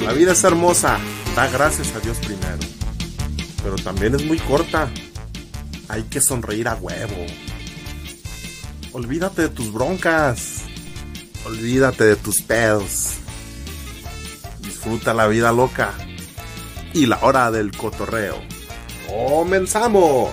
La 0.00 0.12
vida 0.12 0.32
es 0.32 0.42
hermosa, 0.44 0.98
da 1.36 1.46
gracias 1.48 1.94
a 1.94 2.00
Dios 2.00 2.18
primero. 2.18 2.58
Pero 3.62 3.76
también 3.76 4.14
es 4.14 4.24
muy 4.24 4.38
corta. 4.38 4.90
Hay 5.88 6.04
que 6.04 6.20
sonreír 6.20 6.68
a 6.68 6.74
huevo. 6.74 7.26
Olvídate 8.92 9.42
de 9.42 9.48
tus 9.50 9.72
broncas. 9.72 10.62
Olvídate 11.44 12.04
de 12.04 12.16
tus 12.16 12.42
pedos. 12.42 13.18
Disfruta 14.60 15.14
la 15.14 15.26
vida 15.26 15.52
loca. 15.52 15.92
Y 16.92 17.06
la 17.06 17.18
hora 17.22 17.50
del 17.50 17.76
cotorreo. 17.76 18.36
¡Comenzamos! 19.06 20.30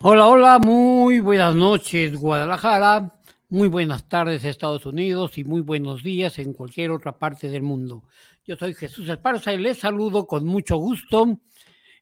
Hola, 0.00 0.26
hola, 0.26 0.58
muy 0.60 1.18
buenas 1.18 1.56
noches 1.56 2.16
Guadalajara, 2.16 3.17
muy 3.50 3.68
buenas 3.68 4.06
tardes 4.08 4.44
Estados 4.44 4.84
Unidos 4.84 5.38
y 5.38 5.44
muy 5.44 5.62
buenos 5.62 6.02
días 6.02 6.38
en 6.38 6.52
cualquier 6.52 6.90
otra 6.90 7.12
parte 7.18 7.48
del 7.48 7.62
mundo. 7.62 8.04
Yo 8.44 8.56
soy 8.56 8.74
Jesús 8.74 9.08
Esparza 9.08 9.54
y 9.54 9.58
les 9.58 9.78
saludo 9.78 10.26
con 10.26 10.44
mucho 10.44 10.76
gusto 10.76 11.38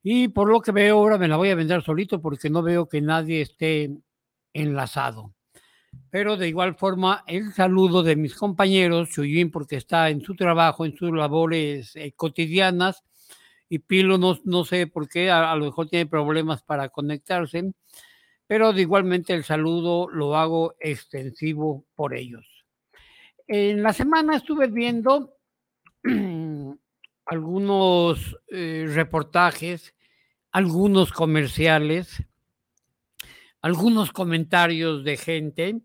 y 0.02 0.27
por 0.28 0.48
lo 0.48 0.61
que 0.61 0.72
veo 0.72 0.97
ahora 0.98 1.19
me 1.19 1.28
la 1.28 1.36
voy 1.36 1.50
a 1.50 1.55
vender 1.55 1.83
solito 1.84 2.20
porque 2.20 2.50
no 2.50 2.62
veo 2.62 2.89
que 2.89 3.00
nadie 3.00 3.42
esté 3.42 3.97
enlazado. 4.52 5.34
Pero 6.11 6.36
de 6.36 6.48
igual 6.48 6.74
forma 6.74 7.22
el 7.28 7.52
saludo 7.52 8.02
de 8.02 8.17
mis 8.17 8.34
compañeros, 8.34 9.11
Chuyín 9.11 9.52
porque 9.52 9.77
está 9.77 10.11
en 10.11 10.22
su 10.22 10.34
trabajo, 10.34 10.84
en 10.84 10.97
sus 10.97 11.12
labores 11.12 11.94
eh, 11.94 12.12
cotidianas 12.17 13.05
y 13.69 13.78
Pilo 13.78 14.19
no, 14.19 14.36
no 14.44 14.64
sé 14.64 14.89
por 14.89 15.08
qué, 15.08 15.30
a, 15.30 15.52
a 15.52 15.56
lo 15.56 15.67
mejor 15.67 15.89
tiene 15.89 16.06
problemas 16.06 16.62
para 16.62 16.89
conectarse 16.89 17.72
pero 18.47 18.72
igualmente 18.78 19.33
el 19.34 19.44
saludo 19.44 20.08
lo 20.08 20.36
hago 20.36 20.75
extensivo 20.80 21.84
por 21.94 22.14
ellos. 22.14 22.47
En 23.48 23.83
la 23.83 23.92
semana 23.92 24.36
estuve 24.36 24.69
viendo 24.69 25.36
algunos 27.27 28.39
eh, 28.48 28.86
reportajes, 28.89 29.94
algunos 30.52 31.12
comerciales, 31.12 32.24
algunos 33.61 34.12
comentarios 34.12 35.05
de 35.05 35.17
gente, 35.17 35.80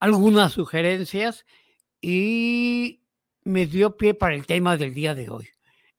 algunas 0.00 0.52
sugerencias 0.52 1.46
y 2.00 3.00
me 3.44 3.66
dio 3.66 3.96
pie 3.96 4.14
para 4.14 4.34
el 4.34 4.46
tema 4.46 4.76
del 4.76 4.94
día 4.94 5.14
de 5.14 5.30
hoy. 5.30 5.48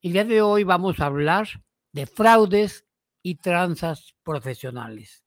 El 0.02 0.14
día 0.14 0.26
de 0.26 0.42
hoy 0.42 0.64
vamos 0.64 1.00
a 1.00 1.08
hablar 1.08 1.48
de 1.92 2.06
fraudes 2.06 2.86
y 3.24 3.36
tranzas 3.36 4.14
profesionales. 4.24 5.25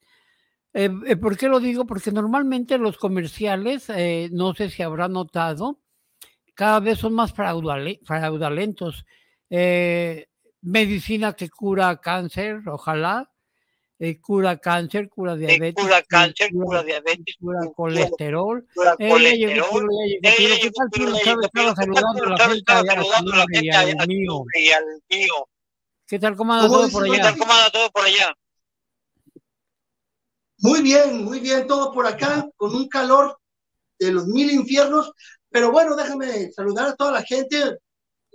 Eh, 0.81 0.91
eh, 1.09 1.17
¿Por 1.17 1.37
qué 1.37 1.49
lo 1.49 1.59
digo? 1.59 1.85
Porque 1.87 2.13
normalmente 2.13 2.79
los 2.79 2.99
comerciales, 2.99 3.91
eh, 3.91 4.29
no 4.31 4.55
sé 4.55 4.71
si 4.71 4.85
habrá 4.85 5.09
notado, 5.09 5.81
cada 6.55 6.79
vez 6.79 7.01
son 7.01 7.15
más 7.15 7.33
fraudulentos. 7.33 9.05
medicina 10.61 11.33
que 11.33 11.51
cura 11.51 12.01
cáncer, 12.01 12.61
ojalá. 12.69 13.29
cura 14.21 14.59
cáncer, 14.59 15.09
cura 15.09 15.35
diabetes. 15.35 15.85
cura 15.85 16.01
cáncer, 16.03 16.53
cura, 16.53 16.85
diabetes. 16.85 17.35
Cura 17.41 17.59
colesterol. 17.75 18.65
Cura 18.73 18.95
colesterol. 18.97 19.89
¿Qué 20.23 20.29
Estaba 21.43 21.75
saludando 21.75 22.25
a 22.25 23.37
la 23.37 23.47
gente 23.51 23.77
allá, 23.77 23.97
al 23.99 24.07
mío. 24.07 24.45
¿Qué 26.07 26.21
tal, 26.21 26.37
cómo 26.37 26.53
anda 26.53 26.69
todo 26.69 26.89
por 26.89 27.03
allá? 27.03 27.15
¿Qué 27.15 27.21
tal, 27.21 27.37
cómo 27.37 27.53
anda 27.53 27.71
todo 27.73 27.91
por 27.91 28.05
allá? 28.05 28.33
Muy 30.61 30.83
bien, 30.83 31.25
muy 31.25 31.39
bien, 31.39 31.67
todo 31.67 31.93
por 31.93 32.07
acá, 32.07 32.49
con 32.57 32.75
un 32.75 32.89
calor 32.89 33.39
de 33.99 34.11
los 34.13 34.27
mil 34.27 34.51
infiernos. 34.51 35.13
Pero 35.51 35.71
bueno, 35.71 35.95
déjame 35.95 36.51
saludar 36.53 36.89
a 36.89 36.97
toda 36.97 37.13
la 37.13 37.23
gente. 37.23 37.79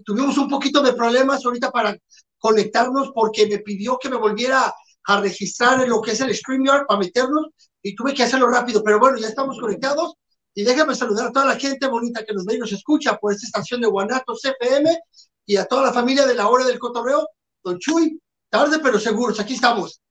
Tuvimos 0.06 0.38
un 0.38 0.48
poquito 0.50 0.82
de 0.82 0.94
problemas 0.94 1.46
ahorita 1.46 1.70
para 1.72 1.98
conectarnos 2.38 3.12
porque 3.14 3.48
me 3.48 3.60
pidió 3.60 3.98
que 4.00 4.10
me 4.10 4.18
volviera 4.18 4.74
a 5.06 5.22
registrar 5.22 5.82
en 5.82 5.90
lo 5.90 6.02
que 6.02 6.12
es 6.12 6.22
el 6.22 6.34
StreamYard 6.34 6.86
para 6.86 7.00
meternos 7.00 7.48
y 7.82 7.94
tuve 7.96 8.14
que 8.14 8.24
hacerlo 8.24 8.48
rápido. 8.48 8.82
Pero 8.84 9.00
bueno, 9.00 9.18
ya 9.18 9.28
estamos 9.28 9.60
conectados 9.60 10.14
y 10.54 10.64
déjame 10.64 10.96
saludar 10.96 11.28
a 11.28 11.32
toda 11.32 11.46
la 11.46 11.58
gente 11.58 11.88
bonita 11.88 12.24
que 12.26 12.34
nos 12.34 12.46
ve 12.46 12.56
y 12.56 12.60
nos 12.60 12.72
escucha 12.72 13.18
por 13.18 13.34
esta 13.34 13.48
estación 13.48 13.82
de 13.82 13.88
Guanatos 13.88 14.42
CFM 14.42 14.98
y 15.46 15.58
a 15.58 15.66
toda 15.66 15.84
la 15.84 15.94
familia 15.94 16.26
de 16.26 16.36
la 16.36 16.48
hora 16.48 16.66
del 16.66 16.80
cotorreo. 16.80 17.28
Don 17.62 17.78
Chuy, 17.80 18.18
tarde 18.50 18.80
pero 18.82 18.98
seguros, 18.98 19.42
aquí 19.42 19.56
estamos. 19.56 20.03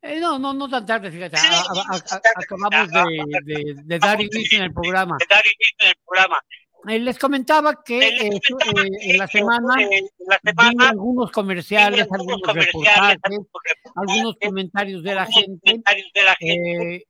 Eh, 0.00 0.20
no, 0.20 0.38
no, 0.38 0.54
no 0.54 0.68
tan 0.68 0.86
tarde, 0.86 1.10
fíjate. 1.10 1.36
acabamos 2.36 2.88
de, 3.44 3.74
de, 3.84 3.98
dar 3.98 4.20
inicio 4.20 4.58
en 4.58 4.64
el 4.64 4.72
programa. 4.72 5.16
De 5.18 5.26
dar 5.28 5.44
inicio 5.44 5.76
en 5.80 5.88
el 5.88 5.96
programa. 6.06 6.40
Eh, 6.86 6.98
les 7.00 7.18
comentaba 7.18 7.82
que 7.82 7.98
eh, 7.98 8.40
en 9.00 9.18
la 9.18 9.26
semana, 9.26 9.74
semana 10.44 10.90
algunos 10.90 11.32
comerciales, 11.32 12.06
algunos, 12.12 12.40
reportajes, 12.42 13.18
algunos 13.96 14.36
comentarios 14.40 15.02
de 15.02 15.14
la 15.14 15.26
gente, 15.26 15.82
de. 16.40 17.06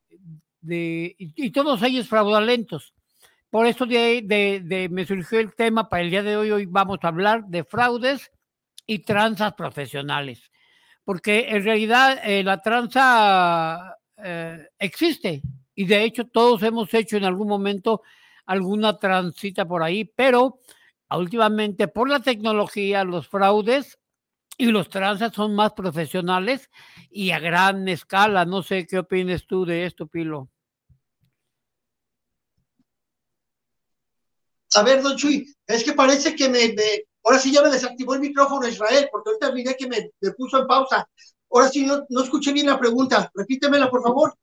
De, 0.61 1.15
y, 1.19 1.51
todos 1.53 1.83
ellos 1.83 2.09
fraudulentos. 2.09 2.93
Por 3.49 3.67
eso 3.67 3.87
de, 3.87 4.23
de, 4.23 4.89
me 4.91 5.07
surgió 5.07 5.39
el 5.39 5.55
tema 5.55 5.89
para 5.89 6.03
el 6.03 6.11
día 6.11 6.23
de 6.23 6.37
hoy. 6.37 6.51
Hoy 6.51 6.67
vamos 6.67 6.99
a 7.03 7.09
hablar 7.09 7.45
de 7.45 7.65
fraudes 7.65 8.33
y 8.87 9.01
tranzas 9.01 9.55
profesionales 9.55 10.51
porque 11.09 11.49
en 11.49 11.65
realidad 11.65 12.21
eh, 12.23 12.43
la 12.45 12.61
tranza 12.61 13.97
eh, 14.19 14.69
existe 14.79 15.41
y 15.75 15.87
de 15.87 16.05
hecho 16.05 16.27
todos 16.27 16.63
hemos 16.63 16.93
hecho 16.93 17.17
en 17.17 17.25
algún 17.25 17.49
momento 17.49 18.03
alguna 18.45 18.99
transita 18.99 19.67
por 19.67 19.83
ahí, 19.83 20.05
pero 20.05 20.61
últimamente 21.11 21.89
por 21.89 22.11
la 22.11 22.21
tecnología 22.21 23.05
los 23.05 23.27
fraudes 23.27 23.99
y 24.59 24.67
los 24.67 24.91
tranzas 24.91 25.33
son 25.33 25.55
más 25.55 25.73
profesionales 25.73 26.69
y 27.11 27.31
a 27.31 27.39
gran 27.39 27.89
escala. 27.89 28.45
No 28.45 28.63
sé 28.63 28.87
qué 28.87 28.99
opinas 28.99 29.47
tú 29.47 29.65
de 29.65 29.87
esto, 29.87 30.09
Pilo. 30.09 30.51
A 34.75 34.83
ver, 34.83 35.01
don 35.01 35.17
Chuy, 35.17 35.57
es 35.67 35.85
que 35.85 35.95
parece 35.95 36.37
que 36.37 36.51
me, 36.51 36.75
Ahora 37.29 37.41
sí 37.41 37.53
ya 37.53 37.61
me 37.61 37.69
desactivó 37.69 38.15
el 38.15 38.21
micrófono 38.21 38.67
Israel, 38.67 39.07
porque 39.13 39.29
ahorita 39.29 39.53
miré 39.53 39.77
que 39.77 39.87
me, 39.87 40.11
puso 40.33 40.61
en 40.61 40.67
pausa. 40.67 41.07
Ahora 41.51 41.69
sí 41.69 41.85
no, 41.85 42.07
no 42.09 42.23
escuché 42.23 42.55
bien 42.55 42.69
la 42.69 42.79
pregunta. 42.79 43.31
Repítemela, 43.35 43.91
por 43.91 44.03
favor. 44.03 44.35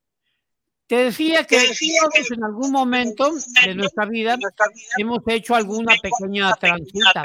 Te 0.86 0.98
decía 0.98 1.44
que, 1.46 1.58
en 1.58 2.44
algún 2.44 2.72
momento 2.72 3.32
de 3.66 3.74
nuestra 3.74 4.06
vida 4.06 4.38
hemos 5.00 5.20
hecho 5.26 5.56
alguna 5.56 5.96
pequeña 6.00 6.54
transita, 6.54 7.24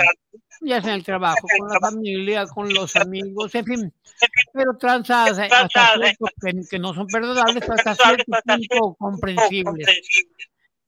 ya 0.63 0.81
sea 0.81 0.93
en 0.93 0.97
el 1.01 1.05
trabajo, 1.05 1.47
con 1.59 1.69
la 1.69 1.79
familia, 1.79 2.47
con 2.47 2.73
los 2.73 2.97
amigos, 2.97 3.55
en 3.55 3.65
fin, 3.67 3.95
pero 4.55 4.79
transas 4.79 5.39
hasta 5.39 5.69
cierto 5.69 6.25
que, 6.41 6.53
que 6.71 6.79
no 6.79 6.95
son 6.95 7.07
perdonables, 7.07 7.63
hasta 7.69 7.95
cierto 7.97 8.33
punto 8.47 8.97
comprensibles. 8.99 9.89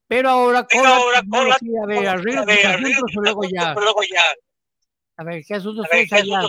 Pero 0.08 0.30
ahora 0.30 0.66
con 0.66 0.82
la 0.82 1.20
tecnología 1.20 1.80
de 1.86 2.08
arriba, 2.08 2.44
luego 3.16 3.42
ya 3.44 3.75
a 5.22 5.24
ver, 5.24 5.44
¿qué 5.46 5.54
asuntos 5.54 5.86
traes 5.88 6.12
allá? 6.12 6.42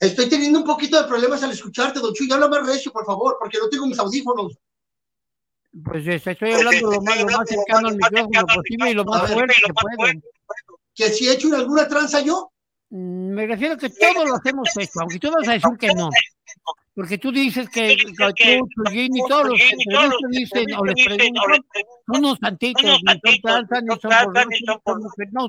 Estoy 0.00 0.28
teniendo 0.28 0.60
un 0.60 0.64
poquito 0.64 1.00
de 1.00 1.08
problemas 1.08 1.42
al 1.42 1.50
escucharte, 1.50 2.00
don 2.00 2.14
Chuy. 2.14 2.30
Habla 2.30 2.48
más 2.48 2.66
recio, 2.66 2.92
por 2.92 3.04
favor, 3.04 3.36
porque 3.38 3.58
no 3.58 3.68
tengo 3.68 3.86
mis 3.86 3.98
audífonos. 3.98 4.56
Pues 5.84 6.06
este, 6.06 6.32
estoy 6.32 6.52
hablando 6.52 6.90
lo 6.90 7.02
más, 7.02 7.20
lo 7.20 7.26
más 7.26 7.48
cercano 7.48 7.88
al 7.88 7.96
micrófono 7.96 8.46
posible 8.46 8.90
y 8.90 8.94
lo 8.94 9.04
más 9.04 9.30
fuerte 9.30 9.54
que 9.64 9.72
puedo. 9.74 10.12
¿Que 10.94 11.10
si 11.10 11.28
he 11.28 11.32
hecho 11.32 11.54
alguna 11.54 11.86
tranza 11.86 12.20
yo? 12.20 12.50
Mm, 12.90 13.34
me 13.34 13.46
refiero 13.46 13.74
a 13.74 13.76
que 13.76 13.90
todos 13.90 14.28
lo 14.28 14.36
hacemos 14.36 14.68
hecho, 14.78 15.00
aunque 15.00 15.18
tú 15.18 15.30
vas 15.30 15.48
a 15.48 15.52
decir 15.52 15.70
que 15.78 15.88
no. 15.88 16.08
Porque 16.98 17.16
tú 17.16 17.30
dices 17.30 17.70
que, 17.70 17.96
que 17.96 18.60
tú, 18.74 18.82
y 18.92 19.20
todos 19.28 19.50
los 19.50 19.60
periodistas 19.60 20.30
dicen 20.30 20.66
o 20.76 20.84
les 20.84 21.06
preguntan, 21.06 21.62
unos 22.08 22.38
santitos, 22.40 23.00
ni 23.04 23.20
son 23.20 23.40
tranzas, 23.40 23.84
ni 23.84 24.58
son 24.58 24.80
por 24.82 25.00
no, 25.30 25.48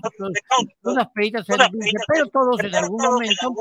unas 0.83 1.07
peditas 1.07 1.47
se 1.47 1.57
les 1.57 1.71
dice, 1.71 1.97
pero 2.07 2.27
todos 2.27 2.63
en 2.63 2.75
algún 2.75 3.01
momento 3.01 3.51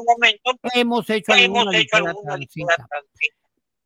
hemos 0.74 1.08
hecho 1.08 1.32
alguna 1.32 1.70
ligera 1.72 2.12
transita. 2.12 2.86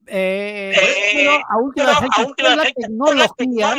Eh, 0.08 0.74
pero 1.14 1.34
a 1.48 1.58
última 1.58 1.94
fecha, 2.00 2.56
la 2.56 2.72
tecnología, 2.72 3.76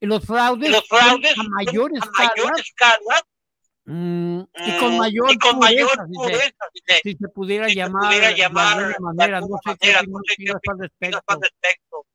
los 0.00 0.24
fraudes, 0.24 0.70
los 0.70 0.88
fraudes 0.88 1.38
a 1.38 1.42
mayor 1.50 1.90
escala, 1.94 2.54
Mm, 3.90 4.40
y 4.40 4.78
con 4.78 4.92
mm, 4.92 4.98
mayor, 4.98 5.32
y 5.32 5.38
con 5.38 5.58
mayor 5.58 5.88
pureza, 6.12 6.64
si 7.02 7.16
se 7.16 7.28
pudiera 7.28 7.68
llamar, 7.68 8.08
pudiera 8.08 8.36
llamar 8.36 8.76
de 8.76 8.84
alguna 8.84 9.12
manera, 9.14 9.40
no 9.40 9.58
sé 9.64 9.76
qué 9.80 9.92
no 9.92 10.60
al 10.66 10.78
respecto. 10.78 12.06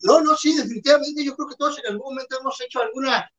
No, 0.00 0.20
no, 0.20 0.36
sí, 0.36 0.56
definitivamente 0.56 1.24
yo 1.24 1.36
creo 1.36 1.46
que 1.46 1.54
todos 1.54 1.78
en 1.78 1.92
algún 1.92 2.12
momento 2.12 2.40
hemos 2.40 2.60
hecho 2.60 2.80
alguna, 2.80 3.30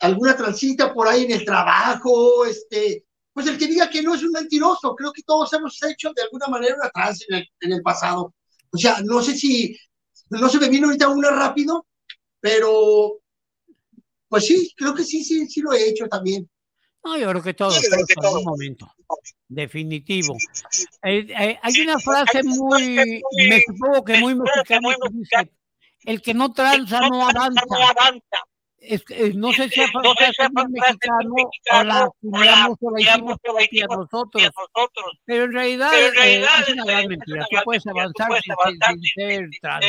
alguna 0.00 0.36
transita 0.36 0.92
por 0.92 1.08
ahí 1.08 1.24
en 1.24 1.32
el 1.32 1.46
trabajo, 1.46 2.44
este, 2.44 3.06
pues 3.32 3.46
el 3.46 3.56
que 3.56 3.68
diga 3.68 3.88
que 3.88 4.02
no 4.02 4.14
es 4.14 4.22
un 4.22 4.32
mentiroso, 4.32 4.94
creo 4.94 5.14
que 5.14 5.22
todos 5.22 5.50
hemos 5.54 5.82
hecho 5.84 6.12
de 6.14 6.24
alguna 6.24 6.48
manera 6.48 6.76
una 6.76 6.90
trans 6.90 7.24
en 7.26 7.36
el, 7.36 7.48
en 7.60 7.72
el 7.72 7.80
pasado. 7.80 8.34
O 8.70 8.76
sea, 8.76 9.00
no 9.02 9.22
sé 9.22 9.34
si, 9.34 9.74
no 10.28 10.46
se 10.46 10.58
me 10.58 10.68
vino 10.68 10.88
ahorita 10.88 11.08
una 11.08 11.30
rápido, 11.30 11.86
pero 12.38 13.18
pues 14.28 14.44
sí, 14.44 14.70
creo 14.76 14.94
que 14.94 15.04
sí, 15.04 15.24
sí, 15.24 15.46
sí 15.48 15.62
lo 15.62 15.72
he 15.72 15.88
hecho 15.88 16.06
también. 16.06 16.46
No, 17.04 17.18
yo 17.18 17.28
creo 17.30 17.42
que 17.42 17.54
todos, 17.54 17.82
en 17.84 18.24
algún 18.24 18.44
momento. 18.44 18.92
Definitivo. 19.48 20.36
Eh, 21.02 21.26
eh, 21.28 21.58
hay 21.60 21.80
una 21.80 21.98
frase 21.98 22.42
muy, 22.44 23.20
me 23.48 23.60
supongo 23.66 24.04
que 24.04 24.18
muy 24.18 24.34
mexicana 24.34 24.94
que 25.02 25.08
dice, 25.12 25.52
el 26.04 26.22
que 26.22 26.34
no 26.34 26.52
tranza 26.52 27.00
no 27.08 27.28
avanza. 27.28 27.62
Es, 28.78 29.04
eh, 29.10 29.32
no 29.34 29.52
sé 29.52 29.68
si 29.68 29.80
es 29.80 29.90
muy 29.94 30.64
mexicano 30.70 31.34
o 31.72 31.84
la 31.84 32.02
acuñamos 32.04 32.78
o 32.82 32.90
la 32.90 33.00
hicimos 33.62 33.90
a 33.90 33.96
nosotros, 33.96 34.50
pero 35.24 35.44
en 35.44 35.52
realidad, 35.52 35.92
es 35.94 36.68
una 36.72 36.84
gran 36.84 37.06
mentira. 37.06 37.46
Tú 37.48 37.58
puedes 37.64 37.86
avanzar 37.86 38.28
sin, 38.42 39.00
ser 39.14 39.48
tranza. 39.60 39.88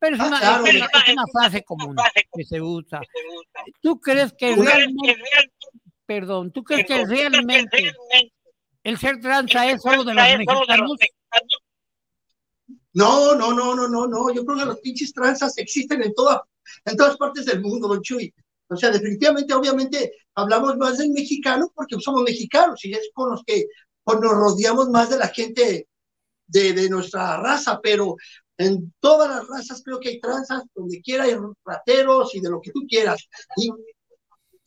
Pero 0.00 0.14
es 0.14 0.22
una, 0.22 0.38
es 0.38 1.12
una 1.12 1.24
frase 1.32 1.64
común 1.64 1.96
que 2.32 2.44
se 2.44 2.60
usa. 2.60 3.00
¿Tú 3.80 4.00
crees 4.00 4.32
que 4.32 4.54
realmente 4.54 5.16
perdón, 6.08 6.50
¿tú 6.50 6.64
crees 6.64 6.86
que 6.86 7.04
realmente 7.04 7.92
el 8.82 8.96
ser 8.96 9.20
tranza 9.20 9.70
es 9.70 9.82
solo 9.82 10.04
de 10.04 10.14
los 10.14 10.38
mexicanos? 10.38 10.98
No, 12.94 13.34
no, 13.34 13.52
no, 13.52 13.76
no, 13.76 13.86
no, 13.86 14.06
no. 14.06 14.32
Yo 14.32 14.42
creo 14.46 14.58
que 14.58 14.64
los 14.64 14.80
pinches 14.80 15.12
tranzas 15.12 15.58
existen 15.58 16.02
en, 16.02 16.14
toda, 16.14 16.42
en 16.86 16.96
todas 16.96 17.18
partes 17.18 17.44
del 17.44 17.60
mundo, 17.60 17.88
don 17.88 18.00
Chuy. 18.00 18.32
O 18.68 18.76
sea, 18.76 18.90
definitivamente, 18.90 19.52
obviamente, 19.52 20.12
hablamos 20.34 20.78
más 20.78 20.96
del 20.96 21.10
mexicano 21.10 21.70
porque 21.74 22.00
somos 22.00 22.22
mexicanos 22.22 22.82
y 22.86 22.92
es 22.92 23.10
con 23.12 23.30
los 23.30 23.44
que 23.44 23.66
pues, 24.02 24.18
nos 24.18 24.32
rodeamos 24.32 24.88
más 24.88 25.10
de 25.10 25.18
la 25.18 25.28
gente 25.28 25.88
de, 26.46 26.72
de, 26.72 26.88
nuestra 26.88 27.36
raza, 27.36 27.80
pero 27.82 28.16
en 28.56 28.94
todas 28.98 29.28
las 29.28 29.46
razas 29.46 29.82
creo 29.84 30.00
que 30.00 30.08
hay 30.08 30.20
tranzas, 30.20 30.62
donde 30.74 31.02
quiera 31.02 31.24
hay 31.24 31.36
rateros 31.66 32.34
y 32.34 32.40
de 32.40 32.48
lo 32.48 32.62
que 32.62 32.72
tú 32.72 32.86
quieras. 32.88 33.28
Y 33.58 33.70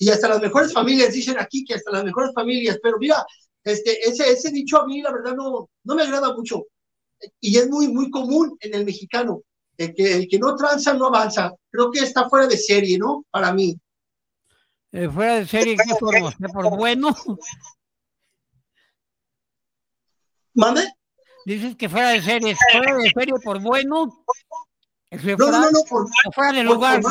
y 0.02 0.10
hasta 0.10 0.30
las 0.30 0.42
mejores 0.42 0.74
familias 0.74 1.14
dicen 1.14 1.38
aquí 1.38 1.64
que 1.64 1.76
hasta 1.76 1.92
las 1.92 2.04
mejores 2.04 2.32
familias, 2.34 2.80
pero 2.82 2.98
mira, 2.98 3.24
este, 3.64 4.02
ese, 4.02 4.32
ese 4.32 4.50
dicho 4.50 4.82
a 4.82 4.88
mí 4.88 5.00
la 5.00 5.12
verdad 5.12 5.36
no, 5.36 5.70
no 5.84 5.96
me 5.96 6.02
agrada 6.02 6.34
mucho 6.34 6.66
y 7.40 7.56
es 7.56 7.70
muy, 7.70 7.88
muy 7.88 8.10
común 8.10 8.58
en 8.62 8.74
el 8.74 8.84
mexicano, 8.84 9.44
el 9.78 9.94
que, 9.94 10.16
el 10.16 10.28
que 10.28 10.40
no 10.40 10.56
tranza 10.56 10.96
no 10.96 11.06
avanza, 11.06 11.54
creo 11.70 11.92
que 11.92 12.00
está 12.00 12.28
fuera 12.28 12.48
de 12.48 12.58
serie, 12.58 12.98
¿no? 12.98 13.24
Para 13.30 13.54
mí. 13.54 13.80
Eh, 14.92 15.08
fuera 15.08 15.36
de 15.36 15.46
serie, 15.46 15.78
¿qué 15.78 15.94
forma? 16.00 16.32
¿Por 16.52 16.76
bueno? 16.76 17.16
¿Mande? 20.56 20.92
Dices 21.46 21.76
que 21.76 21.88
fuera 21.88 22.10
de 22.10 22.24
serie, 22.24 22.58
fuera 22.72 22.98
de 22.98 23.12
serie 23.12 23.34
por 23.44 23.62
bueno. 23.62 24.26
No, 25.12 25.52
no, 25.52 25.70
no, 25.70 25.84
por, 25.88 26.08
fuera 26.34 26.54
de 26.54 26.64
lugar 26.64 27.04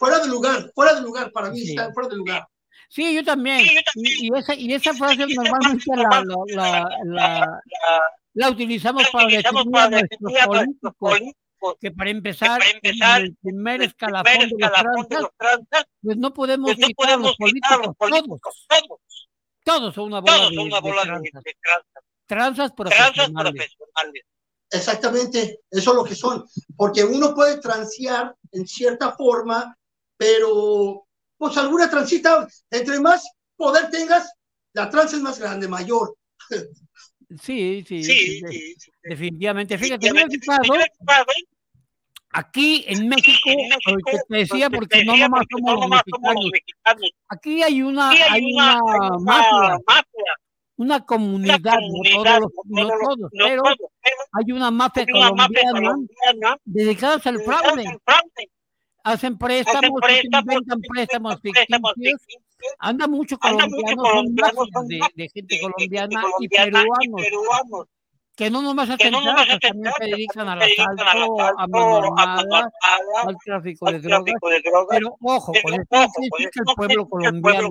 fuera 0.00 0.18
de 0.18 0.28
lugar, 0.28 0.72
fuera 0.74 0.94
de 0.94 1.02
lugar, 1.02 1.30
para 1.30 1.50
mí 1.50 1.60
está 1.60 1.92
fuera 1.92 2.08
de 2.08 2.16
lugar. 2.16 2.48
Sí, 2.88 3.14
yo 3.14 3.22
también. 3.22 3.66
Y, 3.94 4.36
esa, 4.36 4.54
y 4.54 4.72
esa 4.72 4.94
frase 4.94 5.26
normalmente 5.26 5.84
la, 5.94 6.24
la, 6.24 6.88
la, 7.04 7.62
la, 8.32 8.50
utilizamos 8.50 9.04
para 9.12 9.26
definir 9.28 10.40
a 10.40 10.46
nuestros 10.46 10.94
políticos, 10.98 11.76
que 11.78 11.90
para 11.92 12.10
empezar, 12.10 12.60
en 12.82 13.22
el 13.22 13.36
primer 13.36 13.82
escalafón 13.82 14.48
de 14.48 15.20
los 15.20 15.30
tranzas, 15.36 15.84
pues 16.02 16.16
no 16.16 16.32
podemos 16.32 16.74
pues 16.74 16.86
quitar 16.86 17.12
a 17.12 17.16
los 17.18 17.36
políticos, 17.36 18.66
todos. 18.66 19.28
Todos 19.62 19.94
son 19.94 20.04
una 20.06 20.20
bola, 20.20 21.20
de, 21.20 21.56
tranzas. 22.26 22.72
profesionales. 22.72 23.70
Exactamente, 24.72 25.60
eso 25.70 25.90
es 25.90 25.96
lo 25.96 26.04
que 26.04 26.14
son, 26.14 26.46
porque 26.76 27.04
uno 27.04 27.34
puede 27.34 27.60
transear 27.60 28.34
en 28.52 28.66
cierta 28.66 29.12
forma 29.12 29.76
pero 30.20 31.06
pues 31.38 31.56
alguna 31.56 31.88
transita, 31.88 32.46
entre 32.70 33.00
más 33.00 33.26
poder 33.56 33.88
tengas, 33.90 34.30
la 34.74 34.90
trans 34.90 35.14
es 35.14 35.20
más 35.22 35.38
grande, 35.38 35.66
mayor. 35.66 36.14
Sí, 37.40 37.84
sí, 37.86 38.02
sí, 38.02 38.42
definitivamente. 39.04 39.78
Fíjate, 39.78 40.10
aquí 42.30 42.84
en 42.88 43.08
México, 43.08 43.50
te 44.28 44.36
decía 44.36 44.68
porque 44.68 45.04
no 45.04 45.16
nomás 45.16 45.44
somos 45.48 45.76
los 45.78 46.50
mexicanos, 46.50 47.10
aquí 47.28 47.62
hay 47.62 47.82
una, 47.82 48.10
hay 48.10 48.52
una 48.52 48.80
mafia, 49.20 50.34
una 50.74 51.06
comunidad, 51.06 51.78
no 51.78 52.24
todos, 52.24 52.52
no 52.64 52.88
todos, 52.88 53.30
pero 53.30 53.62
hay 54.32 54.50
una 54.50 54.72
mafia 54.72 55.06
colombiana 55.06 55.96
dedicada 56.64 57.20
al 57.24 57.40
fraude 57.44 57.84
hacen 59.04 59.38
préstamos, 59.38 60.00
inventan 60.22 60.80
préstamos 60.80 61.36
ficticios. 61.42 62.42
Anda 62.78 63.06
mucho 63.06 63.38
colombianos, 63.38 64.68
son 64.72 64.86
de, 64.86 65.00
de, 65.14 65.28
gente 65.30 65.58
colombiana 65.60 66.22
y 66.40 66.48
peruanos, 66.48 67.86
que 68.40 68.50
no 68.50 68.62
nomás 68.62 68.88
hacen 68.88 69.12
trazas, 69.12 69.60
también 69.60 69.92
se 69.98 70.04
dedican 70.06 70.48
al 70.48 70.62
asalto, 70.62 71.40
a 71.58 71.66
mano 71.66 72.14
al 73.26 73.36
tráfico 73.44 73.90
de 73.90 74.00
drogas. 74.00 74.34
Pero 74.88 75.16
ojo, 75.20 75.52
con 75.62 75.74
esto 75.74 76.06
significa 76.14 76.62
el 76.66 76.74
pueblo 76.74 77.06
colombiano, 77.06 77.68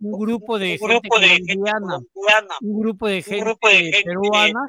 un, 0.00 0.18
grupo 0.18 0.58
de 0.58 0.78
gente 0.78 1.08
colombiana, 1.08 1.98
un 2.62 2.80
grupo 2.80 3.06
de 3.06 3.22
gente 3.22 4.02
peruana, 4.04 4.60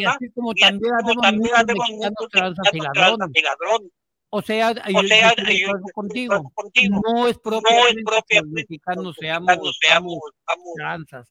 y 0.00 0.04
así 0.04 0.30
como 0.34 0.52
también 0.54 0.94
habemos 0.94 1.32
muchos 1.32 1.64
mexicanos 1.66 2.28
transas 2.30 2.68
y 2.72 2.80
ladrones. 2.80 3.92
O 4.34 4.40
sea, 4.40 4.70
o 4.70 5.02
sea 5.02 5.34
yo, 5.36 5.72
contigo. 5.92 6.50
contigo. 6.54 7.02
No 7.04 7.28
es 7.28 7.38
propio 7.38 7.70
no 7.70 7.86
es 7.86 7.96
los 7.96 8.46
mexicanos 8.48 9.14
seamos, 9.20 9.78
seamos, 9.78 10.18
seamos 10.46 10.74
tranzas. 10.74 11.28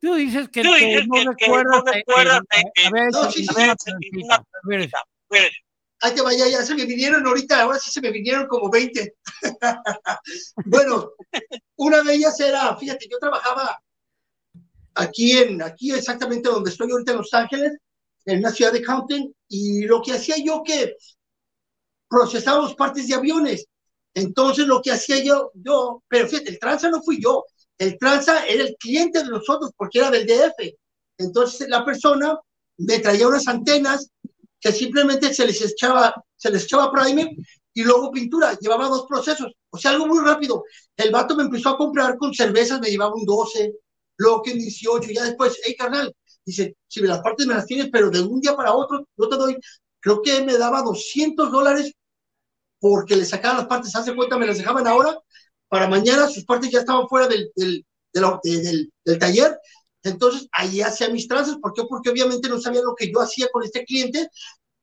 Tú 0.00 0.14
dices 0.14 0.48
que, 0.50 0.62
Tú 0.62 0.72
dices 0.74 1.00
que, 1.12 1.24
no, 1.24 1.34
que 1.34 1.46
recuerdas 1.46 1.82
no 1.84 1.92
recuerdas 1.92 2.40
que, 2.48 2.86
a 2.86 2.90
ver, 2.90 3.10
no, 3.10 3.28
sí, 3.32 3.44
sí, 3.44 3.54
sí, 3.74 4.90
Ahí 6.02 6.14
te 6.14 6.22
vaya, 6.22 6.46
ya 6.46 6.62
se 6.62 6.76
me 6.76 6.86
vinieron 6.86 7.26
ahorita, 7.26 7.60
ahora 7.60 7.80
sí 7.80 7.90
se 7.90 8.00
me 8.00 8.12
vinieron 8.12 8.46
como 8.46 8.70
20. 8.70 9.16
bueno, 10.66 11.10
una 11.74 12.02
de 12.02 12.14
ellas 12.14 12.38
era, 12.38 12.76
fíjate, 12.76 13.08
yo 13.10 13.18
trabajaba 13.18 13.82
aquí 14.94 15.36
en, 15.38 15.60
aquí 15.60 15.90
exactamente 15.90 16.48
donde 16.48 16.70
estoy 16.70 16.88
ahorita 16.92 17.10
en 17.10 17.18
Los 17.18 17.34
Ángeles, 17.34 17.72
en 18.26 18.38
una 18.38 18.52
ciudad 18.52 18.72
de 18.72 18.84
Compton, 18.84 19.34
y 19.48 19.82
lo 19.86 20.00
que 20.00 20.12
hacía 20.12 20.36
yo 20.38 20.62
que 20.62 20.94
procesábamos 22.10 22.74
partes 22.74 23.06
de 23.06 23.14
aviones. 23.14 23.64
Entonces 24.12 24.66
lo 24.66 24.82
que 24.82 24.90
hacía 24.90 25.22
yo, 25.22 25.52
yo, 25.54 26.02
pero 26.08 26.28
fíjate, 26.28 26.50
el 26.50 26.58
tranza 26.58 26.90
no 26.90 27.00
fui 27.02 27.22
yo, 27.22 27.46
el 27.78 27.96
tranza 27.96 28.44
era 28.46 28.64
el 28.64 28.76
cliente 28.78 29.22
de 29.22 29.30
nosotros 29.30 29.70
porque 29.76 30.00
era 30.00 30.10
del 30.10 30.26
DF. 30.26 30.76
Entonces 31.16 31.68
la 31.68 31.84
persona 31.84 32.36
me 32.78 32.98
traía 32.98 33.28
unas 33.28 33.46
antenas 33.46 34.10
que 34.60 34.72
simplemente 34.72 35.32
se 35.32 35.46
les 35.46 35.62
echaba, 35.62 36.12
se 36.36 36.50
les 36.50 36.64
echaba 36.64 36.92
primer 36.92 37.28
y 37.72 37.84
luego 37.84 38.10
pintura. 38.10 38.58
Llevaba 38.60 38.88
dos 38.88 39.06
procesos, 39.08 39.52
o 39.70 39.78
sea, 39.78 39.92
algo 39.92 40.08
muy 40.08 40.22
rápido. 40.24 40.64
El 40.96 41.12
vato 41.12 41.36
me 41.36 41.44
empezó 41.44 41.70
a 41.70 41.78
comprar 41.78 42.18
con 42.18 42.34
cervezas, 42.34 42.80
me 42.80 42.90
llevaba 42.90 43.14
un 43.14 43.24
12, 43.24 43.72
luego 44.18 44.42
que 44.42 44.54
18, 44.54 45.10
ya 45.12 45.24
después, 45.24 45.58
hey 45.64 45.76
carnal, 45.78 46.12
dice, 46.44 46.74
si 46.88 47.00
las 47.02 47.20
partes 47.20 47.46
me 47.46 47.54
las 47.54 47.66
tienes, 47.66 47.88
pero 47.92 48.10
de 48.10 48.20
un 48.20 48.40
día 48.40 48.56
para 48.56 48.74
otro, 48.74 49.06
no 49.16 49.28
te 49.28 49.36
doy 49.36 49.56
creo 50.00 50.22
que 50.22 50.42
me 50.42 50.56
daba 50.58 50.82
200 50.82 51.52
dólares 51.52 51.92
porque 52.80 53.16
le 53.16 53.24
sacaban 53.24 53.58
las 53.58 53.66
partes, 53.66 53.94
hace 53.94 54.14
cuenta, 54.16 54.38
me 54.38 54.46
las 54.46 54.58
dejaban 54.58 54.86
ahora, 54.86 55.18
para 55.68 55.88
mañana 55.88 56.28
sus 56.28 56.44
partes 56.44 56.70
ya 56.70 56.80
estaban 56.80 57.08
fuera 57.08 57.28
del, 57.28 57.50
del, 57.54 57.86
del, 58.42 58.92
del 59.04 59.18
taller, 59.18 59.58
entonces 60.02 60.48
ahí 60.52 60.80
hacía 60.80 61.10
mis 61.10 61.28
tranzas, 61.28 61.56
¿por 61.58 61.72
qué? 61.74 61.82
Porque 61.88 62.10
obviamente 62.10 62.48
no 62.48 62.60
sabía 62.60 62.82
lo 62.82 62.94
que 62.94 63.12
yo 63.12 63.20
hacía 63.20 63.48
con 63.52 63.62
este 63.62 63.84
cliente, 63.84 64.28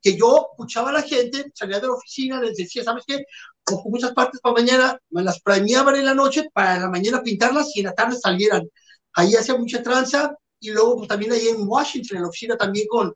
que 0.00 0.16
yo 0.16 0.48
escuchaba 0.52 0.90
a 0.90 0.92
la 0.92 1.02
gente, 1.02 1.50
salía 1.54 1.80
de 1.80 1.88
la 1.88 1.94
oficina, 1.94 2.40
les 2.40 2.56
decía, 2.56 2.84
¿sabes 2.84 3.04
qué? 3.06 3.24
Cojo 3.64 3.90
muchas 3.90 4.12
partes 4.12 4.40
para 4.40 4.54
mañana, 4.54 4.98
me 5.10 5.22
las 5.22 5.40
premiaban 5.40 5.96
en 5.96 6.04
la 6.04 6.14
noche 6.14 6.48
para 6.52 6.78
la 6.78 6.88
mañana 6.88 7.22
pintarlas 7.22 7.74
y 7.74 7.80
en 7.80 7.86
la 7.86 7.94
tarde 7.94 8.16
salieran. 8.16 8.68
Ahí 9.14 9.34
hacía 9.34 9.56
mucha 9.56 9.82
tranza 9.82 10.36
y 10.60 10.70
luego 10.70 10.96
pues 10.98 11.08
también 11.08 11.32
ahí 11.32 11.48
en 11.48 11.66
Washington, 11.66 12.18
en 12.18 12.22
la 12.22 12.28
oficina 12.28 12.56
también 12.56 12.86
con, 12.88 13.12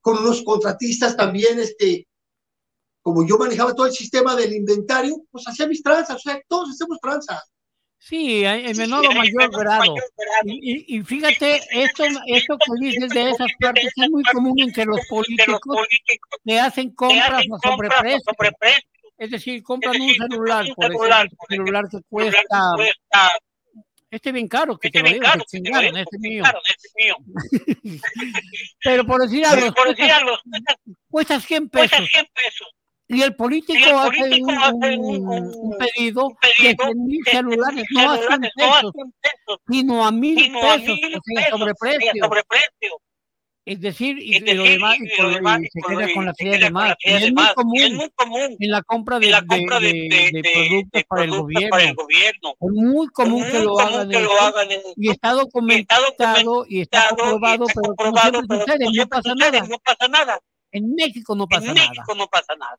con 0.00 0.18
unos 0.18 0.42
contratistas 0.42 1.16
también, 1.16 1.58
este, 1.60 2.06
como 3.04 3.26
yo 3.28 3.36
manejaba 3.36 3.74
todo 3.74 3.86
el 3.86 3.92
sistema 3.92 4.34
del 4.34 4.54
inventario, 4.54 5.16
pues 5.30 5.46
hacía 5.46 5.66
mis 5.66 5.82
tranzas, 5.82 6.16
o 6.16 6.18
sea, 6.18 6.40
todos 6.48 6.70
hacemos 6.70 6.98
tranzas. 7.00 7.42
Sí, 7.98 8.44
en 8.44 8.76
menor 8.78 9.06
o 9.06 9.12
mayor 9.12 9.50
grado. 9.50 9.94
Y, 10.44 10.96
y, 10.96 11.02
fíjate, 11.02 11.60
esto, 11.70 12.04
esto 12.26 12.56
que 12.58 12.86
dices 12.86 13.10
de 13.10 13.30
esas 13.30 13.48
partes 13.60 13.92
es 13.94 14.10
muy 14.10 14.22
común 14.24 14.58
entre 14.58 14.86
los 14.86 15.00
políticos 15.06 15.86
que 16.44 16.58
hacen 16.58 16.94
compras 16.94 17.44
a 17.44 17.68
sobreprecio. 17.68 18.32
Es 19.18 19.30
decir, 19.30 19.62
compran 19.62 20.00
un 20.00 20.14
celular, 20.14 20.66
por 20.74 20.84
ejemplo, 20.86 21.28
un 21.40 21.56
celular 21.56 21.84
que 21.90 21.98
cuesta 22.08 22.74
este 24.14 24.28
es 24.28 24.34
bien 24.34 24.46
caro, 24.46 24.78
que 24.78 24.88
este 24.88 25.02
te 25.02 25.08
lo 25.08 25.12
digo, 25.12 25.26
que 25.32 25.44
chingaron, 25.46 25.96
este 25.96 26.18
mío. 26.20 26.44
Pero 28.84 29.04
por 29.04 29.20
decir 29.22 29.44
algo, 29.44 29.74
cuesta 31.10 31.40
100 31.40 31.68
pesos. 31.68 32.08
Y 33.06 33.20
el 33.22 33.36
político, 33.36 33.98
hace, 33.98 34.40
un, 34.40 35.76
pedido 35.78 36.28
de 36.60 36.74
100 36.74 37.04
mil 37.04 37.22
celulares, 37.24 37.84
no 37.90 38.10
a 38.10 38.18
100 38.18 38.40
pesos, 38.40 38.92
sino 39.68 40.06
a 40.06 40.10
mil 40.10 40.36
pesos, 40.36 40.98
o 40.98 41.20
sea, 41.22 41.50
sobreprecio. 41.50 43.00
Es 43.66 43.80
decir, 43.80 44.18
y, 44.18 44.40
lo 44.40 44.62
demás, 44.62 44.98
y, 45.00 45.08
se 45.08 45.80
queda 45.88 46.12
con 46.12 46.26
la 46.26 46.34
serie 46.34 46.58
de 46.58 46.70
más. 46.70 46.94
Y 47.00 47.12
es 47.12 47.32
muy 47.32 47.46
común, 47.54 48.56
en 48.60 48.70
la 48.70 48.82
compra 48.82 49.18
de, 49.18 49.30
productos 50.52 51.04
para 51.08 51.24
el 51.24 51.30
gobierno. 51.30 52.56
Es 52.60 52.70
muy 52.70 53.06
común 53.08 53.44
que 53.50 53.60
lo 53.60 53.78
hagan. 53.78 54.10
y 54.96 55.10
está 55.10 55.32
documentado 55.32 56.66
y 56.68 56.82
está 56.82 57.08
comprobado, 57.10 57.66
pero 58.46 58.64
siempre 58.90 59.20
sucede, 59.22 59.60
no 59.68 59.78
pasa 59.78 60.08
nada. 60.08 60.38
En 60.74 60.94
México 60.94 61.34
no 61.36 61.46
pasa 61.46 61.72
nada. 61.72 62.76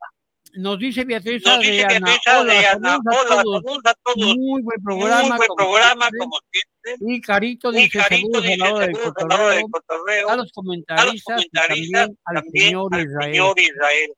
Nos 0.58 0.80
dice 0.80 1.04
Beatriz 1.04 1.44
Nos 1.46 1.60
dice 1.60 1.86
Beatriz 1.86 2.20
hola, 2.28 2.54
Adriana, 2.54 2.98
saludos 3.04 3.16
a 3.16 3.34
hola, 3.34 3.44
todos. 3.44 3.64
saludos 3.64 3.82
a 3.86 3.94
todos. 4.04 4.36
Muy 4.38 4.62
buen 4.62 4.84
programa. 4.84 5.20
Muy 5.22 5.38
buen 5.38 5.48
como 5.48 5.56
programa, 5.58 6.02
siempre. 6.06 6.20
como 6.20 6.40
siempre. 6.52 7.14
Y 7.16 7.22
Carito 7.22 7.74
Y 7.74 7.75
dice 7.78 8.00
Carito 8.00 8.42
saludos 8.42 8.46
a 8.46 8.80
del 8.80 8.94
del 8.94 9.02
cotorreo, 9.02 10.28
los 10.28 10.32
A 10.32 10.36
los 10.36 10.52
comentaristas 10.54 11.46
y 11.46 11.50
también 11.50 12.18
al 12.25 12.44
señor 12.54 12.94
al 12.94 13.02
Israel. 13.02 13.34
señor 13.34 13.60
Israel. 13.60 14.14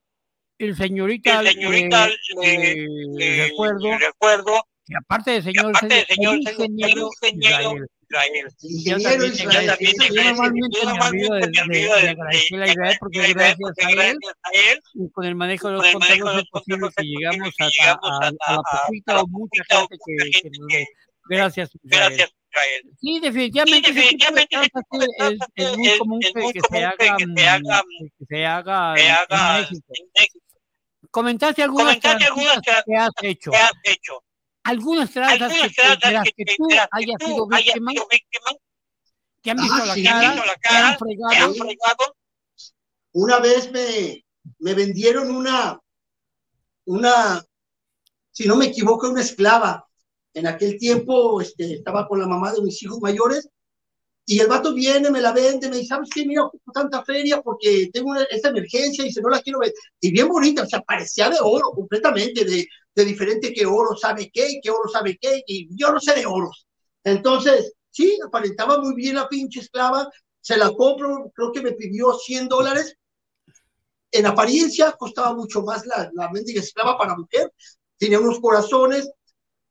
El 0.59 0.75
señorita, 0.75 1.39
El 1.41 1.47
señorita 1.49 2.07
le, 2.07 2.15
le- 2.35 2.75
le 2.75 3.07
le- 3.37 3.43
recuerdo 3.45 3.79
le 3.89 3.97
recuerdo 3.99 4.63
que 4.87 4.95
aparte 4.97 5.31
de 5.31 5.37
que 5.37 5.43
señor, 5.43 5.65
aparte 5.75 5.99
el 5.99 6.05
señor, 6.07 6.33
el 6.35 6.41
ingeniero 6.41 7.09
Israel. 7.21 7.87
Israel. 8.09 8.47
También 8.63 9.33
Israel. 9.33 9.65
Yo 9.65 9.71
también 9.71 9.91
ese 9.91 9.97
te 9.97 10.05
es 10.07 10.13
Yo 10.13 10.21
el- 10.21 10.25
normalmente 10.27 10.77
Yo 10.81 10.85
me 10.85 10.91
olvido 10.91 11.35
de, 11.35 11.41
normalmente 11.41 11.65
me 11.67 11.77
de- 11.77 11.79
olvido 11.79 11.95
de 11.95 12.01
de- 12.01 12.09
agradecerle 12.09 12.63
a 12.63 12.65
de- 12.65 12.71
Israel 12.71 12.97
porque 12.99 13.19
de- 13.21 13.33
gracias 13.33 13.57
porque 13.59 13.83
a 13.85 13.89
él 13.89 13.95
gracias 13.97 14.37
a 14.43 14.71
él 14.71 14.79
y 14.93 15.09
con 15.11 15.25
el 15.25 15.35
manejo 15.35 15.67
de 15.67 15.73
los 15.73 15.81
con 15.81 15.89
el 15.91 15.99
manejo 15.99 16.25
contenidos 16.25 16.33
de 16.33 16.39
es 16.39 16.43
los 16.43 16.49
posible 16.51 16.79
contenidos 16.81 17.53
que 17.57 17.63
llegamos 17.69 18.01
a, 18.07 18.31
la 18.31 18.61
poquita 18.87 19.21
o 19.21 19.27
mucha 19.27 19.63
gente 19.67 19.97
que, 20.05 20.49
nos 20.57 20.67
ve. 20.67 20.87
Gracias, 21.29 21.69
Israel. 21.83 22.07
Gracias, 22.07 22.29
Israel. 22.49 22.81
Sí, 23.01 23.19
definitivamente, 23.19 23.93
Sí, 23.93 24.17
es, 25.55 25.77
muy 25.77 25.97
común 25.97 26.19
que, 26.21 26.61
se 26.71 26.85
haga, 26.85 26.95
que 27.17 27.25
se 27.35 27.47
haga, 27.47 27.83
que 28.17 28.25
se 28.25 28.45
haga 28.45 28.93
que 28.95 29.01
en- 29.05 29.11
haga 29.11 29.57
en 29.57 29.61
México. 29.63 29.93
en 29.99 30.05
México. 30.15 30.45
Comentaste 31.11 31.63
algunas 31.63 31.85
Comentaste 31.97 32.25
algunas 32.25 32.61
transitas 32.61 32.83
que 32.85 32.95
has 32.95 33.09
hecho. 33.23 33.51
¿Qué 33.51 33.57
has 33.57 33.71
hecho? 33.83 34.23
Algunas 34.67 35.11
tranzas 35.11 35.53
que, 35.53 36.07
de 36.07 36.11
las 36.13 36.23
que 36.23 36.31
que 36.45 36.55
tú 36.57 36.67
que 36.67 36.79
hayas 36.91 37.17
tú 37.19 37.25
sido 37.25 37.47
hayas 37.51 37.65
víctima, 37.73 37.91
sido 37.91 38.07
víctima, 38.09 38.51
te 39.41 39.51
han 39.51 39.59
Ah, 39.59 39.63
visto 39.63 39.85
la 39.85 39.93
sí, 39.93 40.03
te 40.03 40.09
han 40.09 40.21
cara, 40.21 40.33
visto 40.33 40.45
la 40.45 40.55
te 40.55 40.67
han 40.67 40.73
cara, 40.73 40.87
te 40.87 40.91
han 40.93 40.97
fregado. 40.99 41.53
fregado. 41.55 42.15
Una 43.13 43.39
vez 43.39 43.71
me, 43.71 44.25
me 44.59 44.73
vendieron 44.73 45.33
una, 45.35 45.79
una, 46.85 47.43
si 48.31 48.47
no 48.47 48.55
me 48.55 48.65
equivoco, 48.65 49.09
una 49.09 49.21
esclava. 49.21 49.87
En 50.33 50.45
aquel 50.47 50.77
tiempo 50.77 51.41
este, 51.41 51.73
estaba 51.75 52.07
con 52.07 52.19
la 52.19 52.27
mamá 52.27 52.51
de 52.53 52.61
mis 52.61 52.81
hijos 52.83 52.99
mayores 53.01 53.49
y 54.27 54.39
el 54.41 54.47
vato 54.47 54.73
viene, 54.75 55.11
me 55.11 55.21
la 55.21 55.33
vende, 55.33 55.69
me 55.69 55.77
dice, 55.77 55.89
¿sabes 55.89 56.09
qué? 56.13 56.25
Mira, 56.25 56.45
ocupo 56.45 56.71
tanta 56.73 57.03
feria 57.05 57.41
porque 57.41 57.89
tengo 57.93 58.11
una- 58.11 58.23
esta 58.25 58.49
emergencia 58.49 59.05
y 59.05 59.11
si 59.13 59.21
no 59.21 59.29
la 59.29 59.41
quiero 59.41 59.59
ver. 59.59 59.73
Y 60.01 60.11
bien 60.11 60.29
bonita, 60.29 60.63
o 60.63 60.67
sea, 60.67 60.81
parecía 60.81 61.29
de 61.29 61.37
oro 61.41 61.71
completamente, 61.71 62.45
de, 62.45 62.67
de 62.95 63.05
diferente 63.05 63.53
que 63.53 63.65
oro 63.65 63.95
sabe 63.97 64.29
qué, 64.33 64.59
que 64.61 64.71
oro 64.71 64.89
sabe 64.91 65.17
qué, 65.21 65.43
y 65.47 65.69
yo 65.77 65.91
no 65.93 65.99
sé 66.01 66.13
de 66.15 66.25
oros. 66.27 66.67
Entonces, 67.05 67.73
sí, 67.91 68.17
aparentaba 68.25 68.79
muy 68.79 68.95
bien 68.95 69.15
la 69.15 69.29
pinche 69.29 69.61
esclava, 69.61 70.09
se 70.41 70.57
la 70.57 70.71
compro, 70.73 71.31
creo 71.35 71.51
que 71.53 71.61
me 71.61 71.71
pidió 71.73 72.13
100 72.13 72.47
dólares. 72.49 72.95
En 74.11 74.25
apariencia 74.25 74.93
costaba 74.93 75.33
mucho 75.35 75.61
más 75.63 75.85
la, 75.85 76.09
la 76.13 76.29
mendiga 76.31 76.61
esclava 76.61 76.97
para 76.97 77.15
mujer, 77.15 77.51
tenía 77.97 78.19
unos 78.19 78.39
corazones, 78.39 79.09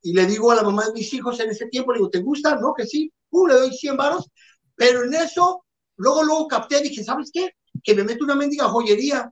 y 0.03 0.13
le 0.13 0.25
digo 0.27 0.51
a 0.51 0.55
la 0.55 0.63
mamá 0.63 0.87
de 0.87 0.93
mis 0.93 1.13
hijos 1.13 1.39
en 1.41 1.51
ese 1.51 1.67
tiempo, 1.67 1.93
le 1.93 1.99
digo, 1.99 2.09
¿te 2.11 2.19
gusta? 2.21 2.55
No, 2.57 2.73
que 2.75 2.85
sí, 2.87 3.11
le 3.45 3.53
doy 3.55 3.73
100 3.75 3.97
varos, 3.97 4.29
pero 4.75 5.03
en 5.03 5.13
eso, 5.13 5.65
luego, 5.97 6.23
luego 6.23 6.47
capté, 6.47 6.81
dije, 6.81 7.03
¿sabes 7.03 7.29
qué? 7.31 7.51
Que 7.83 7.93
me 7.93 8.03
meto 8.03 8.23
una 8.23 8.35
mendiga 8.35 8.69
joyería, 8.69 9.29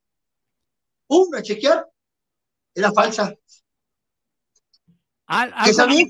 pum, 1.08 1.34
a 1.34 1.42
chequear, 1.42 1.86
era 2.76 2.92
falsa. 2.92 3.34
Al- 5.28 5.50
Que 5.52 5.56
algo, 5.72 5.74
salí, 5.74 6.08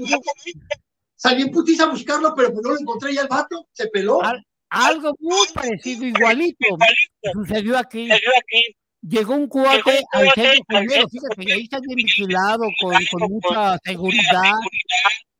salí 1.15 1.41
en 1.43 1.51
putiza 1.51 1.83
a 1.85 1.89
buscarlo, 1.89 2.33
pero 2.35 2.51
pues 2.51 2.63
no 2.63 2.71
lo 2.71 2.79
encontré 2.79 3.13
ya 3.13 3.21
el 3.21 3.27
vato, 3.27 3.67
se 3.71 3.87
peló. 3.87 4.21
al- 4.23 4.45
algo 4.69 5.15
muy 5.19 5.47
parecido, 5.53 6.05
igualito, 6.05 6.65
sucedió 7.31 7.77
aquí. 7.77 8.09
Llegó 9.01 9.35
un 9.35 9.47
cuate 9.47 10.03
al 10.11 10.31
centro 10.33 10.77
al 10.77 10.89
centro 10.89 11.07
fíjate, 11.09 11.53
ahí 11.53 11.63
está 11.63 11.79
bien 11.79 11.95
vigilado, 11.95 12.63
con 12.81 13.29
mucha 13.29 13.77
seguridad, 13.85 14.53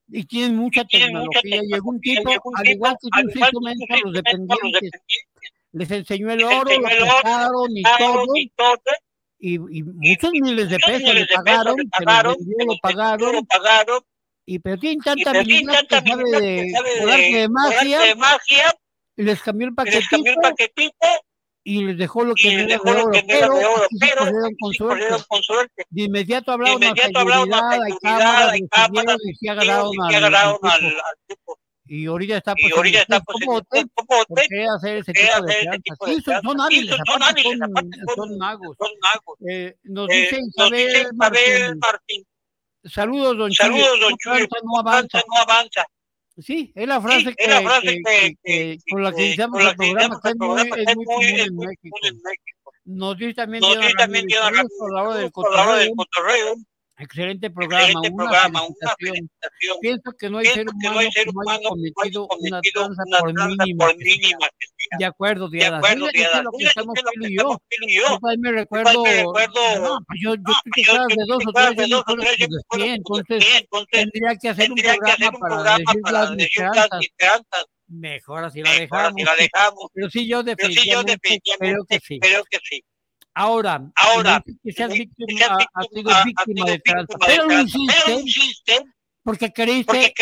y 0.07 0.25
tienen 0.25 0.55
mucha 0.57 0.85
tecnología. 0.85 1.62
Llegó 1.63 1.89
un 1.89 2.01
tipo, 2.01 2.31
al 2.55 2.67
igual 2.67 2.97
que 3.01 3.09
tú, 3.51 3.59
a 3.93 3.97
los 4.03 4.13
dependientes, 4.13 4.91
les 5.71 5.91
enseñó 5.91 6.31
el 6.31 6.43
oro, 6.43 6.63
lo 6.63 6.88
oro, 6.88 6.88
pesaron 6.88 7.77
y 7.77 7.83
Pagaron 7.83 8.27
todo, 8.55 8.79
y 9.39 9.55
y, 9.55 9.55
y 9.55 9.83
muchos 9.83 10.31
miles 10.31 10.69
de 10.69 10.79
pesos 10.79 11.13
le 11.13 11.27
pagaron, 11.27 11.75
los 11.77 12.79
pagaron, 12.79 13.35
lo 13.35 14.05
y 14.45 14.59
pero 14.59 14.77
tienen 14.77 15.00
y 15.00 15.01
tanta 15.01 15.31
pero 15.31 15.39
habilidad 15.41 15.88
que 15.88 15.95
sabe 16.01 16.24
de 16.24 16.39
de 16.39 17.39
de 17.39 17.50
magia, 17.50 18.74
y 19.17 19.24
les 19.24 19.41
cambió 19.41 19.67
y 19.67 19.69
el 19.69 19.75
paquetito, 19.75 21.07
y 21.67 21.84
les 21.84 21.98
dejó 21.98 22.24
lo 22.24 22.36
que 22.36 22.50
les 22.51 22.67
dejó 22.67 22.93
de 22.93 23.00
lo 23.03 23.10
que 23.12 23.24
pero 23.27 23.55
de 23.55 23.65
oro, 23.65 23.88
pero 24.00 24.22
con 24.60 24.72
sí 24.72 24.77
suerte. 24.77 24.86
corrieron 24.88 25.24
con 25.27 25.41
suerte. 25.43 25.84
De 25.89 26.03
inmediato 26.03 26.51
De 26.51 26.53
hablaron 26.53 26.84
a 26.84 26.86
inmediato 26.86 27.19
seguridad, 27.19 27.69
hay 27.72 28.67
cámaras, 28.69 29.17
agarraron 29.50 30.60
al, 30.62 30.93
tipo. 31.27 31.60
Y 31.88 32.05
ahorita 32.05 32.38
está 32.38 32.53
Y 32.55 32.62
pues 32.63 32.74
ahorita 32.77 33.01
está 33.01 33.19
pues 33.19 33.38
qué 33.41 33.45
hacer 33.45 33.57
ese 33.57 33.57
¿por 33.57 33.65
qué 33.67 33.84
tipo 33.84 34.15
de 34.36 34.67
hacer 34.69 34.98
ese 34.98 35.13
tranzas. 35.13 35.81
tipo 35.84 36.05
de 36.05 36.15
Sí, 36.15 36.22
son, 36.22 36.41
son 36.43 36.62
hábiles, 36.62 36.95
son, 36.95 37.05
son 37.07 37.24
hábiles, 37.24 38.38
magos. 38.38 38.77
son 38.79 38.89
magos. 39.01 39.38
Eh, 39.50 39.75
nos 39.84 40.10
Eh, 40.10 40.13
dice 40.22 40.39
Isabel 40.48 41.07
Martín, 41.15 42.27
saludos 42.84 43.38
don 43.38 43.51
saludos 43.53 44.00
don 44.00 44.13
no. 44.63 44.79
Avanza, 44.79 45.24
no 45.27 45.38
avanza. 45.38 45.86
Sí, 46.37 46.73
es 46.75 46.87
la 46.87 46.97
Sí, 46.97 47.01
frase 47.03 47.35
es 47.37 47.47
la 47.47 47.59
que, 47.59 47.65
frase 47.65 48.01
con 48.89 49.03
la 49.03 49.13
que 49.13 49.25
iniciamos 49.25 49.63
el 49.63 49.75
programa, 49.75 50.19
que 50.21 50.29
es 50.29 50.35
muy, 50.35 50.61
es 50.61 50.95
común 50.95 51.23
en 51.23 51.55
México. 51.55 52.71
Nos 52.85 53.17
dice 53.17 53.33
también 53.33 53.61
Nos 53.61 53.75
Ramírez, 53.97 54.37
del 55.15 55.31
cotorreo, 55.31 56.55
excelente 56.97 57.49
programa, 57.49 57.83
Excelente 57.85 58.09
una 58.09 58.17
programa, 58.17 58.61
una 58.63 58.95
felicitación. 58.97 59.15
felicitación. 59.15 59.77
Pienso 59.81 60.11
que 60.17 60.29
no 60.29 60.37
hay 60.37 60.43
Pienso 60.43 60.59
ser 60.61 60.65
que 60.81 60.87
no 60.87 60.91
humano 60.91 60.99
hay 61.01 61.11
ser 61.11 61.25
cometido 61.33 62.27
una 62.39 62.61
tranza 62.61 63.03
una 63.07 63.19
por 63.19 63.33
mínima 63.33 63.85
por 63.85 63.97
que. 63.97 64.47
De 64.97 65.05
acuerdo, 65.05 65.49
De 65.49 65.57
Diana. 65.59 65.77
acuerdo, 65.77 66.05
lo 66.05 66.11
que 66.11 66.63
estamos 66.63 66.93
Phil 67.13 67.31
y 67.31 67.35
yo. 67.37 68.19
me 68.37 68.51
recuerdo, 68.51 69.03
no, 69.03 69.99
pues 70.07 70.19
yo, 70.21 70.35
yo 70.35 70.41
no, 70.43 70.53
estoy 70.75 71.15
de 71.17 71.25
dos 71.27 71.43
o 71.45 71.51
tres, 71.51 71.75
de 71.75 71.87
yo 71.89 72.85
entonces 72.85 73.45
tendría 73.91 74.35
que 74.35 74.49
hacer 74.49 74.71
un 74.71 74.77
programa 74.77 75.31
para 76.01 76.31
decir 76.31 76.63
las 76.63 77.01
esperanzas. 77.01 77.65
Mejor 77.87 78.43
así 78.45 78.61
la 78.63 78.71
dejamos. 79.35 79.89
Pero 79.93 80.09
sí, 80.09 80.27
yo 80.27 80.41
definitivamente 80.43 81.39
creo 81.59 81.85
que 81.87 81.99
sí. 81.99 82.19
creo 82.19 82.43
que 82.49 82.59
sí. 82.63 82.83
Ahora, 83.37 83.81
Ahora, 83.95 84.41
que 84.63 84.71
seas 84.71 84.91
víctima, 84.93 85.27
víctima- 85.27 85.57
has 85.73 85.87
sido 85.91 86.09
de 86.65 86.71
de 86.71 86.81
pero 87.27 87.61
hiciste 87.61 88.81
porque 89.23 89.51
queriste 89.51 90.13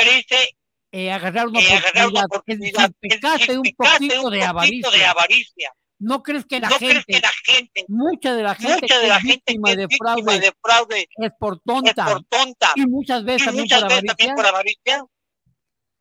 eh, 0.93 1.11
agarrar 1.11 1.47
una 1.47 1.59
eh, 1.59 1.73
agarrar 1.73 2.07
una 2.09 2.25
oportunidad, 2.25 2.91
decir, 3.01 3.09
pecaste 3.19 3.57
un 3.57 3.63
poquito 3.75 4.29
de 4.29 4.43
avaricia. 4.43 5.73
¿No 5.97 6.21
crees 6.21 6.45
que 6.45 6.59
la 6.59 6.69
¿No 6.69 6.77
crees 6.77 6.93
gente, 6.93 7.13
que 7.13 7.19
la 7.19 7.31
gente, 7.45 7.85
mucha 7.87 8.35
de 8.35 8.43
la 8.43 8.53
gente 8.53 8.81
mucha 8.81 8.95
de 8.97 9.01
que 9.01 9.07
la 9.07 9.17
es 9.17 9.23
gente 9.23 9.45
que 9.45 9.71
es 9.71 9.77
de 9.77 9.87
víctima 9.87 10.15
fraude 10.15 10.39
de 10.39 10.53
fraude 10.61 11.07
es 11.17 11.31
por 11.39 11.55
es 11.55 11.61
tonta 11.63 12.05
por 12.05 12.23
tonta 12.25 12.73
y 12.75 12.85
muchas 12.85 13.23
veces 13.23 13.41
y 13.41 13.45
también 13.45 13.63
muchas 13.63 13.81
por 13.81 13.89
veces 13.89 14.05
también 14.05 14.29
avaricia? 14.29 14.35
por 14.35 14.45
avaricia? 14.45 15.05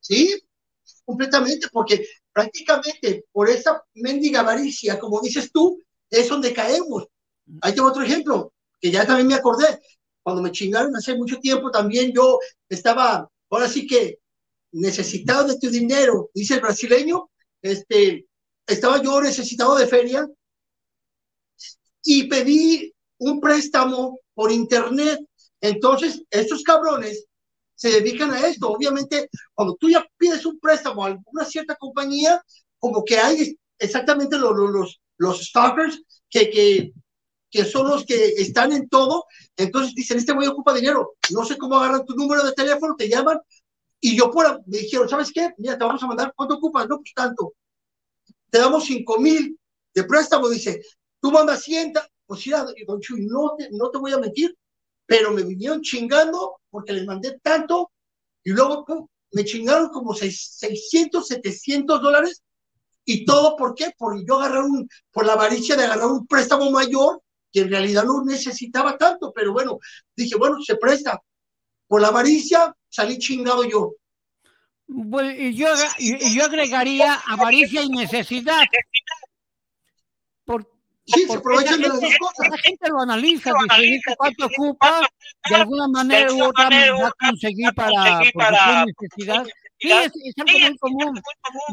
Sí, 0.01 0.43
completamente, 1.07 1.69
porque 1.73 2.07
prácticamente 2.31 3.25
por 3.33 3.49
esa 3.49 3.83
mendiga 3.95 4.41
avaricia, 4.41 4.99
como 4.99 5.23
dices 5.23 5.51
tú, 5.51 5.81
es 6.11 6.29
donde 6.29 6.53
caemos. 6.53 7.07
Ahí 7.63 7.75
tengo 7.75 7.89
otro 7.89 8.03
ejemplo, 8.03 8.53
que 8.79 8.91
ya 8.91 9.07
también 9.07 9.29
me 9.29 9.35
acordé. 9.37 9.79
Cuando 10.23 10.43
me 10.43 10.53
chingaron 10.53 10.95
hace 10.95 11.15
mucho 11.17 11.39
tiempo, 11.39 11.71
también 11.71 12.13
yo 12.13 12.39
estaba, 12.69 13.27
ahora 13.49 13.69
sí 13.69 13.87
que 13.87 14.19
necesitado 14.73 15.49
de 15.49 15.59
tu 15.59 15.71
dinero, 15.71 16.31
dice 16.35 16.55
el 16.55 16.61
brasileño, 16.61 17.31
este, 17.61 18.27
estaba 18.67 19.03
yo 19.03 19.21
necesitado 19.21 19.77
de 19.77 19.87
feria 19.87 20.27
y 22.05 22.25
pedí 22.25 22.93
un 23.19 23.41
préstamo 23.41 24.21
por 24.35 24.51
internet. 24.51 25.21
Entonces, 25.61 26.23
estos 26.31 26.63
cabrones 26.63 27.27
se 27.75 27.91
dedican 27.91 28.33
a 28.33 28.47
esto. 28.47 28.71
Obviamente, 28.71 29.29
cuando 29.55 29.77
tú 29.77 29.89
ya 29.91 30.05
pides 30.17 30.45
un 30.47 30.59
préstamo 30.59 31.05
a 31.05 31.09
alguna 31.09 31.45
cierta 31.45 31.77
compañía, 31.77 32.43
como 32.79 33.05
que 33.05 33.19
hay 33.19 33.57
exactamente 33.79 34.39
los, 34.39 34.53
los, 34.57 35.01
los 35.19 35.41
stalkers 35.41 36.03
que, 36.29 36.51
que, 36.51 36.93
que 37.51 37.65
son 37.65 37.89
los 37.89 38.05
que 38.05 38.29
están 38.39 38.73
en 38.73 38.89
todo. 38.89 39.25
Entonces 39.57 39.95
dicen, 39.95 40.19
este 40.19 40.33
güey 40.33 40.49
ocupa 40.49 40.75
dinero. 40.75 41.15
No 41.31 41.45
sé 41.45 41.57
cómo 41.59 41.77
agarran 41.77 42.05
tu 42.05 42.15
número 42.15 42.45
de 42.45 42.53
teléfono, 42.53 42.97
te 42.97 43.09
llaman. 43.09 43.39
Y 44.03 44.17
yo 44.19 44.31
por, 44.33 44.63
me 44.67 44.79
dijeron, 44.81 45.09
¿sabes 45.09 45.33
qué? 45.35 45.53
Mira, 45.59 45.79
te 45.79 45.85
vamos 45.87 46.03
a 46.05 46.09
mandar, 46.09 46.35
¿cuánto 46.37 46.57
ocupas? 46.57 46.89
No, 46.89 46.99
pues 46.99 47.15
tanto. 47.15 47.55
Te 48.51 48.59
damos 48.59 48.85
cinco 48.85 49.19
mil 49.19 49.59
de 49.95 50.05
préstamo. 50.05 50.49
Dice, 50.49 50.83
tú 51.21 51.31
mandas 51.33 51.63
100. 51.63 51.93
Pues 52.27 52.47
mira, 52.47 52.65
don 52.87 53.01
Chuy, 53.01 53.27
no 53.27 53.55
te, 53.59 53.69
no 53.73 53.91
te 53.91 53.99
voy 53.99 54.13
a 54.13 54.19
mentir, 54.19 54.57
pero 55.07 55.33
me 55.33 55.43
vinieron 55.43 55.83
chingando 55.83 56.57
porque 56.71 56.93
les 56.93 57.07
mandé 57.07 57.39
tanto 57.43 57.91
y 58.45 58.51
luego 58.53 58.87
me 59.33 59.45
chingaron 59.45 59.89
como 59.91 60.15
seis- 60.15 60.55
600, 60.59 61.27
700 61.29 62.03
dólares 62.03 62.43
y 63.05 63.25
todo 63.25 63.57
por 63.57 63.75
qué? 63.75 63.93
Por 63.99 64.25
yo 64.27 64.39
agarrar 64.41 64.65
un, 64.65 64.89
por 65.13 65.27
la 65.27 65.35
avaricia 65.35 65.77
de 65.77 65.85
agarrar 65.85 66.07
un 66.09 66.27
préstamo 66.27 66.71
mayor 66.71 67.23
que 67.53 67.63
en 67.63 67.71
realidad 67.71 68.05
no 68.05 68.25
necesitaba 68.25 68.99
tanto, 68.99 69.33
pero 69.35 69.53
bueno, 69.53 69.79
dije, 70.17 70.37
bueno, 70.37 70.59
se 70.63 70.77
presta. 70.77 71.21
Por 71.89 72.01
la 72.01 72.09
avaricia 72.09 72.75
salí 72.93 73.19
chingado 73.19 73.65
yo. 73.65 73.93
Bueno, 74.87 75.31
y 75.31 75.55
yo, 75.55 75.69
yo 75.99 76.45
agregaría 76.45 77.15
avaricia 77.27 77.83
y 77.83 77.89
necesidad. 77.89 78.63
Por, 80.45 80.69
Sí, 81.05 81.27
se 81.27 81.35
aprovechan 81.35 81.81
de 81.81 81.89
las 81.89 82.01
dos 82.01 82.15
cosas. 82.21 82.49
La 82.49 82.59
gente 82.59 82.89
lo 82.89 83.01
analiza, 83.01 83.51
Lo 83.51 83.57
dice, 83.59 83.75
analiza, 83.75 83.93
dice 83.97 84.17
cuánto 84.17 84.47
ocupa, 84.47 85.09
de 85.49 85.55
alguna 85.57 85.89
manera 85.89 86.33
u 86.33 86.45
otra 86.45 86.69
va 86.69 87.09
a 87.09 87.13
conseguir 87.29 87.75
para, 87.75 88.21
para- 88.35 88.65
tiene 88.65 88.85
necesidad. 89.01 89.47
Sí, 89.83 89.91
es, 89.91 90.13
es 90.15 90.35
algo 90.39 90.59
muy 90.61 90.79
común. 90.79 91.23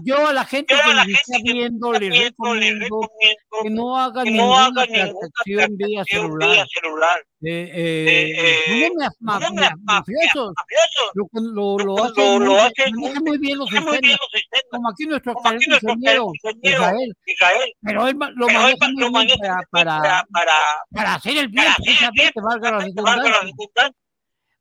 Yo 0.04 0.28
a 0.28 0.34
la 0.34 0.46
gente 0.46 0.74
que 0.74 0.94
nos 0.94 1.08
está 1.08 1.38
viendo 1.44 1.94
les 1.94 2.10
recomiendo 2.26 3.00
que 3.64 3.70
no 3.70 3.96
no 4.24 4.24
ninguna 4.24 4.86
transacción 4.88 5.78
vía 5.78 6.04
celular. 6.06 6.50
vía 6.50 6.66
celular. 6.74 7.20
Eh, 7.42 7.72
Eh, 7.74 8.34
eh, 8.36 8.60
eh, 8.68 8.90
no 8.90 8.96
me 8.96 9.06
no 9.40 9.40
me 9.54 9.62
ma- 9.62 9.70
ma- 9.70 9.76
mafiosos. 9.84 10.54
Lo, 11.14 11.78
lo, 11.78 12.04
hacen, 12.04 12.40
lo- 12.40 12.56
muy, 13.22 13.38
lo 13.38 13.40
bien- 13.40 13.58
hacen 13.62 13.84
muy- 13.86 14.00
bien 14.00 14.18
los 14.20 14.32
sistemas. 14.32 14.64
Como 14.72 14.90
aquí 14.90 15.06
nuestro 15.06 15.34
ingeniero 15.94 16.32
Israel. 16.64 17.14
Pero 17.82 18.08
él 18.08 18.18
lo 18.98 19.12
maneja 19.12 19.62
para, 19.72 20.00
para, 20.32 20.76
para, 20.92 21.14
hacer 21.16 21.38
el 21.38 21.48
bien, 21.48 21.66
precisamente, 21.78 22.42
valga 22.42 22.72
la 22.72 22.86
que 22.86 22.92
valga 23.02 23.30
la 23.30 23.40
redundancia. 23.40 23.96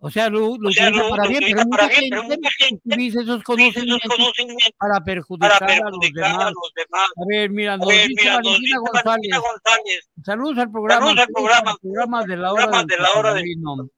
O 0.01 0.11
sea, 0.11 0.29
lo, 0.31 0.57
lo 0.59 0.69
O 0.69 0.73
sea, 0.73 0.91
lo- 0.91 1.11
para 1.11 1.25
lo 1.25 1.31
bien, 1.31 1.43
pero 1.43 1.69
para 1.69 1.85
mucha 1.87 1.99
bien, 1.99 2.11
pero 2.11 2.23
mucha 2.23 2.51
gente 2.59 2.81
utiliza 2.85 3.21
esos 3.21 3.43
Utiliza 3.49 3.81
esos 3.81 3.89
conocimientos 4.01 4.11
conocimientos 4.17 4.71
para 4.79 5.01
perjudicar 5.05 5.59
para 5.59 5.67
a 5.67 5.79
los 5.91 5.99
perjudicar 5.99 6.25
a 6.25 6.29
demás. 6.29 6.53
los 6.55 6.73
demás. 6.77 7.09
A 7.17 7.23
ver, 7.29 7.51
mira, 7.51 7.77
nos 7.77 7.89
dice 7.89 8.07
mira, 8.17 8.35
Valentina 8.37 8.79
González. 8.79 9.05
Valentina 9.05 9.39
González. 9.39 10.09
Saludos 10.25 10.59
al 10.59 10.71
programa. 10.71 11.01
Saludos 11.07 11.19
al 11.27 11.33
programa. 11.33 11.77
programa 11.83 12.25
de 12.25 12.37
la 12.37 12.53
hora 12.53 12.83
de 12.85 12.97
la 12.97 13.11
hora 13.17 13.35
del. 13.35 13.45
Cocodrilo. 13.45 13.91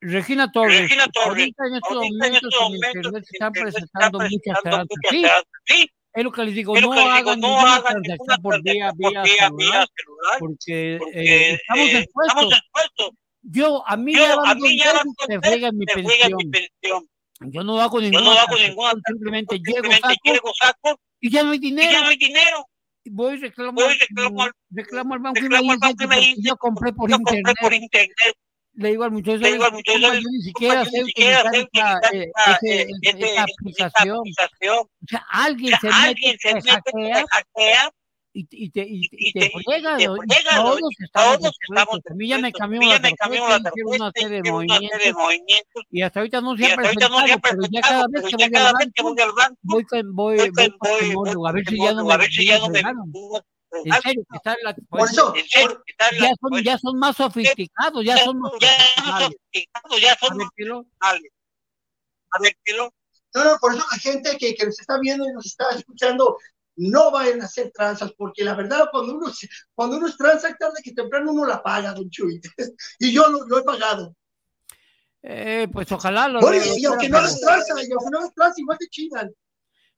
Regina 0.00 0.50
Torres. 0.52 0.80
Regina 0.82 1.06
Torres. 1.08 1.28
Ahorita 1.28 1.66
en 1.66 1.74
estos 1.76 1.92
Ahorita 1.96 2.06
en 2.08 2.18
momentos 2.18 2.42
estos 2.42 2.60
en 2.60 2.66
momentos 2.66 2.94
internet 2.96 3.24
se 3.24 3.30
en 3.30 3.34
están 3.34 3.52
presentando 3.52 4.18
muchas 4.18 4.58
muchas 4.64 4.86
Sí. 5.10 5.26
Sí, 5.64 5.90
es 6.12 6.24
lo 6.24 6.30
que 6.32 6.44
les 6.44 6.54
digo, 6.54 6.74
no 6.74 6.90
que 6.90 6.96
les 6.96 7.04
digo, 7.04 7.10
hagan 7.30 7.40
no 7.40 7.48
ninguna 7.48 7.74
hagan 7.76 8.02
ninguna 8.02 8.02
transacción 8.02 8.42
por 8.42 8.62
vía, 8.62 8.92
vía 8.96 9.24
celular, 9.24 9.88
celular, 9.96 10.38
porque 10.40 10.94
eh, 10.94 10.98
porque 10.98 11.50
estamos 11.54 11.86
eh, 11.88 11.98
expuestos. 12.00 12.36
estamos 12.42 12.52
expuestos. 12.58 13.10
Yo, 13.46 13.86
a 13.86 13.96
mí 13.96 14.14
Yo, 14.14 14.20
ya 14.20 14.34
a 14.50 14.54
mí 14.54 14.78
ya 14.78 14.92
se 14.98 15.04
mi 15.04 15.34
me 15.34 15.40
juega 15.42 15.70
pensión. 15.70 16.32
mi 16.38 16.44
pensión. 16.46 17.08
Yo 17.40 17.62
no 17.62 17.80
hago 17.80 18.00
Yo 18.00 18.10
ninguna 18.10 18.24
no 18.24 18.40
hago 18.40 18.56
ninguna 18.56 18.92
simplemente 19.06 19.58
llego, 19.58 19.92
saco 19.92 20.14
llego, 20.24 20.52
saco 20.58 21.00
y 21.20 21.30
ya 21.30 21.42
no 21.42 21.50
hay 21.50 21.58
y 21.58 21.60
ya 21.60 21.66
dinero. 21.68 22.00
no 22.02 22.08
hay 22.08 22.16
dinero. 22.16 22.68
Voy 23.06 23.36
reclamo, 23.36 23.72
Voy, 23.82 23.98
reclamo 23.98 24.46
reclamo 24.70 25.14
al 25.14 25.20
banco 25.20 25.38
y 25.40 25.42
me 25.42 25.48
reclamo 25.56 25.72
dice 25.74 26.04
y 26.04 26.06
me 26.06 26.16
dice 26.20 26.40
yo 26.42 26.56
compré 26.56 26.92
por 26.94 27.10
Yo 27.10 27.16
compré 27.16 27.36
internet. 27.38 27.56
por 27.60 27.74
internet. 27.74 28.34
Le 28.76 28.88
digo 28.88 29.04
al 29.04 29.10
muchacho, 29.12 29.38
Le 29.38 29.52
digo 29.52 29.64
al 29.64 29.74
"Oye, 29.74 29.76
muchacho, 29.76 30.00
compa, 30.00 30.08
"Oye, 30.14 30.22
yo 30.22 30.30
ni 30.30 30.42
siquiera 30.42 30.84
yo 30.84 30.90
sé 30.90 30.98
ni 31.00 31.04
siquiera 31.06 31.38
utilizar 31.40 31.52
sé 31.54 31.60
esta, 31.60 31.98
utilizar 32.08 32.14
esta, 32.14 32.52
ese- 32.54 32.80
eh, 32.82 32.86
esta 33.02 33.10
ese- 33.18 33.26
esta 33.28 33.42
aplicación. 33.42 34.18
aplicación. 34.18 34.78
O 34.78 35.06
sea, 35.06 35.26
alguien 35.30 35.74
O 35.74 35.76
se 35.76 35.86
mete, 35.86 35.98
alguien 35.98 36.38
se 36.40 36.48
te 36.48 36.54
mete, 36.54 36.70
hackea 36.72 37.24
hackea 37.30 37.90
y, 38.36 38.46
y 38.50 38.70
te, 38.70 38.80
y, 38.82 39.08
y 39.12 39.28
y 39.28 39.32
te 39.32 39.40
te- 39.40 39.50
friega. 39.64 39.94
y 39.94 39.98
te 39.98 40.06
¿no? 40.08 40.16
Y 40.16 40.26
friega, 40.26 40.56
¿no? 40.56 40.62
todos 40.64 40.80
estamos 40.98 41.38
todos 41.38 41.52
estamos 41.52 41.54
expuestos. 41.94 42.10
A 42.10 42.14
mí 42.14 42.28
ya 42.28 42.38
me 42.38 42.52
cambió 42.52 42.80
la 42.80 42.98
la 42.98 43.72
una 43.86 44.10
serie 44.12 44.42
de 44.42 44.50
movimientos 44.50 45.14
movimientos. 45.14 45.82
y 45.90 46.02
hasta 46.02 46.20
ahorita 46.20 46.40
no 46.40 46.56
se 46.56 46.66
ha 46.66 46.76
no 46.76 46.82
pero 47.40 47.62
ya 47.70 47.80
cada 47.80 48.06
vez 48.10 48.24
que 48.24 48.36
voy 48.36 48.50
que 48.50 49.02
voy 49.02 49.20
al 49.20 49.32
banco, 49.32 49.56
voy 49.62 49.84
con, 49.84 50.14
voy, 50.14 50.36
voy 50.36 50.50
voy 50.50 50.68
con- 50.70 50.78
con 50.78 50.90
voy- 50.90 51.00
temor, 51.08 51.34
voy 51.36 51.48
a 51.48 51.52
ver 51.52 51.64
si 51.64 51.76
ya 51.78 51.92
no 51.92 51.96
temor, 51.98 52.06
me, 52.08 52.14
a 52.14 52.16
ver 52.18 52.30
si 52.30 52.38
me 52.38 52.44
ya 52.46 52.58
no 52.58 52.68
me 52.68 52.72
fregaron. 52.80 53.12
En 53.84 53.92
serio, 54.02 54.22
que 54.30 54.36
está 54.36 54.56
la, 54.62 54.74
Por 54.88 55.00
eso, 55.08 55.34
En 55.36 55.48
serio, 55.48 55.82
está 55.86 56.10
ya 56.12 56.20
la- 56.22 56.28
son, 56.28 56.50
pues, 56.50 56.64
ya 56.64 56.78
son 56.78 56.98
más 56.98 57.16
sofisticados, 57.16 58.04
ya 58.04 58.18
son 58.18 58.38
más 58.40 58.52
sofisticados, 58.52 60.00
ya 60.00 60.12
A 60.12 60.16
son 60.18 60.38
profesionales. 60.38 61.32
A 62.30 62.38
ver, 62.40 62.56
Kilo, 62.64 62.92
No, 63.34 63.44
no, 63.44 63.58
por 63.60 63.74
eso 63.74 63.84
la 63.90 63.98
gente 63.98 64.36
que, 64.38 64.54
que 64.54 64.66
nos 64.66 64.78
está 64.78 64.98
viendo 64.98 65.24
y 65.28 65.32
nos 65.32 65.46
está 65.46 65.70
escuchando, 65.70 66.36
no 66.76 67.10
vayan 67.10 67.42
a 67.42 67.44
hacer 67.44 67.70
tranzas, 67.72 68.12
porque 68.16 68.44
la 68.44 68.54
verdad, 68.54 68.88
cuando 68.90 69.16
uno, 69.16 69.32
cuando 69.74 69.96
uno 69.96 70.06
es 70.06 70.16
tranza, 70.16 70.54
tarde 70.58 70.82
que 70.82 70.92
temprano 70.92 71.32
uno 71.32 71.46
la 71.46 71.62
paga, 71.62 71.92
don 71.92 72.08
Chuy. 72.10 72.40
y 72.98 73.12
yo 73.12 73.28
lo, 73.28 73.46
lo 73.46 73.58
he 73.58 73.62
pagado. 73.62 74.14
eh, 75.22 75.68
pues 75.72 75.90
ojalá 75.92 76.28
lo, 76.28 76.40
lo 76.40 76.54
y, 76.54 76.84
aunque 76.84 77.08
no 77.08 77.18
hagas 77.18 77.40
tranza, 77.40 77.74
y 77.82 77.92
aunque 77.92 78.10
no 78.10 78.18
hagas 78.18 78.34
tranza, 78.34 78.60
igual 78.60 78.78
te 78.78 78.88
chingan. 78.88 79.30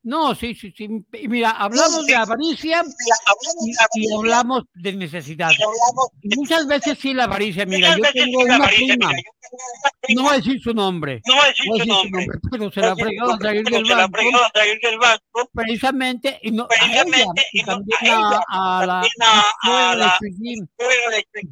No, 0.07 0.37
sí, 0.37 0.55
sí, 0.55 0.73
sí. 0.77 0.85
Y 0.85 1.27
Mira, 1.27 1.51
hablamos 1.51 2.07
de 2.07 2.15
avaricia 2.15 2.81
mira, 2.85 3.17
hablamos 3.27 3.67
y, 3.67 3.73
de 3.73 3.77
la 3.77 3.89
y 3.93 4.15
hablamos 4.15 4.63
de 4.75 4.93
necesidad. 4.93 5.51
y 5.51 5.63
hablamos 5.65 6.11
Y 6.23 6.37
muchas 6.37 6.69
veces 6.69 6.97
sí 7.01 7.13
la 7.13 7.25
avaricia. 7.25 7.67
Mira, 7.67 7.97
yo 7.97 8.05
tengo 8.13 8.39
una 8.43 8.55
avaricia, 8.55 8.95
prima, 8.95 9.09
mira, 9.09 9.19
yo 9.19 9.33
tengo 9.51 9.65
una 9.83 10.15
no 10.15 10.23
voy 10.23 10.33
a 10.33 10.37
decir 10.37 10.61
su 10.61 10.73
nombre, 10.73 11.21
no 11.27 11.35
voy 11.35 11.45
a 11.45 11.49
decir 11.49 11.67
no 11.67 11.77
su 11.79 11.87
nombre, 11.87 12.25
nombre, 12.25 12.39
pero 12.53 12.71
se 12.71 12.81
no 12.81 12.87
la 12.87 12.97
fregó 12.97 13.33
a 13.33 14.51
salir 14.55 14.79
del 14.81 14.99
banco. 14.99 15.23
del 15.35 15.49
precisamente 15.53 16.39
y 16.41 16.51
no, 16.53 16.69
a 16.71 16.85
ella 16.87 17.05
y 17.53 17.61
y 17.61 17.65
también 17.65 17.99
a 18.01 18.05
ella, 18.07 18.41
a, 18.49 18.79
a 18.79 18.87
la 18.87 19.01
a, 19.01 19.97
la 19.97 20.07
la 20.07 20.19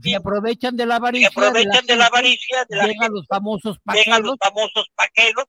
y 0.00 0.14
aprovechan 0.14 0.76
de 0.76 0.86
la 0.86 0.96
avaricia 0.96 1.28
la 1.34 1.48
aprovechan 1.48 1.86
de 1.86 1.96
la 1.96 2.06
avaricia 2.06 2.64
de 2.68 2.76
la 2.76 2.86
llegan 2.86 3.12
los 3.12 3.26
famosos 3.26 3.78
llegan 3.92 4.22
los 4.22 4.36
paqueros. 4.38 4.54
famosos 4.54 4.86
paqueros 4.94 5.44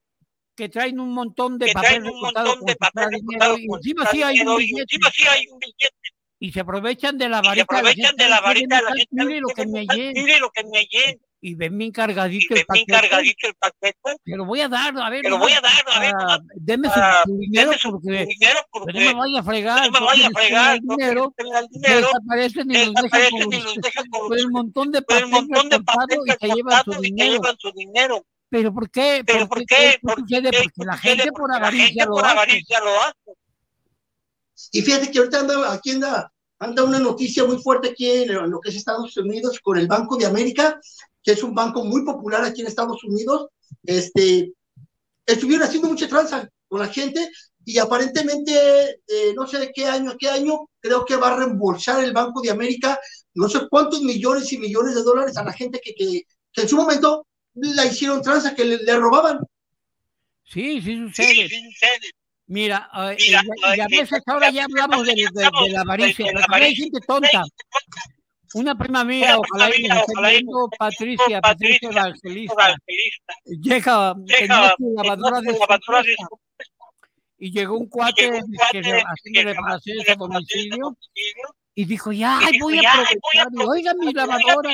que 0.55 0.69
traen 0.69 0.99
un 0.99 1.13
montón 1.13 1.57
de 1.57 1.67
que 1.67 1.73
papel 1.73 1.89
traen 1.89 2.03
un 2.03 2.13
recortado 2.13 2.45
montón 2.47 2.59
como 2.59 2.65
de 2.67 2.73
si 2.73 2.77
fuera 2.77 2.91
papel 2.91 3.09
dinero 3.21 3.55
recortado 3.55 3.57
y 3.57 3.73
encima 3.75 4.05
sí 4.11 4.23
hay 4.23 4.39
un 4.39 4.53
y 4.53 4.57
billete 4.65 4.81
encima 4.81 5.11
sí 5.13 5.23
hay 5.27 5.47
un 5.51 5.59
billete. 5.59 5.95
Y 6.39 6.51
se 6.51 6.59
aprovechan 6.59 7.17
de 7.17 7.29
la 7.29 7.41
varita 7.41 7.53
de 7.53 7.57
la 7.57 7.79
aprovechan 7.79 8.05
gente 8.09 8.23
de 8.23 8.29
la 8.29 8.35
"Ay, 8.37 8.43
varita 8.43 8.75
de 8.77 8.81
la 8.83 8.91
mire, 8.91 9.05
gente 9.09 9.25
mire 9.25 9.39
lo 9.41 9.47
que 9.49 9.65
me 9.65 9.85
hallé 9.85 10.13
mire 10.13 10.39
lo 10.39 10.49
que 10.51 10.63
me 10.63 10.77
hallé 10.79 11.19
y 11.41 11.53
ven 11.53 11.77
bien 11.77 11.91
cargadito 11.91 12.55
el 12.55 12.65
paquete. 12.65 12.91
cargadito 12.91 13.47
el 13.47 13.53
paquete. 13.55 14.15
Te 14.23 14.35
lo 14.35 14.45
voy 14.45 14.61
a 14.61 14.69
dar 14.69 14.97
a 14.97 15.09
ver 15.09 15.25
lo 15.25 15.37
voy 15.37 15.51
a 15.51 15.61
dar 15.61 15.71
a 15.91 15.99
ver 15.99 16.13
deme 16.55 16.87
su, 16.87 16.93
ah, 16.99 17.21
su 17.25 17.37
dinero 17.37 17.69
deme 17.71 17.79
su 17.79 17.91
porque 17.91 18.25
dinero 18.25 18.59
porque 18.71 18.93
no 18.93 18.99
me 18.99 19.13
vaya 19.13 19.39
a 19.39 19.43
fregar 19.43 19.91
no 19.91 19.99
me 19.99 20.05
vaya 20.05 20.27
a 20.27 20.29
fregar 20.31 20.79
no 20.83 20.95
dinero. 20.95 21.33
desaparecen 21.71 22.71
y 22.71 22.85
los 22.85 22.93
dejan 22.95 24.09
con, 24.09 24.37
el 24.37 24.49
montón 24.49 24.91
de 24.91 25.01
papel 25.01 25.27
montón 25.29 25.69
y 26.25 26.31
se 26.31 26.53
llevan 26.55 26.83
su 27.59 27.71
dinero 27.71 28.25
pero 28.49 28.73
¿por 28.73 28.89
qué? 28.89 29.23
pero 29.25 29.47
¿por 29.47 29.65
qué? 29.65 29.97
¿Por 30.01 30.19
sucede? 30.19 30.51
qué? 30.51 30.59
Porque 30.63 30.85
la 30.85 30.97
gente 30.97 31.31
por 31.31 31.41
Porque 31.41 31.51
la 31.51 31.57
avaricia 31.57 31.87
gente 31.87 32.05
lo 32.05 32.11
por 32.11 32.25
hace 32.25 32.33
avaricia 32.33 32.79
lo 32.79 33.01
hace 33.01 33.31
Y 34.71 34.81
fíjate 34.81 35.11
que 35.11 35.19
ahorita 35.19 35.39
anda, 35.39 35.73
aquí 35.73 35.91
anda 35.91 36.31
anda 36.59 36.83
una 36.83 36.99
noticia 36.99 37.43
muy 37.43 37.57
fuerte 37.57 37.89
aquí 37.89 38.09
en 38.09 38.49
lo 38.49 38.59
que 38.59 38.69
es 38.69 38.75
Estados 38.75 39.15
Unidos 39.17 39.59
con 39.61 39.77
el 39.77 39.87
Banco 39.87 40.15
de 40.15 40.25
América, 40.25 40.79
que 41.21 41.33
es 41.33 41.43
un 41.43 41.53
banco 41.53 41.83
muy 41.83 42.03
popular 42.05 42.43
aquí 42.43 42.61
en 42.61 42.67
Estados 42.67 43.03
Unidos. 43.03 43.49
Este, 43.83 44.53
estuvieron 45.25 45.67
haciendo 45.67 45.89
mucha 45.89 46.07
tranza 46.07 46.47
con 46.67 46.79
la 46.79 46.87
gente 46.87 47.29
y 47.65 47.77
aparentemente, 47.77 49.01
eh, 49.07 49.33
no 49.35 49.45
sé 49.47 49.59
de 49.59 49.71
qué 49.71 49.85
año 49.85 50.11
a 50.11 50.17
qué 50.17 50.29
año, 50.29 50.69
creo 50.79 51.03
que 51.03 51.17
va 51.17 51.33
a 51.33 51.37
reembolsar 51.37 52.03
el 52.03 52.13
Banco 52.13 52.41
de 52.41 52.51
América 52.51 52.99
no 53.35 53.49
sé 53.49 53.67
cuántos 53.69 54.01
millones 54.01 54.51
y 54.53 54.57
millones 54.57 54.95
de 54.95 55.03
dólares 55.03 55.37
a 55.37 55.43
la 55.43 55.51
gente 55.51 55.79
que, 55.83 55.93
que, 55.93 56.23
que 56.53 56.61
en 56.61 56.69
su 56.69 56.77
momento 56.77 57.27
la 57.55 57.85
hicieron 57.85 58.21
tranza, 58.21 58.55
que 58.55 58.65
le, 58.65 58.77
le 58.77 58.95
robaban. 58.97 59.39
Sí, 60.43 60.81
sí 60.81 60.97
sucede. 60.97 61.27
Sí, 61.27 61.49
sí 61.49 61.71
sucede. 61.71 62.11
Mira, 62.47 62.89
uh, 62.93 63.15
Mira 63.17 63.41
y, 63.75 63.79
a 63.79 63.87
veces 63.87 64.21
ahora 64.27 64.51
ya 64.51 64.65
hablamos 64.65 65.07
de, 65.07 65.13
de, 65.15 65.25
de, 65.25 65.69
la 65.71 65.81
avaricia, 65.81 66.31
pero 66.31 66.63
hay 66.63 66.75
gente 66.75 66.99
tonta. 67.07 67.43
Una 68.53 68.77
prima 68.77 69.03
mía, 69.03 69.37
ojalá 69.37 69.75
y 69.75 69.83
nos 69.83 69.99
esté 69.99 70.13
viendo, 70.21 70.69
Patricia, 70.77 71.41
Patricia 71.41 71.89
Evangelista, 71.89 72.75
llega, 73.45 74.15
tenía 74.27 74.75
su 74.77 74.93
lavadora 74.95 75.41
de 75.41 75.53
su 75.53 75.65
y 77.37 77.51
llegó 77.51 77.77
un 77.77 77.87
cuate 77.87 78.31
que 78.71 79.03
haciendo 79.05 79.43
reparaciones 79.43 80.09
a 80.09 80.15
domicilio 80.15 80.97
y 81.73 81.85
dijo, 81.85 82.11
ya, 82.13 82.39
voy 82.61 82.85
a 82.85 82.91
aprovechar, 82.91 83.47
oiga 83.67 83.93
mi 83.95 84.13
lavadora. 84.13 84.73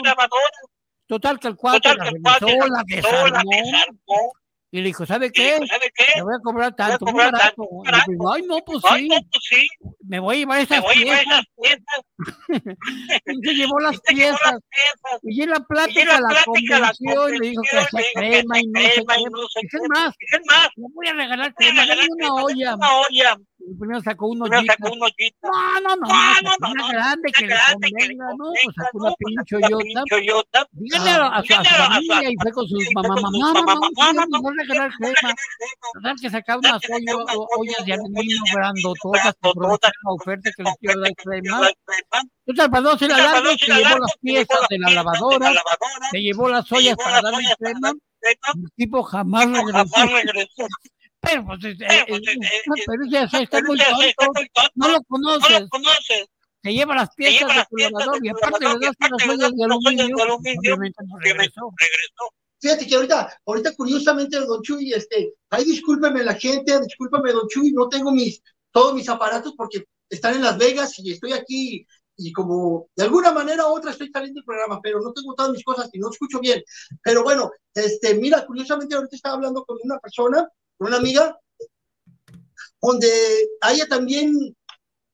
Total 1.12 1.38
que 1.42 1.50
el 1.50 1.58
cuate 1.58 1.94
la 1.94 2.06
revisó, 2.06 2.68
la 2.68 2.84
desarmó, 2.88 4.32
y 4.72 4.78
le 4.78 4.84
dijo, 4.84 5.06
¿sabe 5.06 5.30
qué? 5.30 5.60
¿Sabe 5.68 5.92
qué? 5.94 6.06
Me 6.16 6.24
voy 6.24 6.36
a 6.36 6.40
cobrar 6.42 6.74
tanto, 6.74 7.04
muy 7.04 7.16
barato. 7.16 7.68
Y 8.08 8.12
dijo, 8.12 8.32
ay, 8.32 8.44
no, 8.44 8.60
pues 8.60 8.82
sí. 8.82 9.10
No, 9.10 9.18
pues 9.30 9.44
sí. 9.50 9.68
Me 10.08 10.20
voy 10.20 10.38
a 10.38 10.40
llevar 10.40 10.62
esas 10.62 10.82
piezas. 10.96 11.44
y 13.26 13.42
se 13.46 13.54
llevó 13.54 13.82
las 13.82 14.00
piezas. 14.00 14.60
Y 15.24 15.42
en 15.42 15.50
la 15.50 15.60
plática 15.60 16.22
la 16.22 16.42
convenció 16.46 17.28
y 17.28 17.40
le 17.40 17.50
dijo 17.50 17.62
que 17.70 17.78
hacía 17.78 18.06
crema 18.16 18.62
y 18.62 18.68
no 18.68 18.80
sé 18.80 19.60
qué. 19.64 19.68
¿Qué 19.72 20.40
más? 20.48 20.70
Le 20.78 20.86
voy 20.94 21.08
a 21.08 21.14
regalar 21.14 21.54
crema, 21.56 21.86
dame 21.86 22.08
una 22.10 22.34
olla. 22.36 22.76
Una 22.76 23.00
olla. 23.00 23.38
Y 23.68 23.76
primero 23.76 24.02
sacó 24.02 24.28
un 24.28 24.42
hoyito. 24.42 24.74
No, 24.80 25.80
no, 25.82 25.96
no, 25.96 26.08
no, 26.60 26.72
una 26.72 26.92
grande 26.92 27.32
que 27.32 27.48
le 27.48 27.56
convenga, 27.72 28.26
¿no? 28.38 28.52
Pues 28.64 28.76
sacó 28.76 28.98
una 28.98 29.14
pinche 29.18 29.56
hoyota. 29.56 30.68
Dígale 30.72 31.10
a 31.12 31.44
su 31.44 31.54
familia 31.54 32.30
y 32.30 32.36
fue 32.42 32.52
con 32.52 32.68
su 32.68 32.78
mamá, 32.94 33.16
mamá, 33.16 33.54
mamá, 33.54 34.26
no 34.30 34.50
regalar 34.52 34.92
crema. 34.98 35.36
Total 35.94 36.16
que 36.22 36.30
sacaba 36.30 36.60
unas 36.60 36.82
ollas 37.58 37.86
de 37.86 37.94
aluminio 37.94 38.42
grandototas 38.54 39.36
por 39.42 39.56
la 39.58 39.78
oferta 40.06 40.50
que 40.56 40.64
les 40.64 40.76
quiero 40.80 41.02
dar 41.02 41.14
crema. 41.16 41.70
Entonces, 42.46 42.72
para 42.72 42.82
no 42.82 42.98
se 42.98 43.08
la 43.08 43.18
largo, 43.18 43.50
se 43.58 43.66
llevó 43.74 43.98
las 44.00 44.18
piezas 44.22 44.60
de 44.70 44.80
la 44.80 44.90
lavadora, 44.92 45.54
se 46.12 46.22
llevó 46.22 46.50
las 46.50 46.72
ollas 46.72 46.96
para 46.98 47.22
darle 47.22 47.48
crema. 47.60 47.94
El 48.56 48.72
tipo 48.76 49.04
jamás 49.04 49.48
regresó. 49.50 50.68
Pero, 51.22 51.46
pues, 51.46 51.64
eh, 51.64 51.78
eh, 51.80 52.06
pues, 52.08 52.22
eh, 52.28 52.36
no, 52.66 52.76
pero 52.86 53.04
ya 53.10 53.30
se 53.30 53.44
está 53.44 53.62
muy 53.62 53.78
tonto, 53.78 54.62
no 54.76 54.90
lo 54.90 55.04
conoces. 55.04 55.68
Se 56.64 56.74
lleva 56.74 56.96
las 56.96 57.14
piezas 57.16 57.56
de 57.56 57.64
tu 57.70 57.78
lavador 57.78 58.20
y 58.24 58.30
aparte 58.30 58.66
le 58.66 58.86
das 58.86 58.96
unas 59.28 59.52
de 59.52 59.64
aluminio, 59.64 60.16
obviamente 60.18 61.04
no 61.06 61.18
regresó. 61.20 61.74
Fíjate 62.60 62.86
que 62.86 62.96
ahorita, 62.96 63.40
ahorita 63.46 63.76
curiosamente, 63.76 64.40
don 64.40 64.62
Chuy, 64.62 64.94
este, 64.94 65.34
ay, 65.50 65.64
discúlpeme 65.64 66.24
la 66.24 66.36
gente, 66.36 66.80
discúlpeme, 66.80 67.32
don 67.32 67.48
Chuy, 67.48 67.72
no 67.72 67.90
tengo 67.90 68.12
mis, 68.12 68.42
todos 68.72 68.94
mis 68.94 69.10
aparatos 69.10 69.54
porque 69.58 69.86
están 70.08 70.36
en 70.36 70.44
Las 70.44 70.58
Vegas 70.60 70.98
y 71.00 71.12
estoy 71.12 71.34
aquí 71.34 71.88
y 72.18 72.32
como 72.32 72.90
de 72.96 73.04
alguna 73.04 73.32
manera 73.32 73.66
u 73.68 73.76
otra 73.76 73.92
estoy 73.92 74.10
saliendo 74.12 74.40
del 74.40 74.46
programa, 74.46 74.80
pero 74.82 75.02
no 75.02 75.12
tengo 75.12 75.34
todas 75.34 75.52
mis 75.52 75.64
cosas 75.64 75.90
y 75.92 76.00
no 76.00 76.12
escucho 76.12 76.40
bien. 76.40 76.62
Pero 77.02 77.24
bueno, 77.24 77.50
este, 77.74 78.14
mira, 78.16 78.46
curiosamente 78.46 78.96
ahorita 78.96 79.16
estaba 79.16 79.36
hablando 79.36 79.66
con 79.66 79.78
una 79.84 79.98
persona 79.98 80.48
una 80.82 80.98
amiga, 80.98 81.38
donde 82.82 83.10
a 83.62 83.72
ella 83.72 83.88
también, 83.88 84.56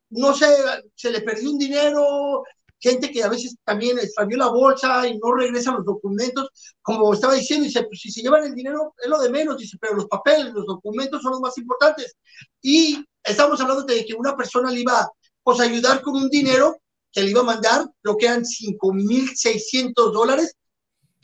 no 0.10 0.34
sé, 0.34 0.48
se 0.96 1.12
le 1.12 1.22
perdió 1.22 1.52
un 1.52 1.58
dinero, 1.58 2.44
gente 2.80 3.12
que 3.12 3.24
a 3.24 3.30
veces 3.30 3.56
también 3.64 4.00
extravió 4.00 4.38
la 4.38 4.48
bolsa 4.48 5.08
y 5.08 5.18
no 5.18 5.34
regresan 5.34 5.76
los 5.76 5.86
documentos, 5.86 6.50
como 6.82 7.14
estaba 7.14 7.34
diciendo, 7.34 7.66
dice, 7.66 7.84
pues 7.84 8.00
si 8.00 8.12
se 8.12 8.22
llevan 8.22 8.46
el 8.46 8.56
dinero 8.56 8.94
es 8.98 9.10
lo 9.10 9.20
de 9.20 9.30
menos, 9.30 9.58
dice, 9.58 9.78
pero 9.80 9.96
los 9.96 10.06
papeles, 10.08 10.54
los 10.54 10.66
documentos 10.66 11.22
son 11.22 11.32
los 11.32 11.42
más 11.42 11.58
importantes. 11.58 12.16
Y 12.62 13.04
estamos 13.24 13.60
hablando 13.60 13.84
de 13.84 14.06
que 14.06 14.14
una 14.14 14.36
persona 14.38 14.72
le 14.72 14.82
iba 14.82 15.10
pues, 15.44 15.60
a 15.60 15.64
ayudar 15.64 16.02
con 16.02 16.16
un 16.16 16.30
dinero 16.30 16.78
que 17.12 17.24
le 17.24 17.32
iba 17.32 17.42
a 17.42 17.46
mandar, 17.46 17.86
lo 18.04 18.16
que 18.16 18.28
eran 18.28 18.44
5.600 18.46 20.12
dólares, 20.14 20.56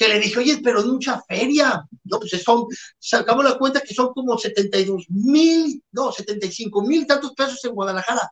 le 0.07 0.19
dije, 0.19 0.39
oye, 0.39 0.59
pero 0.63 0.79
es 0.79 0.85
mucha 0.85 1.21
feria. 1.27 1.83
No, 2.03 2.19
pues 2.19 2.31
son, 2.43 2.65
sacamos 2.99 3.43
la 3.43 3.57
cuenta 3.57 3.81
que 3.81 3.93
son 3.93 4.13
como 4.13 4.37
72 4.37 5.05
mil, 5.09 5.83
no, 5.91 6.11
75 6.11 6.81
mil 6.81 7.05
tantos 7.07 7.33
pesos 7.33 7.63
en 7.65 7.73
Guadalajara. 7.73 8.29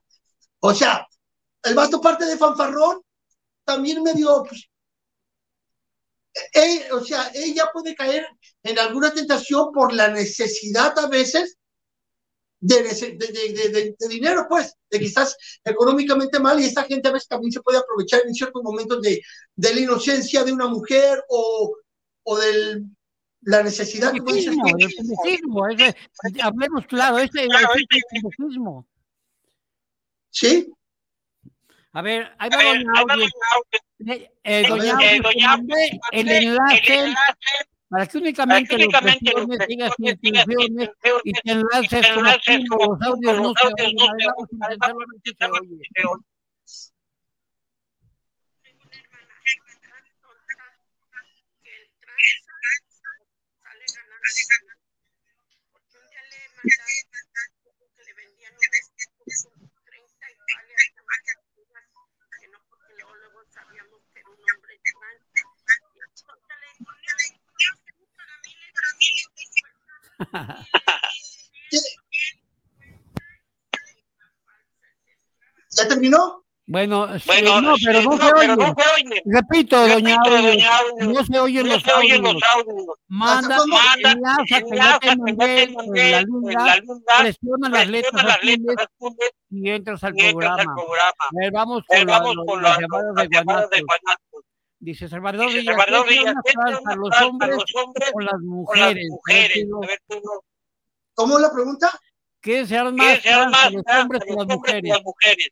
O 0.59 0.73
sea, 0.73 1.07
el 1.63 1.75
vasto 1.75 2.01
parte 2.01 2.25
de 2.25 2.37
fanfarrón 2.37 3.01
también 3.63 4.01
me 4.03 4.13
dio, 4.13 4.43
pues, 4.43 4.69
eh, 6.53 6.91
o 6.93 7.03
sea, 7.03 7.29
ella 7.33 7.69
puede 7.73 7.93
caer 7.95 8.25
en 8.63 8.79
alguna 8.79 9.13
tentación 9.13 9.71
por 9.73 9.93
la 9.93 10.07
necesidad 10.09 10.97
a 10.97 11.07
veces 11.07 11.57
de, 12.61 12.83
de, 12.83 13.69
de, 13.73 13.95
de, 13.97 14.07
dinero, 14.07 14.45
pues, 14.47 14.77
de 14.89 14.99
que 14.99 15.05
estás 15.05 15.35
económicamente 15.65 16.39
mal 16.39 16.59
y 16.59 16.65
esta 16.65 16.83
gente 16.83 17.09
a 17.09 17.11
veces 17.11 17.27
también 17.27 17.51
se 17.51 17.61
puede 17.61 17.79
aprovechar 17.79 18.21
en 18.25 18.35
ciertos 18.35 18.61
momentos 18.63 19.01
de, 19.01 19.21
la 19.55 19.79
inocencia 19.79 20.43
de 20.43 20.53
una 20.53 20.67
mujer 20.67 21.23
o, 21.27 21.75
o 22.23 22.37
de 22.37 22.83
la 23.41 23.63
necesidad. 23.63 24.13
El 24.13 24.23
pendecismo, 24.23 25.67
ese, 25.67 25.95
hablemos 26.41 26.85
claro, 26.85 27.17
ese, 27.17 27.47
claro, 27.47 27.73
es 27.73 27.81
el 27.81 28.21
pendecismo. 28.21 28.87
¿Sí? 30.29 30.71
A 31.93 32.01
ver, 32.01 32.31
ahí 32.37 32.49
va 32.49 32.63
doña 32.63 32.91
Audio. 32.95 33.27
Eh, 34.05 34.31
eh, 34.43 34.65
doña 34.67 35.53
Audio, 35.53 35.75
el 36.11 36.29
enlace 36.29 37.15
para 37.91 38.07
que 38.07 38.17
únicamente, 38.19 38.77
los 38.77 38.87
vecinos 39.47 39.67
tengan 39.67 39.91
instituciones 39.97 40.89
y 41.25 41.33
te 41.33 41.51
enlaces 41.51 42.09
con 42.09 42.23
los 42.23 43.01
audios 43.01 43.41
no 43.41 43.53
se 43.53 43.67
oyen. 43.67 43.95
Vamos 44.79 45.03
a 45.11 45.15
intentarlo 45.17 45.57
a 45.57 45.59
ver 45.59 46.21
¿Ya 75.71 75.87
terminó? 75.87 76.41
Bueno, 76.67 77.07
bueno 77.07 77.19
sí, 77.19 77.27
no, 77.27 77.75
pero 77.85 78.01
no, 78.01 78.11
no, 78.11 78.17
se, 78.17 78.33
oye. 78.33 78.47
no 78.47 78.55
se 78.55 79.03
oye. 79.03 79.21
Repito, 79.25 79.87
doña 79.87 80.15
Audio, 80.15 81.13
no 81.13 81.25
se 81.25 81.39
oyen 81.39 81.67
los, 81.67 81.85
no 81.85 81.93
audios. 81.95 82.19
los 82.19 82.43
audios. 82.53 82.85
Manda, 83.07 83.57
manda 83.65 84.11
enlaza 84.11 84.61
que 84.61 84.75
ya 84.77 84.99
te 84.99 85.15
mandé 85.17 85.63
en 85.63 86.11
la 86.11 86.21
luna, 86.21 86.75
presiona 87.19 87.69
las 87.69 87.89
letras 87.89 88.17
y 89.49 89.69
entras 89.69 90.03
al 90.03 90.13
programa. 90.13 90.61
A 90.61 91.29
ver, 91.33 91.51
vamos 91.51 91.83
con, 91.85 92.05
vamos 92.05 92.35
la, 92.35 92.43
con 92.45 92.61
las 92.61 93.27
llamadas 93.29 93.69
de 93.69 93.81
Guanatos. 93.81 94.30
Dice 94.83 95.07
Salvador 95.07 95.51
Díaz, 95.51 95.65
Salvador 95.65 96.09
Díaz, 96.09 96.35
¿qué 96.43 96.53
los 96.95 97.21
hombres 97.21 97.57
o 98.13 98.19
las 98.19 98.41
mujeres? 98.41 99.09
¿Cómo 101.13 101.35
es 101.37 101.41
la 101.41 101.53
pregunta? 101.53 101.99
¿Qué 102.41 102.65
se 102.65 102.75
arma 102.75 102.91
más, 103.21 103.71
los 103.71 103.83
hombres 103.87 104.23
que 104.25 104.33
las 104.33 105.03
mujeres? 105.03 105.49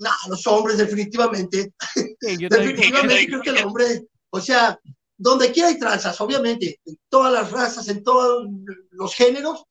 No, 0.00 0.10
los 0.28 0.44
hombres, 0.48 0.78
definitivamente. 0.78 1.72
Sí, 2.20 2.36
yo 2.36 2.48
definitivamente 2.50 3.26
creo 3.28 3.40
que 3.40 3.50
el 3.50 3.64
hombre, 3.64 4.02
o 4.30 4.40
sea, 4.40 4.76
donde 5.16 5.52
quiera 5.52 5.68
hay 5.68 5.78
trazas, 5.78 6.20
obviamente, 6.20 6.80
en 6.84 6.98
todas 7.08 7.32
las 7.32 7.52
razas, 7.52 7.86
en 7.86 8.02
todos 8.02 8.48
los 8.90 9.14
géneros, 9.14 9.64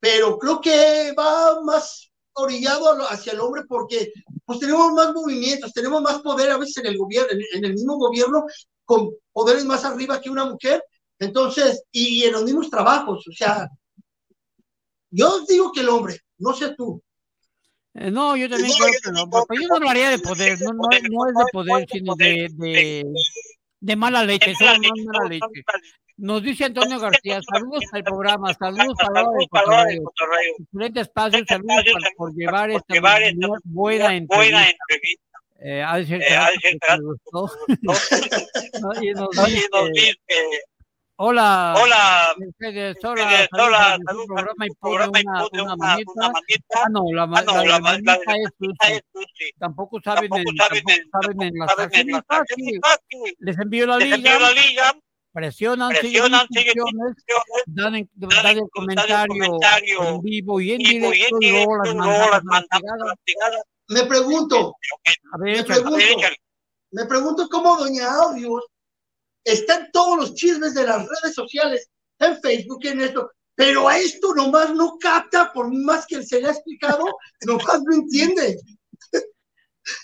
pero 0.00 0.36
creo 0.36 0.60
que 0.60 1.14
va 1.16 1.60
más 1.62 2.07
orillado 2.38 3.02
hacia 3.08 3.32
el 3.32 3.40
hombre 3.40 3.62
porque 3.68 4.12
pues 4.44 4.58
tenemos 4.58 4.92
más 4.92 5.12
movimientos, 5.12 5.72
tenemos 5.72 6.00
más 6.02 6.20
poder 6.20 6.50
a 6.50 6.58
veces 6.58 6.78
en 6.78 6.86
el 6.86 6.98
gobierno, 6.98 7.28
en, 7.54 7.64
el 7.64 7.72
mismo 7.72 7.96
gobierno, 7.96 8.44
con 8.84 9.10
poderes 9.32 9.64
más 9.64 9.84
arriba 9.84 10.20
que 10.20 10.30
una 10.30 10.46
mujer, 10.46 10.82
entonces, 11.18 11.82
y, 11.92 12.24
en 12.24 12.32
los 12.32 12.44
mismos 12.44 12.70
trabajos, 12.70 13.26
o 13.28 13.32
sea, 13.32 13.68
yo 15.10 15.44
digo 15.46 15.72
que 15.72 15.80
el 15.80 15.88
hombre, 15.88 16.20
no 16.38 16.54
sé 16.54 16.74
tú. 16.74 17.02
Eh, 17.94 18.10
no, 18.10 18.36
yo 18.36 18.48
también 18.48 18.72
creo 18.72 18.92
que 19.02 19.10
no, 19.10 19.28
pero 19.28 19.60
yo 19.60 19.68
no 19.68 19.78
lo 19.80 19.90
haría 19.90 20.10
de 20.10 20.18
poder, 20.18 20.60
no, 20.60 20.72
no, 20.72 20.82
no 20.82 21.26
es 21.26 21.34
de 21.34 21.44
poder, 21.52 21.86
sino 21.90 22.14
de, 22.14 22.48
de, 22.52 23.04
de 23.80 23.96
mala 23.96 24.24
leche, 24.24 24.52
es 24.52 24.60
mala 24.60 25.28
leche. 25.28 25.64
Nos 26.18 26.42
dice 26.42 26.64
Antonio 26.64 26.98
García, 26.98 27.40
saludos 27.48 27.84
al 27.92 28.02
programa, 28.02 28.52
saludos 28.54 28.94
para 29.00 29.22
la 29.22 29.28
hora 29.28 29.38
de 29.38 29.46
Cotorreo. 30.02 30.54
Excelente 30.58 31.00
espacio, 31.00 31.44
saludos 31.46 31.84
por 32.16 32.34
llevar 32.34 32.70
esta 32.70 32.94
bu- 33.48 33.60
buena 33.64 34.16
entrevista. 34.16 34.84
Eh, 35.60 35.82
ha 35.82 35.96
de 35.96 36.06
ser 36.06 36.22
Hola, 36.22 36.50
hola, 41.20 41.74
hola, 41.82 42.34
Mercedes, 42.38 42.96
Mercedes, 43.02 43.48
hola, 43.52 43.64
hola, 43.66 43.98
saludos 44.06 44.28
al 44.28 44.34
programa 44.36 44.66
y 44.66 44.68
al 44.68 44.76
programa 44.80 45.20
una, 45.20 45.46
una 45.52 45.62
una, 45.62 45.76
manita. 45.76 46.12
una 46.14 46.28
manita. 46.30 46.64
Ah, 46.76 46.86
no, 46.90 47.02
la, 47.12 47.22
Ah, 47.22 47.26
no, 47.26 47.42
la, 47.56 47.58
la 47.58 47.64
la 47.64 47.80
ma- 47.80 47.90
manita 47.92 48.18
la- 48.26 48.36
es 48.36 48.50
Susi. 48.58 48.92
es 48.92 49.02
Susi. 49.12 49.50
Tampoco 49.58 50.00
saben, 50.00 50.28
Tampoco 50.30 50.50
en, 50.50 50.56
saben 50.56 50.82
tampoco 50.84 50.92
en- 50.92 51.10
saben 51.10 51.42
en 51.42 51.54
las 51.58 51.70
saben 51.74 51.90
en 51.94 52.10
las. 52.12 52.22
Les 53.38 53.58
envío 53.58 53.86
la 53.86 53.96
Les 53.98 54.12
envío 54.12 54.38
la 54.38 54.50
liga, 54.50 54.62
liga, 54.68 54.92
presionan, 55.38 55.90
presionan, 55.90 56.46
siguen 56.50 56.66
instrucciones, 56.66 57.16
instrucciones, 57.16 57.64
dan, 57.66 57.94
en- 57.94 58.10
dan 58.14 58.30
dan 58.42 58.58
el 58.58 58.68
comentario 58.70 59.16
comentario 59.28 60.08
en 60.08 60.20
vivo 60.22 60.60
y 60.60 60.72
en 60.72 60.78
vivo 60.78 61.12
y 61.14 61.22
en 61.22 61.38
directo 61.38 61.38
luego 61.38 61.76
las 61.76 61.94
directo, 61.94 62.30
la 63.06 63.16
fregada. 63.24 63.62
Me 63.88 64.02
pregunto, 64.04 64.74
A 65.32 65.38
ver, 65.38 65.56
Me 65.58 65.64
pregunto, 65.64 65.98
Échale. 65.98 66.36
me 66.90 67.04
pregunto 67.06 67.48
cómo 67.48 67.76
Doña 67.76 68.12
Audios 68.14 68.64
está 69.44 69.76
en 69.76 69.90
todos 69.92 70.18
los 70.18 70.34
chismes 70.34 70.74
de 70.74 70.84
las 70.84 71.06
redes 71.06 71.34
sociales, 71.34 71.88
en 72.18 72.40
Facebook, 72.40 72.84
en 72.84 73.00
esto, 73.00 73.30
pero 73.54 73.88
a 73.88 73.98
esto 73.98 74.34
nomás 74.34 74.74
no 74.74 74.98
capta, 74.98 75.52
por 75.52 75.72
más 75.72 76.04
que 76.06 76.22
se 76.22 76.40
le 76.40 76.48
ha 76.48 76.52
explicado, 76.52 77.04
nomás 77.46 77.80
no 77.84 77.94
entiende. 77.94 78.56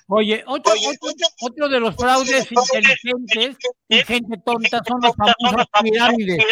Oye, 0.09 0.43
otro, 0.47 0.73
Oye, 0.73 0.89
otro, 0.89 1.09
otro- 1.11 1.29
otro 1.41 1.69
de 1.69 1.81
los 1.81 1.95
fraudes 1.97 2.47
inteligentes 2.51 3.57
y 3.89 3.97
gente 4.03 4.37
tonta 4.45 4.81
son 4.87 5.01
las 5.01 5.13
famosas 5.17 5.67
pirámides, 5.83 6.45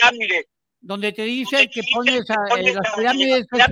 donde 0.81 1.13
te 1.13 1.23
dicen 1.23 1.69
que 1.73 1.83
pones 1.93 2.29
a, 2.31 2.35
eh, 2.59 2.75
las 2.75 2.95
pirámides 2.97 3.47
es 3.53 3.69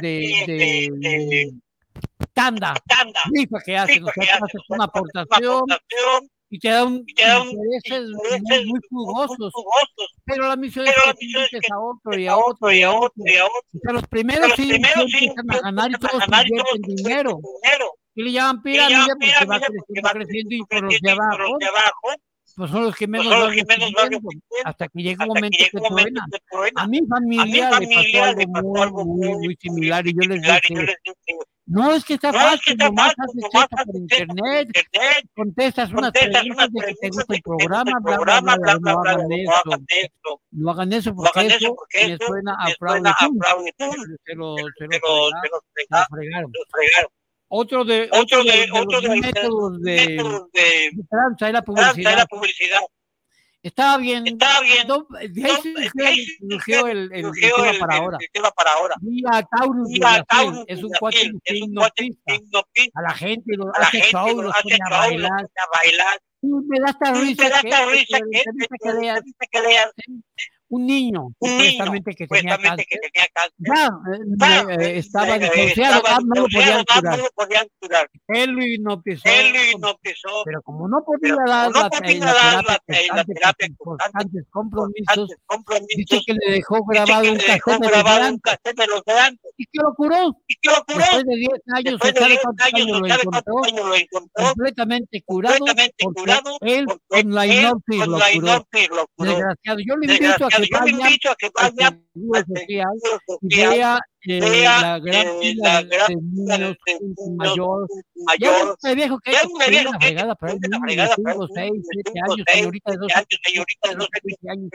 de, 0.00 0.88
de- 0.96 1.52
tanda, 2.34 2.74
rifa 3.32 3.58
que 3.64 3.76
hacen, 3.76 4.02
o 4.04 4.06
sea, 4.12 4.36
haces 4.36 4.62
una 4.68 4.84
aportación 4.84 5.62
y 6.50 6.58
te 6.58 6.68
da 6.70 6.84
un 6.84 7.04
y 7.06 7.14
te 7.14 7.22
da 7.26 7.42
un 7.42 7.48
intereses 7.50 8.08
muy, 8.10 8.64
muy 8.66 8.80
jugosos, 8.90 9.52
pero 10.24 10.48
la 10.48 10.56
misión 10.56 10.86
es 10.86 10.94
que 11.18 11.24
invites 11.26 11.70
a 11.70 11.78
otro 11.80 12.18
y 12.18 12.26
a 12.26 12.36
otro 12.36 12.72
y 12.72 12.82
a 12.82 12.90
otro. 12.92 13.12
O 13.74 13.78
sea, 13.82 13.92
los 13.92 14.06
primeros 14.08 14.52
sí, 14.56 14.70
empiezan 14.74 15.50
a 15.50 15.60
ganar 15.60 15.90
y 15.90 15.94
empiezan 15.94 16.20
a 16.22 16.26
todos 16.26 16.30
ganar 16.30 16.46
y 16.46 16.50
todos 16.50 16.76
invierten 16.76 16.96
dinero. 16.96 17.40
Y 18.14 18.22
le 18.22 18.32
llaman 18.32 18.62
pirámide 18.62 19.14
porque 19.18 19.46
va 19.46 19.60
pirámide 19.60 19.66
porque 19.76 20.02
creciendo, 20.02 20.08
va 20.08 20.12
creciendo 20.12 20.54
y 20.54 20.64
por 20.64 20.82
los 20.82 21.00
de 21.00 21.10
creciendo, 21.10 21.24
y 21.24 21.36
por 21.36 21.40
abajo 21.40 21.50
los 21.50 21.58
de 21.58 21.66
abajo, 21.66 22.08
pues 22.54 22.70
son 22.70 22.82
los 22.82 22.96
que 22.96 23.06
menos 23.06 23.26
son 23.26 23.40
los 23.40 23.48
van 23.48 23.54
que 23.54 23.64
menos 23.64 23.90
hasta 24.64 24.88
que 24.88 25.02
llega 25.02 25.24
un 25.24 25.34
que 25.34 25.34
momento 25.34 25.58
que 25.70 25.80
truenan. 25.80 26.30
que. 26.50 26.82
A 26.82 26.86
mi 26.86 26.98
A 26.98 27.46
mi 27.46 27.58
familia 27.58 27.80
le 27.80 27.86
pasó 27.86 28.24
familia 28.24 28.24
algo 28.24 28.82
algo 28.82 29.04
muy, 29.04 29.28
muy, 29.28 29.38
muy 29.38 29.56
similar 29.56 30.06
y 30.06 30.12
yo 30.12 30.28
les 30.28 30.42
dije, 30.42 30.96
no, 31.64 31.92
es 31.94 32.04
que 32.04 32.14
está 32.14 32.32
no 32.32 32.38
es 32.38 32.44
que 32.60 32.72
fácil, 32.72 32.72
está 32.72 32.86
nomás 32.86 33.14
fácil, 33.14 33.22
haces 33.22 33.50
nomás 33.54 33.62
esto 33.62 33.76
por 33.86 33.96
internet, 33.96 34.66
internet, 34.66 35.26
contestas 35.34 35.92
unas 35.92 36.12
preguntas 36.12 36.70
de 36.72 36.80
que 36.86 36.94
te 36.94 37.08
gusta 37.08 37.34
el 37.34 37.42
que 37.42 37.42
programa, 37.42 37.92
bla, 38.00 38.18
bla, 38.18 38.40
bla, 38.40 38.56
bla, 38.56 38.78
no 38.80 39.00
hagan 39.00 39.30
eso, 39.30 40.42
no 40.50 40.70
hagan 40.70 40.92
eso 40.92 41.14
porque 41.14 41.46
eso 41.46 41.74
me 41.94 42.16
suena 42.26 42.56
a 42.58 42.68
fraude, 42.78 43.10
se 44.24 44.34
lo 44.34 44.56
fregaron, 46.10 46.52
Otro 47.54 47.84
de, 47.84 48.08
Otro 48.10 48.20
otro 48.40 48.44
de, 48.44 48.50
de, 48.50 48.56
de 48.66 48.72
otro 48.72 49.00
los 49.00 49.02
de 49.02 49.08
métodos 49.20 49.80
de, 49.82 50.06
métodos 50.06 50.52
de 50.52 50.60
de 50.92 51.04
tranza 51.10 51.48
es 51.48 51.52
la 51.52 51.62
publicidad. 51.62 52.12
es 52.12 52.18
la 52.18 52.26
publicidad. 52.26 52.80
Estaba 53.62 53.98
bien. 53.98 54.26
Está 54.26 54.60
bien, 54.62 54.88
no, 54.88 55.06
de 55.20 55.44
ahí 56.06 56.26
surgió, 56.40 56.86
el- 56.86 57.12
el, 57.12 57.26
el, 57.26 57.32
tema 57.32 57.70
el, 57.70 57.78
para 57.78 57.96
ahora. 57.96 58.16
el 58.20 58.28
tema 58.32 58.50
para 58.52 58.72
ahora. 58.72 58.94
Vía 59.02 59.46
Taurus 59.50 59.88
Mira, 59.88 60.24
Taurus 60.24 60.64
es 60.66 60.82
un 60.82 60.90
cuate. 60.98 61.30
A 62.94 63.02
la 63.02 63.14
gente 63.14 63.54
lo 63.56 63.66
hace 63.76 64.00
show, 64.00 64.28
lo 64.34 64.42
los 64.44 64.54
hace 64.56 64.74
a 64.74 64.88
los 64.88 64.98
bailar. 64.98 66.20
me 66.40 66.80
da 66.80 66.86
hasta 66.88 67.10
Y 67.16 67.20
risa 67.20 67.44
te 67.44 67.50
da 67.50 67.60
que, 67.60 67.68
esta 67.68 67.84
que, 67.84 67.92
risa 67.92 68.18
que, 68.18 68.30
que, 68.30 68.42
que, 68.42 68.66
que, 68.66 68.76
que 68.82 68.92
leas 68.94 69.20
que, 69.22 69.46
que 69.48 69.60
leas 69.60 69.90
un 70.74 70.86
niño, 70.86 71.20
un 71.38 71.50
niño, 71.50 71.62
supuestamente 71.64 72.14
que 72.14 72.26
tenía 72.26 72.56
que 72.56 72.62
cáncer. 72.62 72.86
tenía 72.86 73.28
cáncer. 73.34 73.52
Ya, 73.58 73.86
eh, 73.86 74.72
eh, 74.72 74.86
eh, 74.94 74.98
estaba 74.98 75.34
ah, 75.34 76.18
no 76.24 76.42
lo 76.42 76.48
podían 76.48 76.84
curar. 76.84 77.16
no 77.18 77.22
lo 77.24 77.30
podían 77.34 77.66
curar. 77.78 78.10
Él 78.28 78.50
lo 78.52 78.64
hipnotizó, 78.64 79.22
Él 79.28 79.52
lo 79.52 79.64
hipnotizó, 79.70 80.28
pero 80.46 80.62
como 80.62 80.88
no 80.88 81.04
podía 81.04 81.20
pero 81.20 81.36
como 81.36 81.48
dar 81.50 81.70
no 81.72 81.80
la, 81.80 81.90
podía 81.90 82.18
la 82.24 82.32
dar 82.32 82.80
terapia 82.86 83.06
la- 83.10 83.16
la 83.16 83.24
terapia 83.24 83.68
por 83.76 83.98
constante 83.98 84.12
constantes 84.12 84.44
compromisos, 84.50 85.30
compromisos. 85.46 86.24
que 86.26 86.32
le 86.34 86.52
dejó 86.52 86.76
Dice 86.76 86.84
grabado 86.88 87.22
que 87.22 87.30
un 87.30 87.36
le 87.38 87.44
dejó 87.44 87.78
grabado 87.78 88.28
un 88.30 88.38
cassette 88.38 88.76
de 88.78 88.86
los 88.86 89.04
de 89.04 89.12
antes. 89.12 89.50
y 89.58 89.64
que 89.66 89.78
lo 89.82 89.94
curó. 89.94 90.36
¿Y 90.48 90.54
qué 90.62 90.70
lo 90.70 90.84
curó? 90.84 90.98
Después 90.98 91.24
de 91.26 91.36
10 91.36 91.50
años, 91.74 91.84
Después 91.92 92.14
de 92.14 92.20
¿sabe 92.20 92.30
10 92.32 92.42
cuántos 92.42 92.66
años, 92.66 92.80
años 92.86 93.00
lo 93.00 93.08
¿sabe 93.08 93.22
encontró? 93.22 93.54
lo? 93.84 94.46
Completamente 94.46 95.22
curado, 95.26 95.58
Completamente 95.58 96.04
curado, 96.14 96.58
él 96.62 96.86
con 97.08 97.30
la 97.34 97.46
hipnosis 97.46 98.06
lo 98.06 98.18
la 98.18 98.26
curó. 99.16 99.30
Desgraciado. 99.32 99.78
Yo 99.86 99.96
le 99.96 100.06
invito 100.06 100.24
a 100.24 100.28
Desgraciado, 100.28 100.61
yo 100.70 100.80
le 100.84 100.92
vaya 100.92 101.06
invito 101.06 101.30
a 101.30 101.36
que 101.36 101.50
vaya 101.54 101.98
Social, 102.14 102.88
vea 103.42 103.98
eh, 104.24 104.40
vea, 104.40 104.80
la 104.80 104.98
gran 105.00 105.26
eh, 105.42 105.54
la 105.56 105.82
gran 105.82 106.76
mayor. 107.36 107.88
Ya 108.38 108.50
mayor. 108.50 108.78
ves, 108.82 108.94
viejo 108.96 109.18
que 109.18 109.32
Ya 109.32 109.40
es 109.40 109.70
viejo 109.70 109.92
que 109.92 110.06
fregada, 110.06 110.36
niños 110.42 110.60
de 110.60 110.78
fregada, 110.78 111.14
5, 111.16 111.48
hay 111.56 111.70
6, 111.70 111.72
niños 111.72 111.86
de 111.86 111.92
7 111.92 112.12
cinco, 112.12 112.32
años, 112.32 112.46
señorita 112.52 112.90
de 112.90 112.96
12, 112.96 113.14
siete 113.14 113.24
años, 113.24 113.40
señorita 113.42 113.88
de 113.88 113.94
12, 113.96 114.10
13 114.22 114.50
años. 114.50 114.70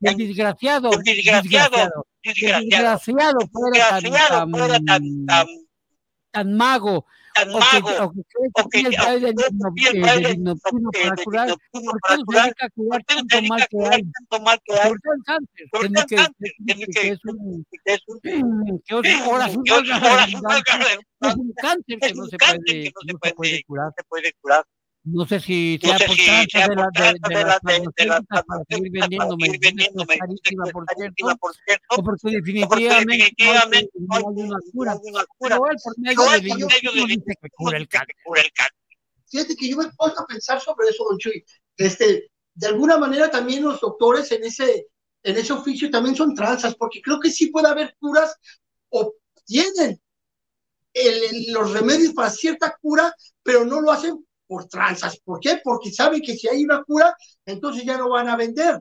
El 0.00 0.16
desgraciado, 0.16 0.90
desgraciado, 1.02 2.04
desgraciado, 2.62 3.38
fuera 4.50 4.78
tan 6.32 6.56
mago, 6.56 7.06
que, 7.44 7.52
mago, 7.82 8.12
o 8.54 8.68
que 8.68 8.78
el 10.16 10.22
hipnotismo 10.32 10.90
para 10.92 11.14
curar, 11.24 11.48
¿por 11.72 12.00
qué 12.00 12.12
a 12.14 12.16
curar 12.24 12.54
¿Por 12.90 13.04
qué 13.04 13.14
tanto 13.14 14.44
mal 14.44 14.58
que 14.64 14.72
hay? 14.74 14.92
Sobre 15.72 15.88
todo 15.90 16.02
el 16.02 16.06
cáncer, 16.16 16.52
que, 16.94 17.08
es 17.10 17.18
un, 17.24 17.66
que 17.84 17.92
es 17.94 18.00
un- 18.06 18.20
que 19.02 19.12
ahora 19.24 19.46
es 19.46 19.56
un 21.36 21.52
cáncer 21.52 21.98
que 22.00 22.06
no 22.14 22.24
se 22.30 22.36
puede- 22.38 22.84
curar. 23.66 24.64
No 25.12 25.26
sé 25.26 25.40
si 25.40 25.78
No 25.82 25.88
sea 25.88 25.98
sé 25.98 26.06
por 26.06 26.16
si 26.16 26.24
tranza 26.26 26.46
sea 26.50 26.68
de, 26.68 26.76
la, 26.76 26.88
de, 26.92 27.02
de 27.02 27.34
de 27.38 27.44
las 27.44 27.60
de- 27.62 27.88
de 27.96 28.06
las 28.06 28.20
para 28.26 28.42
seguir 28.68 28.92
para 28.92 29.30
seguir 29.30 29.60
carísima, 30.20 30.64
por 30.66 30.84
cierto, 30.86 30.86
carísima, 30.86 31.34
por 31.36 31.54
cierto, 31.54 31.84
o 31.90 32.02
porque 32.04 32.30
definitivamente 32.30 33.06
definitivamente 33.06 33.90
no 33.94 34.14
hay, 34.16 34.22
no 34.22 34.30
una 34.30 34.58
cura. 34.72 34.98
por 35.58 35.98
medio 35.98 37.06
dice 37.06 37.34
que 37.40 37.48
cura 37.56 37.78
el 37.78 37.88
cáncer. 37.88 38.16
Fíjate 39.30 39.56
que 39.56 39.68
yo 39.68 39.76
me 39.76 39.84
he 39.84 39.90
puesto 39.96 40.20
a 40.20 40.26
pensar 40.26 40.60
sobre 40.60 40.88
eso, 40.88 41.04
don 41.08 41.18
Chuy. 41.18 41.44
Este, 41.76 42.30
de 42.54 42.66
alguna 42.66 42.98
manera 42.98 43.30
también 43.30 43.62
los 43.62 43.80
doctores 43.80 44.30
en 44.32 44.44
ese, 44.44 44.88
en 45.22 45.36
ese 45.36 45.52
oficio 45.52 45.90
también 45.90 46.16
son 46.16 46.34
tranzas, 46.34 46.74
porque 46.74 47.00
creo 47.00 47.20
que 47.20 47.30
sí 47.30 47.46
puede 47.46 47.68
haber 47.68 47.96
curas 47.98 48.34
o 48.90 49.14
tienen 49.46 50.00
el- 50.92 51.22
el- 51.24 51.52
los 51.52 51.72
remedios 51.72 52.12
para 52.12 52.30
cierta 52.30 52.76
cura, 52.80 53.14
pero 53.42 53.64
no 53.64 53.80
lo 53.80 53.92
hacen 53.92 54.26
por 54.50 54.66
tranzas. 54.66 55.16
¿Por 55.20 55.38
qué? 55.38 55.60
Porque 55.62 55.92
saben 55.92 56.20
que 56.20 56.34
si 56.34 56.48
hay 56.48 56.64
una 56.64 56.82
cura, 56.82 57.14
entonces 57.46 57.84
ya 57.84 57.96
no 57.96 58.10
van 58.10 58.28
a 58.28 58.34
vender. 58.34 58.80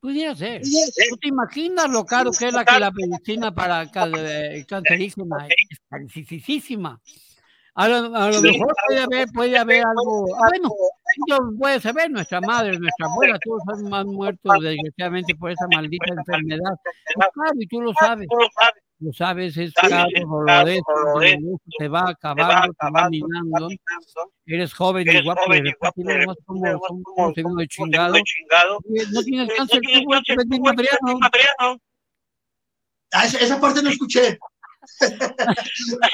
Pudiera 0.00 0.34
ser. 0.34 0.60
¿Tú 0.60 1.16
te 1.18 1.28
imaginas 1.28 1.88
lo 1.88 2.04
caro 2.04 2.32
que 2.36 2.48
es 2.48 2.52
la, 2.52 2.64
que 2.64 2.80
la 2.80 2.90
medicina 2.90 3.54
para 3.54 3.84
eh, 3.84 4.66
cancerígena? 4.68 5.46
Es 5.46 5.78
carísima. 5.88 7.00
A 7.76 7.88
lo, 7.88 8.14
a 8.16 8.30
lo 8.30 8.40
mejor 8.42 8.74
puede 8.86 9.00
haber, 9.00 9.28
puede 9.32 9.56
haber 9.56 9.84
algo. 9.86 10.26
ah, 10.36 10.48
Bueno, 10.50 10.70
ellos 11.26 11.40
puede 11.58 11.80
saber, 11.80 12.10
nuestra 12.10 12.40
madre, 12.40 12.76
nuestra 12.78 13.06
abuela, 13.06 13.38
todos 13.38 13.62
han, 13.92 14.06
muerto 14.08 14.52
desgraciadamente 14.60 15.34
por 15.36 15.52
esa 15.52 15.66
maldita 15.72 16.12
enfermedad. 16.12 16.74
Lo 17.16 17.26
sabes. 17.34 17.68
Tú 17.70 17.80
lo 17.80 17.92
sabes. 17.94 18.28
Lo 19.04 19.12
sabes, 19.12 19.56
es 19.58 19.74
caro, 19.74 20.06
doloroso, 20.26 20.82
doloroso, 20.88 21.60
te 21.78 21.88
va 21.88 22.08
acabando, 22.08 22.72
te 22.72 22.90
va 22.90 23.10
minando. 23.10 23.52
caminando. 23.52 23.68
Eres 24.46 24.72
joven 24.72 25.06
y 25.06 25.10
Eres 25.10 25.24
guapo, 25.24 25.54
y 25.54 25.60
de 25.60 25.62
de 25.62 25.70
repente 25.70 26.32
como, 26.46 27.02
como 27.02 27.34
segundo 27.34 27.60
de 27.60 27.68
chingado. 27.68 28.14
No 28.14 28.22
tienes 29.22 29.52
cáncer, 29.54 29.80
tienes 29.80 30.04
tú, 30.04 30.08
güey, 30.56 30.70
Adriano. 30.70 31.20
Ah, 33.12 33.26
esa, 33.26 33.36
esa 33.38 33.60
parte 33.60 33.82
no 33.82 33.90
escuché. 33.90 34.38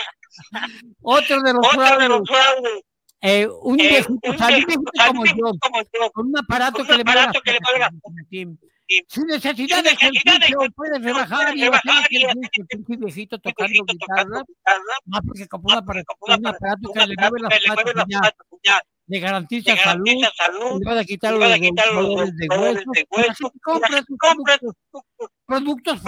Otro 1.02 1.42
de 1.42 1.52
los 1.52 1.64
Otro 1.64 1.80
de 1.80 2.08
fraudes, 2.26 2.82
eh, 3.20 3.48
un 3.62 3.78
eh, 3.78 3.88
viejito, 3.88 4.12
un 4.12 4.20
o 4.34 4.38
sea, 4.38 4.48
un 4.48 4.64
viejito, 4.64 4.82
como 5.02 5.20
un 5.20 5.26
yo, 5.92 6.10
con 6.12 6.26
un 6.26 6.36
aparato 6.38 6.84
que 6.84 6.92
un 6.92 6.98
le 6.98 7.04
valga 7.04 7.24
aparato 7.24 7.40
que 9.08 9.20
necesidad 9.26 9.76
sin 9.76 9.84
de 9.84 9.90
ejercicio, 9.90 10.58
puedes 10.74 11.02
rebajar 11.02 11.56
y 11.56 11.62
hacer 11.62 11.80
rebajar 11.82 12.06
y 12.10 12.24
pinche 12.66 12.96
viejito 12.96 13.38
tocando 13.38 13.84
guitarra, 13.84 14.42
más 15.06 15.20
porque 15.26 15.46
compró 15.46 15.72
un 15.74 15.78
aparato, 15.78 16.14
como 16.18 16.34
un 16.34 16.46
aparato 16.46 16.92
que 16.92 17.06
le 17.06 17.14
mueve 17.16 17.40
las 17.40 17.76
patas 17.76 17.94
ya, 18.62 18.82
le 19.06 19.18
garantiza 19.20 19.76
salud, 19.76 20.06
le 20.80 20.84
va 20.94 21.00
a 21.00 21.04
quitar 21.04 21.32
los 21.34 22.08
dolores 22.08 22.36
de 22.36 22.48
hueso, 22.48 22.90
de 22.92 23.06
hueso, 23.10 23.52
gente 23.52 23.58
y 23.58 23.60
la 23.62 23.62
compra 23.62 23.88
gente 23.88 24.04
sus 24.06 24.18
compra 24.18 24.58
productos, 25.46 26.02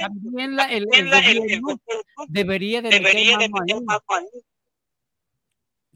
también 0.00 0.56
la, 0.56 0.64
el, 0.72 0.86
debería 2.28 2.82
de 2.82 2.90
debería 2.90 3.38
meter 3.38 3.38
de 3.38 3.48
mano 3.48 3.86
ahí, 4.10 4.26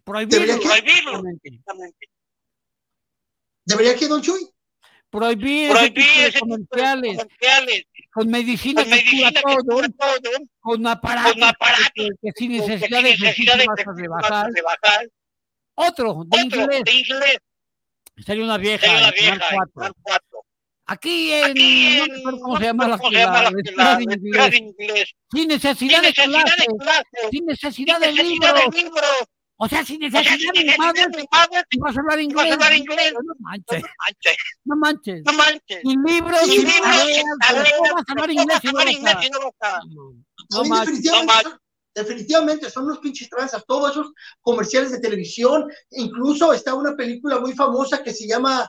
prohibirlo, 0.05 0.47
Debería 0.47 0.59
que- 0.59 0.69
prohibirlo. 0.69 1.23
¿Debería 3.65 3.97
que, 3.97 4.09
don 4.09 4.21
Chuy? 4.21 4.52
Prohibir 5.13 5.71
prohibir 5.71 5.95
tipo 5.95 6.09
de 6.21 6.23
ese 6.27 6.33
tipo 6.33 6.47
de 6.47 6.67
comerciales. 6.67 7.17
comerciales, 7.19 7.85
con 8.13 8.29
medicina 8.31 8.83
con 8.85 8.93
que 8.93 9.33
todo, 9.43 9.65
cura 9.65 9.89
todo, 9.99 10.31
con 10.61 10.87
aparatos, 10.87 11.33
con 11.35 11.45
aparatos. 11.45 11.91
que, 11.95 12.09
que 12.23 12.33
sin 12.35 12.53
necesidad 12.53 12.99
sin 12.99 13.05
de 13.05 13.11
necesidad 13.19 13.59
rebajar. 13.97 14.51
rebajar. 14.53 15.09
Otro, 15.75 16.25
de 16.27 16.43
Otro, 16.43 16.61
inglés, 16.63 16.85
de 16.85 16.93
inglés, 16.93 17.39
sería 18.27 18.45
una 18.45 18.59
vieja, 18.59 18.87
de 18.87 18.97
una 18.99 19.09
el 19.09 19.15
vieja, 19.15 19.39
Canal 19.39 19.51
4. 19.55 19.73
Canal 19.75 19.95
4. 20.03 20.45
Aquí 20.87 21.33
en, 21.33 21.45
Aquí 21.45 21.97
no 21.99 22.05
en- 22.05 22.19
acuerdo 22.21 22.41
cómo 22.41 22.55
no 22.55 22.59
se 22.59 22.65
llama 22.67 22.89
la, 22.89 22.99
¿cómo 22.99 23.11
se 23.11 23.17
llama 23.17 23.43
la, 23.43 23.51
inglés, 24.03 24.55
inglés? 24.61 25.15
sin 25.31 25.41
Sin 25.41 25.49
necesidad 25.49 26.03
de 26.03 26.09
necesidad 26.09 26.43
clases, 26.43 26.57
de 26.67 26.77
clases, 26.79 27.05
sin 27.23 27.31
sin 27.31 27.47
necesidad 27.47 28.01
de 28.01 28.07
necesidad 28.13 28.55
libros, 28.55 28.75
de 28.75 28.83
libros, 28.83 29.25
o 29.65 29.69
sea, 29.69 29.85
sin 29.85 30.05
o 30.05 30.11
sea, 30.11 30.23
necesidad 30.23 30.39
sin 30.39 30.53
de 30.55 30.65
necesidad 30.65 30.93
madres, 31.29 31.65
y 31.71 31.79
vas 31.79 31.97
a 31.97 32.01
hablar 32.01 32.17
vas 32.17 32.25
inglés. 32.25 32.51
a 32.51 32.55
hablar 32.55 32.75
inglés. 32.75 33.13
No 33.15 33.35
manches, 33.39 33.83
No 34.65 34.77
manches, 34.77 35.23
no 35.25 35.33
manches. 35.35 35.81
Sin 35.83 36.03
libros, 36.03 36.41
Sin 36.41 36.51
sin 36.51 36.65
libros, 36.65 36.83
tareas, 36.83 37.15
sin 37.15 37.25
pero 37.39 37.63
tareas, 37.63 37.73
¿cómo 37.79 37.95
vas 37.95 38.05
a 38.09 38.13
hablar 38.13 38.31
inglés 38.33 38.59
¿cómo 38.61 38.81
si 39.23 39.31
no 39.31 39.39
no 40.51 40.65
manches. 40.65 40.97
definitivamente, 40.97 41.43
son, 41.45 41.61
definitivamente 41.95 42.71
son 42.71 42.85
unos 42.87 42.99
pinches 42.99 43.31
tranzas, 43.31 43.65
todos 43.65 43.93
esos 43.93 44.13
comerciales 44.41 44.91
de 44.91 44.99
televisión, 44.99 45.71
incluso 45.93 46.53
está 46.53 46.75
una 46.75 46.97
película 46.97 47.39
muy 47.39 47.53
famosa 47.53 48.03
que 48.03 48.13
se 48.13 48.27
llama 48.27 48.69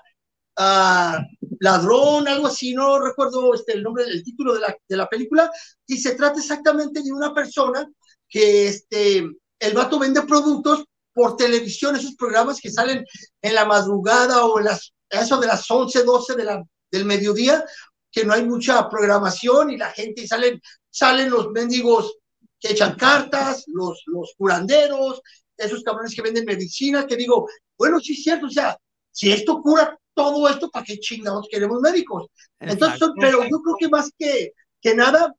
ah, 0.58 1.20
Ladrón, 1.60 2.28
algo 2.28 2.46
así, 2.46 2.76
no 2.76 3.00
recuerdo 3.00 3.56
este, 3.56 3.74
el 3.74 3.82
nombre, 3.82 4.04
el 4.04 4.24
título 4.24 4.54
de 4.54 4.60
la, 4.60 4.78
de 4.88 4.98
la 4.98 5.10
película, 5.10 5.50
y 5.88 5.98
se 5.98 6.14
trata 6.14 6.40
exactamente 6.40 7.02
de 7.02 7.12
una 7.12 7.34
persona 7.34 7.84
que 8.30 8.68
este, 8.68 9.28
el 9.60 9.74
vato 9.74 10.00
vende 10.00 10.22
productos 10.24 10.86
por 11.14 11.38
televisión, 11.38 11.96
esos 11.96 12.16
programas 12.16 12.60
que 12.60 12.72
salen 12.72 13.06
en 13.42 13.56
la 13.56 13.66
madrugada 13.66 14.46
o 14.46 14.60
en 14.60 14.66
las, 14.66 14.94
eso 15.10 15.40
de 15.40 15.48
las 15.48 15.70
11, 15.70 16.04
12 16.04 16.36
de 16.36 16.44
la, 16.44 16.64
del 16.92 17.06
mediodía, 17.06 17.64
que 18.12 18.26
no 18.26 18.34
hay 18.34 18.46
mucha 18.46 18.90
programación 18.90 19.72
y 19.72 19.78
la 19.78 19.92
gente 19.92 20.22
y 20.22 20.28
salen, 20.28 20.62
salen 20.90 21.30
los 21.30 21.50
mendigos 21.52 22.18
que 22.60 22.72
echan 22.72 22.96
cartas, 22.96 23.64
los, 23.68 24.04
los 24.08 24.34
curanderos, 24.38 25.22
esos 25.58 25.84
cabrones 25.84 26.16
que 26.16 26.22
venden 26.22 26.46
medicina, 26.46 27.06
que 27.06 27.16
digo, 27.16 27.48
bueno, 27.78 28.00
sí 28.00 28.14
es 28.14 28.24
cierto, 28.24 28.48
o 28.48 28.50
sea, 28.50 28.78
si 29.12 29.32
esto 29.32 29.62
cura 29.62 29.98
todo 30.14 30.48
esto, 30.48 30.70
¿para 30.70 30.86
qué 30.86 31.00
chingados 31.00 31.48
queremos 31.50 31.82
médicos? 31.82 32.28
Entonces, 32.60 33.02
Exacto. 33.02 33.16
pero 33.20 33.44
yo 33.44 33.62
creo 33.62 33.76
que 33.80 33.90
más 33.90 34.12
que, 34.18 34.54
que 34.82 34.96
nada, 34.96 35.34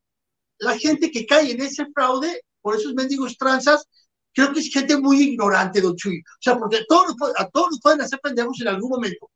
la 0.59 0.79
gente 0.79 1.11
que 1.11 1.27
cae 1.27 1.53
en 1.53 1.61
ese 1.61 1.87
fraude, 1.92 2.42
por 2.61 2.77
esos 2.77 2.94
mendigos 2.94 3.37
tranzas, 3.37 3.87
creo 4.35 4.53
que 4.53 4.61
es 4.61 4.70
gente 4.73 4.97
muy 4.99 5.23
ignorante, 5.23 5.81
don 5.81 5.97
Chuy. 5.97 6.18
O 6.20 6.42
sea, 6.42 6.59
porque 6.59 6.85
todos, 6.88 7.09
nos 7.09 7.16
pueden- 7.16 7.37
a 7.38 7.49
todos 7.51 7.68
nos 7.73 7.81
pueden 7.81 8.01
hacer 8.03 8.20
pendejos 8.23 8.61
en 8.61 8.68
algún 8.68 8.90
momento. 8.90 9.31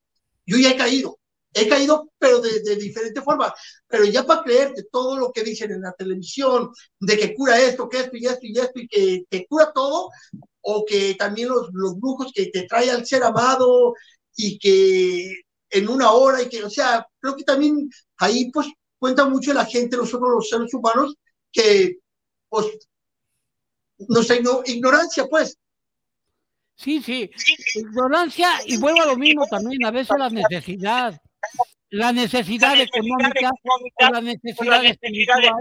Yo 0.47 0.57
ya 0.59 0.71
he 0.73 0.77
caído, 0.77 1.19
he 1.55 1.69
caído, 1.69 2.11
pero 2.19 2.41
de, 2.41 2.61
de 2.63 2.77
diferente 2.77 3.23
forma. 3.23 3.53
Pero 3.87 4.05
ya 4.05 4.25
para 4.25 4.43
creerte 4.43 4.85
todo 4.91 5.19
lo 5.19 5.33
que 5.33 5.43
dicen 5.45 5.73
en 5.73 5.83
la 5.83 5.93
televisión, 5.93 6.71
de 7.01 7.19
que 7.19 7.35
cura 7.35 7.61
esto, 7.61 7.89
que 7.89 8.01
esto 8.01 8.17
y 8.17 8.27
esto 8.27 8.41
y 8.47 8.59
esto, 8.59 8.81
y 8.81 8.89
que 8.89 9.25
te 9.29 9.47
cura 9.47 9.73
todo, 9.75 10.11
o 10.63 10.85
que 10.85 11.15
también 11.15 11.49
los, 11.49 11.69
los 11.73 11.99
brujos 11.99 12.33
que 12.35 12.47
te 12.47 12.65
trae 12.67 12.91
al 12.91 13.07
ser 13.07 13.23
amado 13.25 13.95
y 14.37 14.59
que 14.59 15.41
en 15.71 15.89
una 15.89 16.13
hora, 16.13 16.43
y 16.43 16.49
que, 16.49 16.63
o 16.65 16.71
sea, 16.71 17.07
creo 17.21 17.37
que 17.37 17.45
también 17.45 17.89
ahí 18.19 18.51
pues 18.53 18.69
cuenta 18.99 19.25
mucho 19.29 19.53
la 19.53 19.65
gente, 19.67 19.97
nosotros 19.97 20.31
los 20.31 20.49
seres 20.49 20.73
humanos, 20.75 21.15
que 21.53 21.99
pues 22.49 22.67
nuestra 24.09 24.37
igno- 24.37 24.63
ignorancia, 24.67 25.27
pues, 25.29 25.57
Sí, 26.77 27.03
sí, 27.03 27.29
ignorancia 27.75 28.51
y 28.65 28.77
vuelvo 28.77 29.03
a 29.03 29.07
lo 29.07 29.17
mismo 29.17 29.45
también, 29.51 29.85
a 29.85 29.91
veces 29.91 30.17
la 30.17 30.31
necesidad, 30.31 31.21
la 31.91 32.13
necesidad 32.13 32.77
La 32.77 32.83
económica 32.85 33.29
necesidad 33.29 33.51
o 33.51 33.59
económica, 33.59 33.97
la 33.99 34.09
o 34.09 34.13
la 34.13 34.21
necesidad 34.21 34.85
espiritual 34.85 34.85
espiritual, 34.87 35.55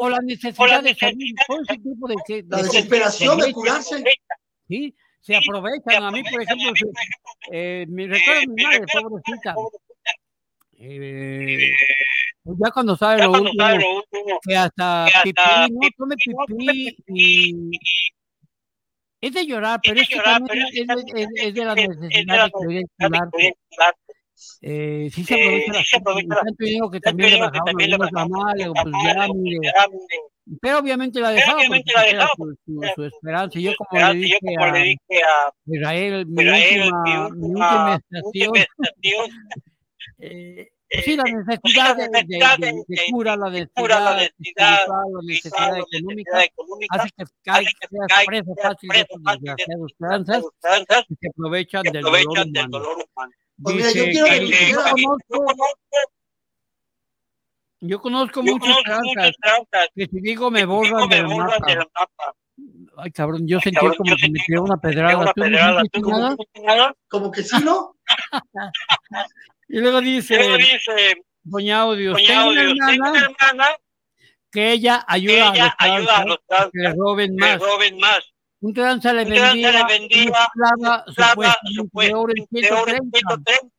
o 0.00 0.08
la 0.10 0.18
necesidad 0.20 0.82
de 0.82 0.90
necesidad 0.90 1.44
todo 1.46 1.62
ese 1.62 1.78
tipo 1.78 2.08
de, 2.08 2.44
la 2.46 2.56
de- 2.58 2.62
desesperación 2.64 3.38
de 3.38 3.46
de- 3.46 3.52
curarse. 3.54 4.04
sí, 4.68 4.94
se 5.22 5.36
aprovechan. 5.36 6.02
A 6.04 6.10
mí, 6.10 6.22
por 6.24 6.42
ejemplo, 6.42 6.72
eh, 7.52 7.86
me 7.88 8.06
recuerdo 8.08 8.40
a 8.40 8.46
mi 8.54 8.62
madre, 8.62 8.80
pobrecita, 8.92 9.54
eh, 10.80 11.70
pues 12.42 12.56
ya 12.64 12.70
cuando 12.70 12.96
sabe 12.96 13.22
lo 13.22 13.32
último, 13.32 14.40
que 14.42 14.56
hasta 14.56 15.06
que 15.22 15.30
hasta 15.30 15.66
pipí, 15.66 15.74
no 15.74 15.88
tome 15.96 16.16
pipí 16.16 16.96
y 17.08 17.70
es 19.20 19.32
de 19.34 19.46
llorar, 19.46 19.80
pero 19.82 19.96
de 19.96 20.00
es 20.02 20.08
que 20.08 20.20
también 20.20 20.66
es 20.72 20.72
que 20.72 21.52
de 21.52 21.64
la 21.64 21.74
necesidad 21.74 22.44
de 22.46 22.50
curar. 22.50 23.94
Eh, 24.62 25.10
sí 25.12 25.22
se 25.24 25.34
Eh, 25.34 25.64
aprovecha 25.66 25.72
sí 25.72 25.78
la 25.78 25.84
se 25.84 25.96
aprovecha. 25.96 26.28
la 26.34 26.42
digo 26.58 26.90
que 26.90 27.00
también 27.00 27.30
le 27.30 27.50
que 27.52 27.58
también 27.64 27.90
le 27.90 27.98
pues 28.72 28.94
ya, 29.04 29.28
mire, 29.28 29.72
pero 30.62 30.78
obviamente 30.78 31.20
la 31.20 31.28
Pero 31.28 31.36
dejaba 31.40 31.58
obviamente 31.58 31.92
la 31.92 32.28
su, 32.34 32.56
su, 32.64 32.82
era 32.82 32.94
su 32.94 33.02
su- 33.02 33.04
esperanza. 33.04 33.58
Y 33.58 33.62
yo 33.64 33.72
como 33.76 34.00
le 34.00 34.14
dije 34.14 34.38
a 35.22 35.52
Israel, 35.66 36.26
mi 36.26 36.48
última, 36.48 37.02
mi 37.04 37.92
estación, 37.92 38.52
eh, 40.18 40.68
sí, 41.04 41.16
la 41.16 41.22
eh, 41.24 41.32
necesidad 41.34 41.96
de, 41.96 42.02
de, 42.04 42.10
necesidad 42.10 42.58
de, 42.58 42.66
de- 42.66 42.72
de 42.72 42.96
de- 42.96 43.06
cura, 43.10 43.36
la 43.36 43.50
necesidad 43.50 44.86
la 44.88 45.22
necesidad 45.22 45.72
la 45.72 45.78
económica, 45.78 46.30
necesidad 46.36 46.44
económica, 46.44 46.96
hace 46.96 47.10
que 47.80 47.88
seas 47.88 48.06
fácil 48.62 48.88
de 48.88 48.96
de 48.96 49.06
desgraciados 49.32 49.92
tranzas 49.98 51.04
que 51.08 51.14
se 51.20 51.28
aprovechan 51.28 51.82
del 51.82 52.02
dolor 52.02 52.18
aprovechan 52.20 52.52
del 52.52 52.66
humano. 52.66 52.78
dolor 52.84 53.06
humano. 53.14 53.32
Pues 53.62 53.74
mira, 53.76 53.90
yo 53.92 54.04
quiero 54.04 54.26
que 54.26 54.72
conozco, 54.72 55.44
yo 57.82 58.00
yo 58.42 58.52
muchas 58.52 58.76
tranzas 59.40 59.88
que 59.94 60.06
si 60.06 60.20
digo 60.20 60.50
me 60.50 60.64
borran 60.64 61.08
del 61.08 61.26
mapa. 61.28 62.34
Ay, 62.98 63.10
cabrón, 63.12 63.46
yo 63.46 63.56
Ay, 63.56 63.62
sentí 63.62 63.76
cabrón, 63.76 63.96
como 63.96 64.10
yo 64.10 64.16
que 64.16 64.28
me 64.30 64.38
sentí 64.38 64.52
una 64.56 64.74
me 64.74 64.80
pedrada. 64.80 65.16
una 65.18 65.32
¿Tú 65.32 65.40
no 65.40 65.46
pedrada. 65.46 65.82
¿Tú 65.92 66.00
no 66.10 66.36
nada? 66.66 66.94
como 67.08 67.30
que 67.30 67.42
sí, 67.42 67.56
¿no? 67.64 67.96
Y 69.72 69.78
luego 69.78 70.00
Y 70.00 70.04
dice, 70.04 70.36
luego 70.36 70.56
dice, 70.56 71.22
Doña 71.44 71.80
Audios, 71.82 72.14
Doña 72.14 72.26
tengo 72.26 72.50
una 72.50 72.60
Audios, 72.62 72.78
tengo 72.88 73.10
una 73.10 73.20
hermana 73.20 73.68
que 74.50 74.72
ella 74.72 75.04
que 75.06 75.14
ayuda 75.14 75.50
a 75.50 75.54
ella 75.54 75.64
los 75.64 75.74
ayuda 75.78 76.16
a 76.16 76.24
los 76.24 76.38
que 76.72 76.78
le 76.80 76.92
roben 76.94 77.36
que 77.36 77.44
más. 77.44 77.58
roben 77.60 77.98
más. 77.98 78.32
Un 78.62 78.74
tranza 78.74 79.12
le 79.12 79.24
vendía 79.24 79.86
Plata, 80.52 81.04
supuestamente 81.06 82.06
de 82.08 82.14
oro 82.14 82.32
en 82.36 82.46
supuestamente 82.46 82.66
de 82.66 82.72
oro 82.72 82.90
en 82.90 83.10
130. 83.10 83.18
130. 83.18 83.76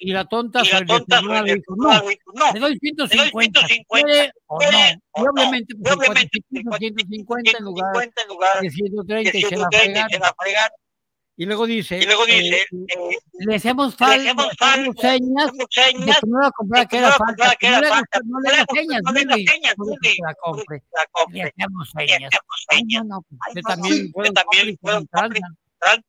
Y 0.00 0.12
la 0.12 0.24
tonta 0.26 0.62
Y 0.62 0.68
la 0.68 0.78
se 0.78 0.84
tonta 0.84 1.16
deformada 1.16 1.42
le 1.42 1.50
se 1.50 1.54
dijo, 1.54 1.74
no, 1.76 2.52
le 2.52 2.60
doy 2.60 2.78
150, 2.78 3.66
150, 3.66 3.66
¿quiere 4.10 4.32
o 4.48 4.54
no? 4.54 4.58
¿quiere 4.58 4.98
Y 5.16 5.20
o 5.20 5.22
no? 5.22 5.30
obviamente, 5.30 5.74
Y 5.74 5.76
pues 5.76 5.92
el 5.92 5.98
cuate 5.98 6.10
obviamente, 6.10 6.38
se 6.50 6.62
puso 6.62 6.76
150 6.76 7.50
en 7.58 7.64
lugar 7.64 7.92
150 7.94 8.22
en 8.22 8.28
lugar 8.28 8.60
de 8.60 8.70
130 8.70 9.30
de 9.30 9.38
y 9.38 9.42
se 9.42 9.56
la 9.56 9.68
130 9.68 10.06
y 10.10 10.18
fregaron. 10.42 10.76
Y 11.40 11.46
luego 11.46 11.66
dice, 11.66 12.00
Y 12.00 12.04
luego 12.04 12.26
dice, 12.26 12.62
eh, 12.62 12.66
eh, 12.72 13.18
le 13.46 13.54
hacemos 13.54 13.92
le 13.92 13.96
falta, 13.96 14.14
hacemos 14.16 14.44
le 14.44 14.50
hacemos 14.50 14.56
falta, 14.58 15.00
señas 15.00 15.50
señas, 15.70 16.18
que 16.18 16.26
no 16.26 16.40
la 16.40 16.50
comprara, 16.50 16.82
de 16.82 16.88
que 16.88 16.98
era 16.98 17.12
falta, 17.12 17.54
que 17.60 17.66
era 17.68 17.88
falta, 17.88 18.20
no 18.24 18.40
le 18.40 18.40
no 18.40 18.40
le 18.40 18.48
hagas 18.48 18.66
gusta, 18.66 18.80
señas, 18.80 19.02
no 19.04 19.12
le 19.12 19.20
señas, 19.20 19.74
se 20.02 20.16
la 20.20 20.34
compre. 20.34 20.82
Le 21.30 21.42
hacemos 21.44 21.88
Y 21.94 22.08
señas. 22.08 23.04
no, 23.06 23.22
pues, 23.22 23.54
no, 23.54 23.62
también 23.62 24.12
que 24.12 25.06
también. 25.12 25.44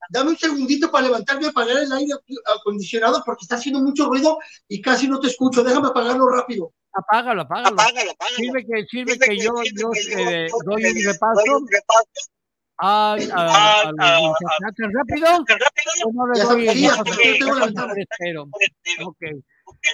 Dame 0.10 0.32
un 0.32 0.38
segundito 0.40 0.90
para 0.90 1.06
levantarme 1.06 1.46
a 1.46 1.50
apagar 1.52 1.78
el 1.78 1.92
aire 1.92 2.14
acondicionado 2.58 3.22
porque 3.24 3.44
está 3.44 3.58
haciendo 3.58 3.82
mucho 3.82 4.08
ruido 4.08 4.40
y 4.68 4.82
casi 4.82 5.08
no 5.08 5.20
te 5.20 5.28
escucho. 5.28 5.64
Déjame 5.64 5.90
apagarlo 5.90 6.28
rápido. 6.28 6.74
Apágalo, 6.92 7.44
apágalo. 7.44 7.80
Apágalo, 7.80 8.12
apágalo. 8.14 8.36
Sirve 8.36 8.66
que, 8.66 8.86
sirve 8.88 9.12
Sirve 9.12 9.28
que 9.28 9.38
yo, 9.38 9.52
sirve 9.58 9.80
yo 9.80 9.92
que 9.92 10.46
eh, 10.46 10.48
yo, 10.50 10.58
doy 10.66 10.84
eh, 10.86 10.92
un 10.92 11.06
repaso 11.06 11.42
doy 11.46 11.50
un 11.50 11.68
repaso 11.68 12.39
a, 12.82 13.14
a, 13.14 13.16
a- 13.16 13.90
a 13.90 14.72
rápido. 14.94 15.46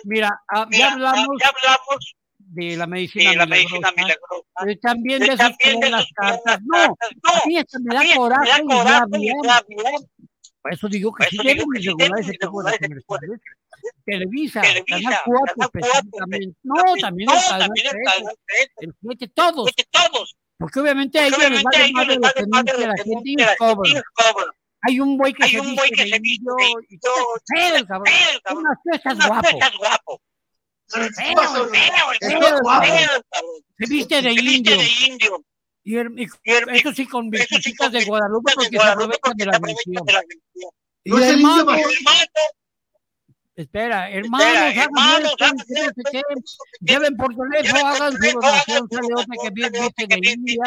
Mira, 0.05 0.41
ah, 0.53 0.65
Mira, 0.69 0.77
ya 0.79 0.93
hablamos 0.93 1.27
ya 1.39 1.49
hablamos 1.49 2.15
de 2.37 2.77
la 2.77 2.87
medicina 2.87 3.31
de 3.31 3.35
la 3.37 3.45
medicina 3.45 3.91
milagrosa, 3.95 4.43
pero 4.63 4.79
también 4.79 5.19
de 5.19 5.35
también 5.35 5.91
las 5.91 6.05
cartas. 6.13 6.59
No, 6.63 6.77
a 6.77 6.87
No, 6.87 6.93
me 7.81 7.93
da 7.95 8.01
mí 8.01 8.09
me 8.09 8.15
coraje 8.15 8.49
da 8.49 8.61
coraje 8.63 8.99
rabia 8.99 9.33
rabia 9.43 9.83
Por 10.61 10.73
eso 10.73 10.87
digo 10.87 11.11
que 11.13 11.23
Por 11.25 11.29
sí 11.31 11.37
deben 11.37 11.65
que 11.73 11.79
sí 11.81 11.87
regular 11.87 12.09
deben 12.11 12.23
ese 12.23 12.31
tipo 12.33 12.63
de 12.63 12.77
comerciales. 12.77 13.41
Televisa, 14.05 14.61
Canal 14.61 14.83
4 14.85 14.85
Canal 14.85 15.21
4, 15.25 15.79
específicamente. 15.81 16.57
No, 16.63 16.75
también 17.01 17.27
No, 17.27 17.33
el 17.35 17.41
Canal 17.41 17.59
también 17.59 17.85
el 17.87 17.91
13, 17.91 18.03
Canal 18.17 18.37
13, 18.47 18.71
el 18.77 18.95
7, 19.01 19.31
todos. 19.35 19.71
Porque 20.57 20.79
obviamente 20.79 21.19
a 21.19 21.27
ellos 21.27 21.39
les 21.49 21.63
vale 21.63 21.91
más 21.93 22.07
de 22.07 22.15
lo 22.15 22.21
que 22.31 22.87
la 22.87 22.95
gente 23.03 23.29
la 23.45 23.55
y. 23.57 24.01
Hay 24.87 24.99
un 24.99 25.17
güey 25.17 25.33
que 25.33 25.43
Hay 25.45 25.51
se 25.51 25.59
un 25.61 25.75
güey 25.75 25.89
viste 25.89 26.03
que 26.03 26.11
se 26.11 26.19
viste 26.19 26.51
indio. 34.55 34.77
de 34.77 34.87
y 34.87 35.05
indio. 35.07 35.43
Y, 35.83 35.97
el- 35.97 36.19
y 36.19 36.27
Y 36.43 36.51
el- 36.51 36.69
eso 36.69 36.91
sí 36.93 37.05
con 37.07 37.29
con 37.29 37.91
de 37.91 38.05
Guadalupe 38.05 38.53
porque 38.55 38.69
se 38.77 38.83
aprovechan 38.83 39.33
de 39.37 39.45
la. 39.45 39.59
Y 41.03 41.11
el 41.23 41.39
indio 41.41 41.65
hermanos, 43.55 44.09
espera, 44.09 44.09
hermanos, 44.09 44.47
espera, 44.47 44.67
hagan 44.67 44.83
hermanos, 44.83 45.35
hagan 45.39 45.57
que 45.57 46.03
qué. 46.11 46.21
Lleven 46.81 47.17
por 47.17 47.35
teléfono, 47.35 47.85
hagan 47.87 48.13
su 48.13 48.31
donación, 48.31 48.87
que 48.89 49.49
bien 49.51 49.71
viste 49.71 50.07
de 50.07 50.31
India, 50.31 50.63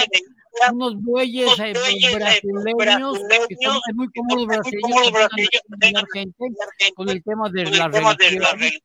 unos 0.72 1.01
bueyes 1.03 1.59
eh, 1.59 1.72
eh, 1.72 2.14
brasileños, 2.14 3.18
que 3.49 3.57
son 3.62 3.80
muy 3.95 4.09
comunes 4.09 4.47
brasileños 4.47 6.05
gente 6.12 6.47
con 6.95 7.09
el 7.09 7.22
tema 7.22 7.49
de 7.51 7.64
con 7.64 7.72
el 7.74 7.78
la 7.78 7.91
tema 7.91 8.14
de 8.14 8.30
la 8.32 8.53
religión. 8.53 8.80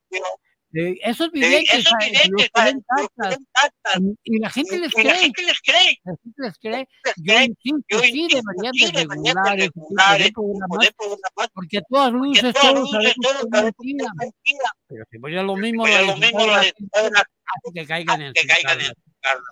Eh, 0.75 0.97
esos 1.03 1.27
Eh, 1.27 1.31
videntes, 1.33 1.69
esos 1.75 1.91
¿sabes? 1.91 2.07
los 2.07 2.11
videntes, 2.11 2.49
que 2.53 2.61
ven 2.63 2.83
los 2.97 3.37
tachas, 3.53 4.01
y 4.23 4.39
la 4.39 4.49
gente 4.49 4.79
les 4.79 4.91
y 4.97 5.03
la 5.03 5.11
cree, 5.11 5.19
gente 5.19 5.43
les 5.43 5.61
cree. 5.61 5.99
la 6.03 6.15
gente 6.23 6.41
les 6.41 6.57
cree. 6.57 6.87
Yo 7.17 7.23
cree. 7.23 7.45
insisto, 7.45 7.85
Yo 7.89 7.99
sí 7.99 8.19
insisto, 8.21 8.41
deberían 8.51 8.73
sí 8.73 8.85
de 8.85 8.91
deberían 8.91 9.35
de 9.35 9.63
regular 9.65 10.19
de 10.19 10.31
programas, 10.31 11.49
porque 11.53 11.77
a 11.77 11.81
todas 11.83 12.11
luces 12.13 12.53
todos 12.55 12.79
luces 12.79 13.13
sabemos 13.51 13.73
que 13.79 13.89
es 13.91 14.09
mentira. 14.17 14.71
Pero 14.87 15.05
si 15.11 15.17
voy 15.19 15.37
a 15.37 15.43
lo 15.43 15.55
mismo, 15.57 15.85
lo 15.87 16.17
mismo 16.17 16.39
la 16.39 16.45
la 16.47 16.59
de 16.59 16.65
gente, 16.65 16.75
quitar 16.77 17.05
a 17.05 17.09
la 17.11 17.19
hace 17.21 17.73
que 17.73 17.85
caigan 17.85 18.21
en 18.23 18.33
que 18.33 18.47
caigan 18.47 18.81
en. 18.81 18.93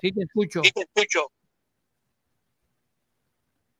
Sí, 0.01 0.11
te 0.11 0.23
escucho, 0.23 0.61
Sí, 0.63 0.71
te 0.71 0.81
escucho, 0.81 1.27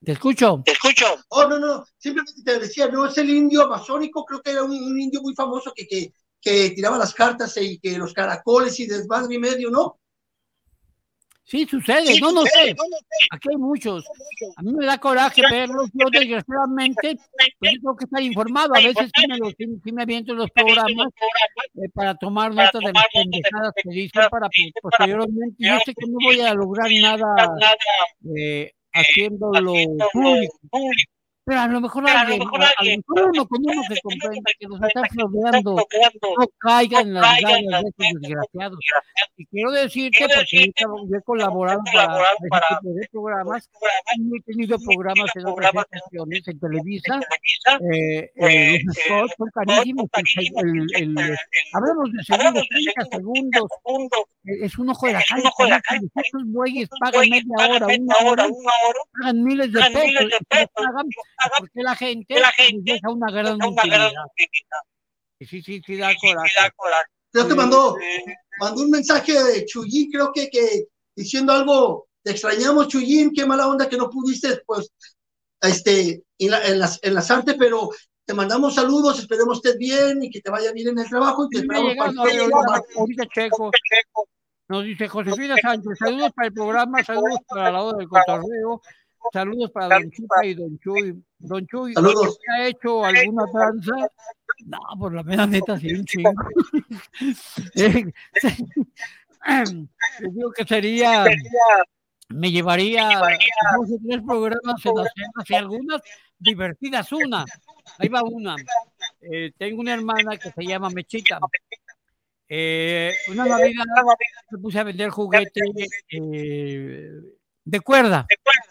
te 0.03 0.11
escucho. 0.13 0.61
te 0.65 0.71
escucho. 0.71 1.05
Oh, 1.29 1.47
no, 1.47 1.59
no, 1.59 1.85
simplemente 1.97 2.41
te 2.43 2.59
decía, 2.59 2.87
no 2.87 3.05
es 3.07 3.17
el 3.17 3.29
indio 3.29 3.63
amazónico, 3.63 4.25
creo 4.25 4.41
que 4.41 4.51
era 4.51 4.63
un, 4.63 4.71
un 4.71 4.99
indio 4.99 5.21
muy 5.21 5.33
famoso 5.35 5.73
que, 5.75 5.87
que, 5.87 6.13
que 6.41 6.71
tiraba 6.71 6.97
las 6.97 7.13
cartas 7.13 7.55
y 7.61 7.77
que 7.79 7.97
los 7.97 8.13
caracoles 8.13 8.79
y 8.79 8.87
desmadre 8.87 9.35
y 9.35 9.39
medio, 9.39 9.69
¿no? 9.69 9.97
Sí, 11.43 11.65
sucede, 11.69 12.13
Sí, 12.13 12.21
no, 12.21 12.31
no 12.31 12.41
sucede, 12.41 12.67
sé, 12.69 12.75
no, 12.75 12.83
no 12.89 12.97
sé. 12.97 13.27
aquí 13.29 13.49
hay 13.51 13.57
muchos. 13.57 14.05
A 14.55 14.61
mí 14.61 14.71
me 14.73 14.85
da 14.85 14.97
coraje 14.99 15.41
verlos, 15.49 15.89
yo 15.93 16.05
desgraciadamente, 16.09 17.17
pues 17.59 17.71
yo 17.73 17.79
tengo 17.81 17.95
que 17.97 18.05
estar 18.05 18.21
informado, 18.21 18.73
a 18.73 18.79
veces 18.79 19.11
sí 19.13 19.27
me, 19.27 19.37
lo- 19.37 19.49
sí- 19.49 19.81
sí 19.83 19.91
me 19.91 20.03
aviento 20.03 20.31
en 20.31 20.37
los 20.37 20.49
programas 20.51 21.07
eh, 21.75 21.89
para 21.93 22.15
tomar 22.15 22.53
nota 22.55 22.79
de 22.79 22.93
las 22.93 23.05
pendejadas 23.13 23.73
que 23.75 23.89
dicen 23.89 24.21
para 24.29 24.47
pues, 24.47 24.71
posteriormente, 24.81 25.55
yo 25.59 25.77
sé 25.85 25.93
que 25.93 26.05
no 26.07 26.17
voy 26.23 26.39
a 26.39 26.53
lograr 26.53 26.89
nada 27.01 27.27
Nada 27.35 27.75
eh, 28.37 28.71
haciéndolo 28.93 29.73
público. 30.13 30.59
Pero 31.51 31.61
a 31.63 31.67
lo 31.67 31.81
mejor 31.81 32.03
Pero 32.05 32.17
a 32.17 32.23
lo 32.23 32.29
alguien, 32.29 32.39
mejor 32.39 32.61
a- 32.63 32.69
lo 32.79 32.85
mejor 32.97 33.29
uno 33.33 33.47
con 33.47 33.59
uno 33.61 33.81
que 33.89 33.99
comprenda 34.01 34.51
que 34.57 34.67
nos 34.67 34.79
comprenda 34.79 35.09
rodeando, 35.17 35.75
no 36.39 36.47
caigan 36.59 37.07
en 37.07 37.13
las 37.13 37.23
las 37.71 37.81
de 37.83 37.89
estos 37.89 38.21
desgraciados. 38.21 38.79
Y 39.35 39.45
quiero 39.47 39.71
decirte, 39.71 40.19
porque 40.87 41.09
yo 41.11 41.17
he 41.17 41.21
colaborado 41.23 41.81
para 41.93 42.07
para 42.49 42.67
tipo 42.79 42.93
de 42.93 43.07
programas, 43.11 43.67
programas 43.67 44.15
y 44.15 44.37
he 44.37 44.41
tenido 44.43 44.77
programas 44.79 45.29
en 45.35 45.45
otras 45.47 45.71
estaciones, 45.75 46.47
en 46.47 46.59
Televisa, 46.59 47.19
Televisa. 47.19 47.93
eh, 47.93 48.31
eh, 48.35 48.75
Eh, 48.75 48.81
los 48.85 48.95
spots 48.95 49.33
son 49.37 49.49
carísimos, 49.53 50.05
el, 50.55 50.87
el, 50.95 51.19
el- 51.19 51.37
hablamos 51.73 52.11
de 52.13 52.23
segundos, 52.23 52.53
de 52.63 52.67
30 52.93 53.05
segundos, 53.17 53.63
es 54.45 54.77
un 54.79 54.89
ojo 54.89 55.07
de 55.07 55.13
la 55.13 55.23
cara, 55.27 55.41
estos 55.41 56.43
Estos 56.83 56.99
pagan 56.99 57.29
media 57.29 57.55
hora, 57.69 57.85
una 57.87 58.15
hora, 58.23 58.47
pagan 59.19 59.43
miles 59.43 59.71
de 59.73 59.79
pesos, 59.81 60.13
los 60.13 60.31
los 60.31 60.69
pagan 60.73 61.07
porque 61.59 61.81
la 61.83 61.95
gente, 61.95 62.39
la 62.39 62.47
les 62.57 62.67
gente 62.67 62.93
deja 62.93 63.09
una 63.09 63.31
gran. 63.31 63.59
Y 65.39 65.45
sí, 65.45 65.61
sí, 65.61 65.81
sí, 65.85 65.97
da 65.97 66.11
coraje. 66.17 66.53
Creo 67.31 67.47
que 67.47 67.55
mandó, 67.55 67.95
mandó 68.59 68.81
un 68.83 68.89
mensaje 68.91 69.31
de 69.43 69.65
Chuyín, 69.65 70.11
creo 70.11 70.31
que, 70.33 70.49
que 70.49 70.85
diciendo 71.15 71.53
algo, 71.53 72.07
te 72.23 72.31
extrañamos 72.31 72.87
Chuyín, 72.89 73.31
qué 73.33 73.45
mala 73.45 73.67
onda 73.67 73.87
que 73.89 73.97
no 73.97 74.09
pudiste, 74.09 74.61
pues, 74.65 74.89
este, 75.61 76.23
enla- 76.39 76.61
enlaz- 76.63 76.99
enlazarte, 77.01 77.53
pero 77.55 77.89
te 78.25 78.33
mandamos 78.33 78.75
saludos, 78.75 79.19
esperemos 79.19 79.57
estés 79.57 79.77
bien 79.77 80.23
y 80.23 80.29
que 80.29 80.41
te 80.41 80.51
vaya 80.51 80.71
bien 80.73 80.89
en 80.89 80.99
el 80.99 81.09
trabajo 81.09 81.45
y 81.45 81.49
te 81.49 81.57
esperamos 81.61 81.95
para. 81.97 82.11
Checo, 83.33 83.71
Nos 84.67 84.83
dice 84.85 85.07
Josefina 85.07 85.55
Sánchez, 85.61 85.97
saludos 85.97 86.31
para 86.35 86.47
el 86.47 86.53
programa, 86.53 87.03
saludos 87.03 87.39
para 87.47 87.71
la 87.71 87.81
hora 87.81 87.97
del 87.97 88.07
cotorreo, 88.07 88.81
saludos 89.31 89.71
para 89.71 89.99
Don 89.99 90.11
Chupa 90.11 90.45
y 90.45 90.53
Don 90.53 90.79
Chuy. 90.79 91.23
Don 91.39 91.67
Chuy, 91.67 91.93
Saludos. 91.93 92.37
¿se 92.43 92.51
ha 92.51 92.67
hecho 92.67 93.05
alguna 93.05 93.45
tranza? 93.51 93.93
No, 94.65 94.79
por 94.99 95.13
la 95.13 95.23
mera 95.23 95.47
neta, 95.47 95.79
sí, 95.79 95.93
un 95.93 96.05
chingo. 96.05 96.31
Eh, 99.47 99.65
Les 100.19 100.35
digo 100.35 100.51
que 100.51 100.65
sería, 100.65 101.25
me 102.29 102.51
llevaría 102.51 103.09
dos 103.75 103.89
o 103.91 103.97
tres 104.07 104.21
programas 104.25 104.85
en 104.85 104.95
las 104.95 105.49
y 105.49 105.55
algunas 105.55 106.01
divertidas. 106.37 107.11
Una, 107.11 107.45
ahí 107.97 108.07
va 108.07 108.21
una. 108.23 108.55
Eh, 109.21 109.51
tengo 109.57 109.81
una 109.81 109.93
hermana 109.93 110.37
que 110.37 110.51
se 110.51 110.63
llama 110.63 110.89
Mechita. 110.89 111.39
Eh, 112.47 113.13
una 113.29 113.45
Navidad 113.45 113.85
me 114.51 114.57
puse 114.59 114.79
a 114.79 114.83
vender 114.83 115.09
juguete 115.09 115.61
eh, 116.11 117.09
de 117.63 117.79
cuerda. 117.79 118.25
de 118.27 118.37
cuerda. 118.43 118.70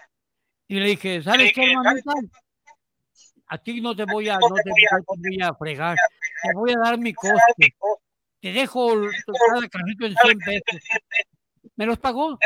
Y 0.70 0.78
le 0.78 0.86
dije, 0.86 1.20
¿sabes 1.20 1.52
qué, 1.52 1.64
hermanita? 1.72 2.12
A 3.48 3.58
ti 3.58 3.80
no 3.80 3.96
te 3.96 4.04
voy 4.04 4.28
a, 4.28 4.38
no 4.38 4.54
te, 4.54 4.70
voy 4.70 5.42
a 5.42 5.52
fregar. 5.54 5.96
Te 5.96 6.52
voy 6.54 6.70
a 6.70 6.78
dar 6.78 6.96
mi 6.96 7.12
coste. 7.12 7.74
Te 8.40 8.52
dejo 8.52 8.92
el- 8.92 9.10
cada 9.26 9.68
carrito 9.68 10.06
en 10.06 10.14
100 10.14 10.38
pesos. 10.38 10.80
¿Me 11.74 11.86
los 11.86 11.98
pagó? 11.98 12.38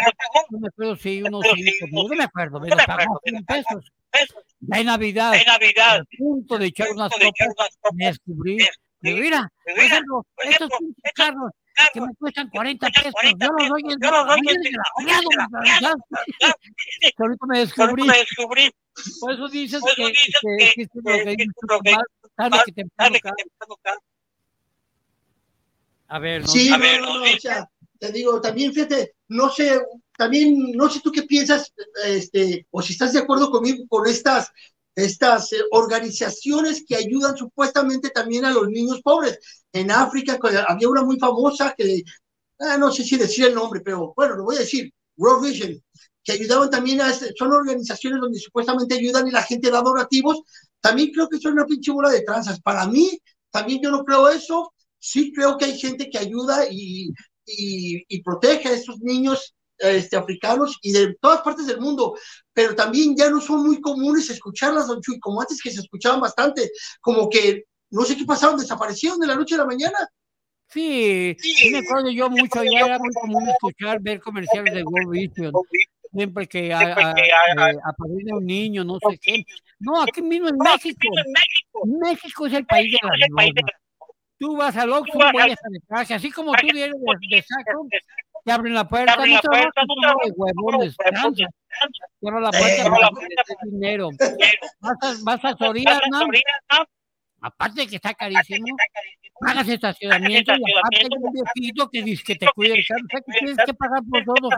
No 0.48 0.58
me 0.58 0.68
acuerdo 0.68 0.96
si 0.96 1.22
unos 1.22 1.44
cinco, 1.54 1.86
no 1.92 2.08
me 2.16 2.24
acuerdo, 2.24 2.60
me 2.60 2.70
los 2.70 2.86
pagó 2.86 3.20
100 3.24 3.44
pesos. 3.44 3.92
Ya 4.60 4.80
en 4.80 4.86
Navidad, 4.86 5.34
a 5.34 6.04
punto 6.16 6.56
de 6.56 6.66
echar 6.66 6.88
unas 6.92 7.12
copas, 7.12 7.68
me 7.92 8.06
descubrí. 8.06 8.56
Mira, 9.02 9.52
estos 9.66 10.70
carros 11.14 11.50
que 11.92 12.00
me 12.00 12.14
cuestan 12.18 12.48
40 12.50 12.86
cuestan 12.86 13.02
pesos, 13.02 13.12
40 13.20 13.46
yo 13.46 13.52
los 13.52 13.68
doy 13.68 13.82
en 13.92 14.00
yo 14.00 14.10
los 14.10 14.26
doy 14.26 14.38
en 14.38 14.62
desgraciado, 14.62 15.20
desgraciado, 15.30 15.96
desgraciado. 16.10 16.54
Ahorita 17.18 17.46
me 17.46 17.58
descubrí. 17.58 18.02
me 18.06 18.16
descubrí 18.18 18.70
Por 19.20 19.32
eso 19.32 19.48
dices 19.48 19.80
Por 19.80 19.90
eso 19.90 19.96
que, 19.96 20.08
dices 20.08 20.34
que 20.40 20.56
que- 20.56 20.64
existe 20.66 20.98
lo 21.02 21.02
que 21.02 21.24
que 21.24 21.36
que 21.36 21.92
más 21.92 22.04
tarde 22.36 22.58
que 22.64 22.72
temprano. 22.72 23.16
A 26.08 26.18
ver, 26.18 26.42
no, 26.42 26.46
Sí, 26.48 26.68
A 26.72 26.76
no, 26.76 26.82
ver, 26.84 27.00
no, 27.00 27.06
no, 27.18 27.24
no, 27.24 27.32
o 27.34 27.38
sea, 27.40 27.68
te 27.98 28.12
digo, 28.12 28.40
también 28.40 28.72
fíjate, 28.72 29.14
no 29.28 29.48
sé, 29.50 29.80
también 30.16 30.72
no 30.72 30.88
sé 30.88 31.00
tú 31.00 31.10
qué 31.10 31.22
piensas, 31.22 31.72
este, 32.04 32.66
o 32.70 32.82
si 32.82 32.92
estás 32.92 33.12
de 33.14 33.20
acuerdo 33.20 33.50
conmigo 33.50 33.84
con 33.88 34.06
estas, 34.06 34.52
estas 34.94 35.52
eh, 35.52 35.58
organizaciones 35.72 36.84
que 36.86 36.96
ayudan 36.96 37.36
supuestamente 37.36 38.10
también 38.10 38.44
a 38.44 38.52
los 38.52 38.68
niños 38.68 39.00
pobres. 39.02 39.38
En 39.72 39.90
África 39.90 40.38
había 40.68 40.88
una 40.88 41.02
muy 41.02 41.18
famosa 41.18 41.74
que, 41.76 42.02
ah, 42.60 42.76
no 42.78 42.92
sé 42.92 43.04
si 43.04 43.16
decir 43.16 43.46
el 43.46 43.54
nombre, 43.54 43.80
pero 43.84 44.12
bueno, 44.16 44.36
lo 44.36 44.44
voy 44.44 44.56
a 44.56 44.60
decir, 44.60 44.90
World 45.16 45.44
Vision, 45.48 45.82
que 46.22 46.32
ayudaban 46.32 46.70
también 46.70 47.00
a, 47.00 47.10
este- 47.10 47.32
son 47.38 47.52
organizaciones 47.52 48.20
donde 48.20 48.38
supuestamente 48.38 48.94
ayudan 48.94 49.28
y 49.28 49.30
la 49.30 49.42
gente 49.42 49.70
da 49.70 49.82
donativos. 49.82 50.40
También 50.80 51.10
creo 51.12 51.28
que 51.28 51.38
son 51.38 51.52
una 51.54 51.66
pinche 51.66 51.92
bola 51.92 52.10
de 52.10 52.22
tranzas. 52.22 52.60
Para 52.60 52.86
mí, 52.86 53.18
también 53.50 53.80
yo 53.82 53.90
no 53.90 54.04
creo 54.04 54.28
eso 54.28 54.72
sí 54.98 55.32
creo 55.34 55.58
que 55.58 55.66
hay 55.66 55.78
gente 55.78 56.08
que 56.08 56.16
ayuda 56.18 56.64
y, 56.70 57.10
y, 57.46 58.02
y 58.08 58.22
protege 58.22 58.68
a 58.70 58.72
estos 58.72 58.98
niños 59.00 59.53
este, 59.78 60.16
africanos 60.16 60.78
y 60.82 60.92
de 60.92 61.14
todas 61.20 61.42
partes 61.42 61.66
del 61.66 61.80
mundo, 61.80 62.16
pero 62.52 62.74
también 62.74 63.16
ya 63.16 63.28
no 63.30 63.40
son 63.40 63.66
muy 63.66 63.80
comunes 63.80 64.30
escucharlas, 64.30 64.86
don 64.88 65.00
Chuy, 65.00 65.18
como 65.20 65.40
antes 65.40 65.60
que 65.62 65.70
se 65.70 65.80
escuchaban 65.80 66.20
bastante, 66.20 66.70
como 67.00 67.28
que 67.28 67.64
no 67.90 68.02
sé 68.02 68.16
qué 68.16 68.24
pasaron, 68.24 68.58
desaparecieron 68.58 69.18
de 69.20 69.26
la 69.26 69.36
noche 69.36 69.54
a 69.54 69.58
la 69.58 69.66
mañana. 69.66 69.98
Sí, 70.68 71.36
sí 71.38 71.70
me 71.70 71.78
acuerdo 71.78 72.10
yo 72.10 72.28
mucho, 72.30 72.64
ya 72.64 72.86
era 72.86 72.98
muy 72.98 73.12
común 73.12 73.48
escuchar, 73.48 74.00
ver 74.00 74.20
comerciales 74.20 74.74
de 74.74 74.82
World 74.82 75.10
Vision, 75.10 75.52
siempre 76.12 76.48
que 76.48 76.72
a- 76.72 76.78
Siempre 76.80 77.04
a- 77.04 77.14
que 77.14 77.22
a- 77.22 77.70
eh, 77.70 77.76
apadrina 77.84 78.36
un 78.36 78.46
niño, 78.46 78.82
no 78.84 78.98
sé 79.08 79.18
qué. 79.18 79.44
No, 79.78 80.02
aquí 80.02 80.22
mismo 80.22 80.48
en 80.48 80.56
México, 80.58 81.08
México. 81.84 82.46
Es 82.46 82.52
el 82.54 82.66
país 82.66 82.90
de 82.92 82.98
normas. 83.02 83.46
Tú 84.38 84.56
vas 84.56 84.76
al 84.76 84.92
Oxxo, 84.92 85.20
al- 85.22 85.52
a 85.52 85.56
traje, 85.86 86.14
así 86.14 86.30
como 86.30 86.52
tú 86.52 86.66
vienes 86.72 86.96
de, 86.98 87.36
de 87.36 87.42
saco, 87.42 87.86
te 88.44 88.52
abren 88.52 88.74
la 88.74 88.88
puerta, 88.88 89.14
abren 89.14 89.32
la 89.32 89.40
puerta, 89.40 89.82
no 89.86 90.14
huevones, 90.36 90.94
la 92.20 92.52
dinero. 93.64 94.10
Vas 94.80 94.98
a, 95.02 95.14
vas 95.22 95.44
a 95.44 95.56
Soriana, 95.56 96.00
aparte 97.44 97.82
de 97.82 97.86
que 97.86 97.96
está 97.96 98.14
carísimo, 98.14 98.76
pagas 99.38 99.68
estacionamiento 99.68 100.52
y 100.52 100.78
aparte 100.78 100.96
hay 100.98 101.08
un 101.20 101.32
viejito 101.32 101.88
que 101.90 102.02
dice 102.02 102.22
que 102.24 102.34
te 102.36 102.46
cuida 102.54 102.74
el 102.74 102.84
carro, 102.86 103.02
o 103.04 103.08
sea 103.10 103.20
que 103.20 103.32
tienes 103.38 103.56
que 103.66 103.74
pagar 103.74 104.00
por 104.08 104.24
todos 104.24 104.50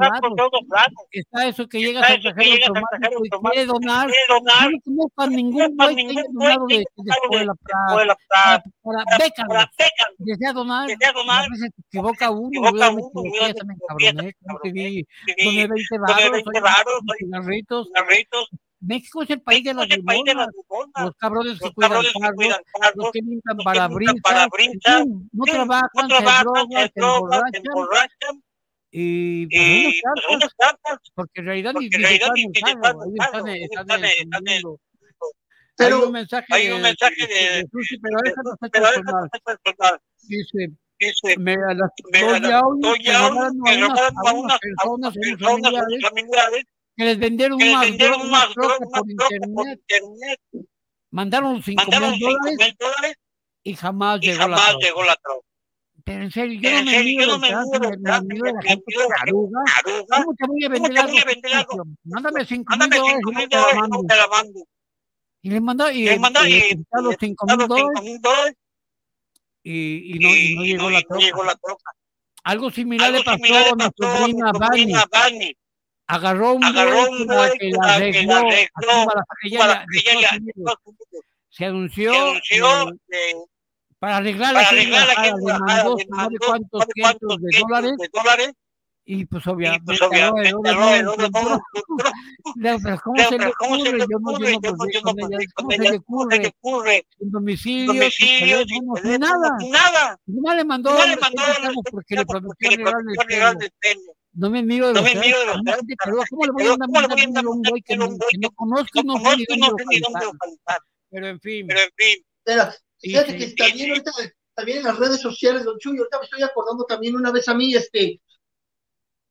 lados. 0.71 0.93
Está 1.11 1.49
eso 1.49 1.69
que 1.69 1.81
llegas 1.81 2.09
al 2.09 2.23
cajero 2.23 2.67
automático 2.69 3.25
y 3.25 3.31
quiere 3.31 3.67
donar. 3.67 4.09
No 4.09 4.79
conozco 4.85 5.23
a 5.23 5.27
ningún 5.27 5.77
güey 5.77 5.97
que 5.97 6.09
haya 6.11 6.23
donado 6.33 6.67
de, 6.67 6.77
escuela 6.77 7.55
para, 7.69 7.87
para, 7.89 8.63
para 8.83 9.19
bécalos. 9.19 9.67
Desea 10.19 10.53
donar, 10.53 10.89
a 10.89 11.49
veces 11.49 11.71
se 11.75 11.83
equivoca 11.89 12.31
uno, 12.31 12.71
yo 12.71 12.93
me 12.93 13.03
equivoqué, 13.03 13.55
ya 13.57 13.65
me 13.65 13.75
encabroné, 13.75 14.35
como 14.41 14.59
que 14.61 14.73
vi, 14.73 15.07
doné 15.45 15.67
20 15.67 15.99
baros, 16.61 17.01
cigarritos. 17.19 17.89
México 18.87 19.23
es 19.23 19.31
el 19.31 19.41
país 19.41 19.65
de 19.65 19.75
las 19.75 19.89
limonas, 19.89 20.49
los 21.01 21.15
cabrones 21.17 21.59
que 21.59 21.73
cuidan 21.73 22.03
carros, 22.21 22.95
los 22.95 23.13
que 23.13 23.21
limpian 23.21 23.57
parabrisas, 23.65 25.05
no 25.33 25.45
trabajan, 25.45 26.09
se 26.09 27.01
drogan, 27.01 27.51
se 27.53 27.59
emborrachan, 27.59 28.43
y 28.91 29.47
pues 29.47 29.95
unos 30.31 30.55
carros, 30.57 31.13
porque 31.15 31.41
en 31.41 31.47
realidad 31.47 31.75
ni 31.79 31.87
están 31.87 32.05
en 32.37 32.53
el 32.55 32.81
carro, 32.81 33.47
ellos 33.47 33.69
están 33.71 34.05
en 34.05 34.49
el 34.49 34.63
mundo. 34.63 34.81
Pero 35.79 35.97
hay 35.97 36.03
un 36.05 36.13
mensaje, 36.13 36.47
hay 36.51 36.71
un 36.71 36.81
mensaje 36.81 37.27
de, 37.27 37.35
de, 37.35 37.57
de 37.57 37.69
Susi, 37.71 37.99
pero 37.99 38.17
esa 38.25 38.43
no 38.43 38.55
está 38.55 39.39
personal. 39.45 40.01
Dice, 40.23 40.73
Dice, 40.99 41.37
me 41.39 41.53
a 41.53 41.75
las 41.75 41.91
doy 42.11 42.51
audio 42.53 42.95
que 42.95 43.13
robaron 43.13 43.61
a 43.67 44.31
a 44.31 44.33
unas 44.33 44.59
personas, 44.59 45.15
personas, 45.15 45.73
familiares, 46.09 46.65
que 46.97 47.05
les 47.05 47.19
vendieron 47.19 47.59
que 47.59 47.65
les 47.67 47.81
vendieron 47.81 48.21
unas 48.23 48.53
trocas 48.55 48.79
drogas, 48.79 48.79
por 48.79 48.89
trocas 48.89 49.31
por 49.55 49.69
internet, 49.69 49.81
internet, 49.81 50.41
mandaron 51.11 51.63
cinco 51.63 51.83
mandaron 51.83 52.11
mil 52.13 52.21
5 52.21 52.31
dólares 52.31 52.77
dólares 52.79 53.17
y 53.63 53.75
jamás 53.75 54.23
y 54.23 54.27
llegó 54.27 54.39
la 54.39 54.57
jamás 54.57 54.71
troca. 54.71 54.87
llegó 54.87 55.05
la 55.05 55.17
troca. 55.17 55.47
Pero 56.05 56.23
en 56.23 56.31
serio, 56.31 56.61
yo 56.61 56.71
no 56.71 56.79
en 56.79 56.85
me 56.85 56.91
serio, 56.93 57.21
yo 57.21 57.27
no 57.27 57.39
me 57.39 57.49
mido 57.49 58.45
me, 58.45 58.53
la 58.53 58.63
gente 58.63 58.85
la 58.97 59.07
taruga. 59.17 59.61
¿Cómo 60.09 60.35
te 60.35 60.47
voy 60.47 60.65
a 60.65 60.69
¿Cómo 60.69 61.25
vender 61.27 61.55
algo? 61.55 61.85
Mándame 62.05 62.47
cinco 62.47 62.71
mil 62.71 62.79
Mándame 62.79 62.97
dólares 62.97 63.21
5 63.25 63.31
y 63.31 63.35
yo 63.35 63.39
mil 63.41 63.49
la 63.51 63.59
dólares 63.59 63.83
y 63.83 63.91
no 63.91 64.03
te 64.07 64.17
la 64.17 64.27
mando. 64.29 64.67
Y 65.43 65.51
le 65.51 65.61
mandó, 65.61 65.91
y, 65.91 65.97
Y 65.97 66.05
le 66.05 66.19
mandó 66.19 66.47
y 66.47 66.87
los 67.03 67.17
cinco 67.19 67.47
a 67.51 67.57
mil 67.57 67.59
los 67.59 67.67
5 67.67 67.75
dólares 67.75 68.03
mil 68.03 68.21
dólares 68.21 68.55
y, 69.65 70.15
y, 70.15 70.19
no, 70.21 70.29
y 70.29 70.55
no 70.55 70.63
llegó 70.63 70.83
no, 70.85 70.91
la 70.91 71.01
no 71.01 71.45
la 71.45 71.55
troca. 71.57 71.91
Algo 72.45 72.71
similar 72.71 73.11
le 73.11 73.25
pasó 73.25 73.33
a 73.33 73.39
le 73.39 73.73
mi 73.73 73.79
pasó 73.79 74.07
a 74.07 74.29
mi 74.29 74.33
sobrina 74.33 75.05
Vani. 75.11 75.57
Agarró 76.09 76.55
un 76.55 76.65
Agarró 76.65 76.93
güey 77.09 77.21
un 77.23 77.27
que 77.27 77.27
la, 77.27 77.55
que 77.59 77.71
la 77.71 77.77
la- 77.77 77.91
la 77.91 77.95
arregló, 77.95 79.59
para. 79.59 79.85
Se 81.51 81.65
anunció, 81.65 82.13
Se 82.13 82.19
anunció 82.19 82.89
eh, 83.11 83.33
para 83.99 84.19
arreglar 84.19 84.55
para 84.55 84.71
en 84.71 85.39
en 85.99 86.09
mandó 86.11 86.39
cuántos 86.47 86.85
cientos 86.95 87.37
de 87.41 87.59
dólares 87.59 87.97
de 87.97 88.09
dólares 88.13 88.53
y 89.09 89.25
pues 89.25 89.47
y 89.47 89.81
pues 89.81 90.03
obviamente 90.03 90.53
no 90.53 90.63
no 91.03 91.17
pero 92.83 93.01
¿cómo 93.03 93.17
se 93.17 93.39
le 93.39 93.45
pero 93.47 93.53
¿cómo 93.59 93.77
se 93.79 93.89
ocurre? 93.89 93.99
Yo 94.11 94.19
no, 94.19 94.39
yo 94.39 94.61
¿Cómo 95.55 95.71
se 95.71 95.79
le 95.79 95.87
ella. 95.89 96.01
¿Cómo 96.05 96.31
se 96.31 96.39
le 96.39 96.49
ocurre? 96.49 97.07
Sin 97.17 97.31
domicilio, 97.31 98.65
nada. 99.19 99.51
nada. 99.71 100.19
No 100.27 100.55
le 100.55 100.65
mandó 100.65 100.91
porque 101.91 102.17
le 102.17 102.27
prometió 102.27 102.71
el 102.71 103.73
No 104.37 104.51
me 104.51 104.63
miro 104.63 104.89
de 104.89 104.95
No 104.95 105.01
los 105.01 105.05
me 105.05 105.11
feos, 105.13 105.27
miro 105.27 105.39
de 105.41 105.47
los. 105.47 105.57
¿Cómo 106.31 106.45
le 106.45 106.53
voy 106.53 106.63
a 106.63 106.65
Pero 106.65 106.73
andar 106.75 106.89
¿cómo 106.89 107.01
le 107.01 107.07
voy 107.09 107.23
a 107.37 107.49
un 107.51 107.63
güey 107.63 107.83
que, 107.83 107.97
no- 107.97 108.09
que 108.29 108.39
no 108.39 108.51
conozco 108.53 109.01
y 109.01 109.03
no 109.03 109.15
no 109.19 109.31
sé 109.31 109.37
ni 109.37 109.45
dónde 109.47 109.67
no 109.67 109.77
sé 109.79 109.85
ni 109.89 110.01
dónde 110.01 110.19
localizar? 110.21 110.25
localizar? 110.25 110.79
Pero 111.11 111.27
en 111.27 111.41
fin, 111.41 111.67
Pero 111.67 111.81
en 111.81 111.91
fin, 111.97 112.25
Pero 112.45 112.63
fíjate 113.01 113.33
sí. 113.33 113.39
que 113.39 113.47
también 113.57 113.91
ahorita, 113.91 114.13
también 114.55 114.79
en 114.79 114.85
las 114.85 114.99
redes 114.99 115.21
sociales, 115.21 115.65
don 115.65 115.79
Chuy, 115.79 115.99
ahorita 115.99 116.19
me 116.19 116.25
estoy 116.25 116.43
acordando 116.43 116.85
también 116.85 117.17
una 117.17 117.33
vez 117.33 117.49
a 117.49 117.55
mí, 117.55 117.75
este, 117.75 118.21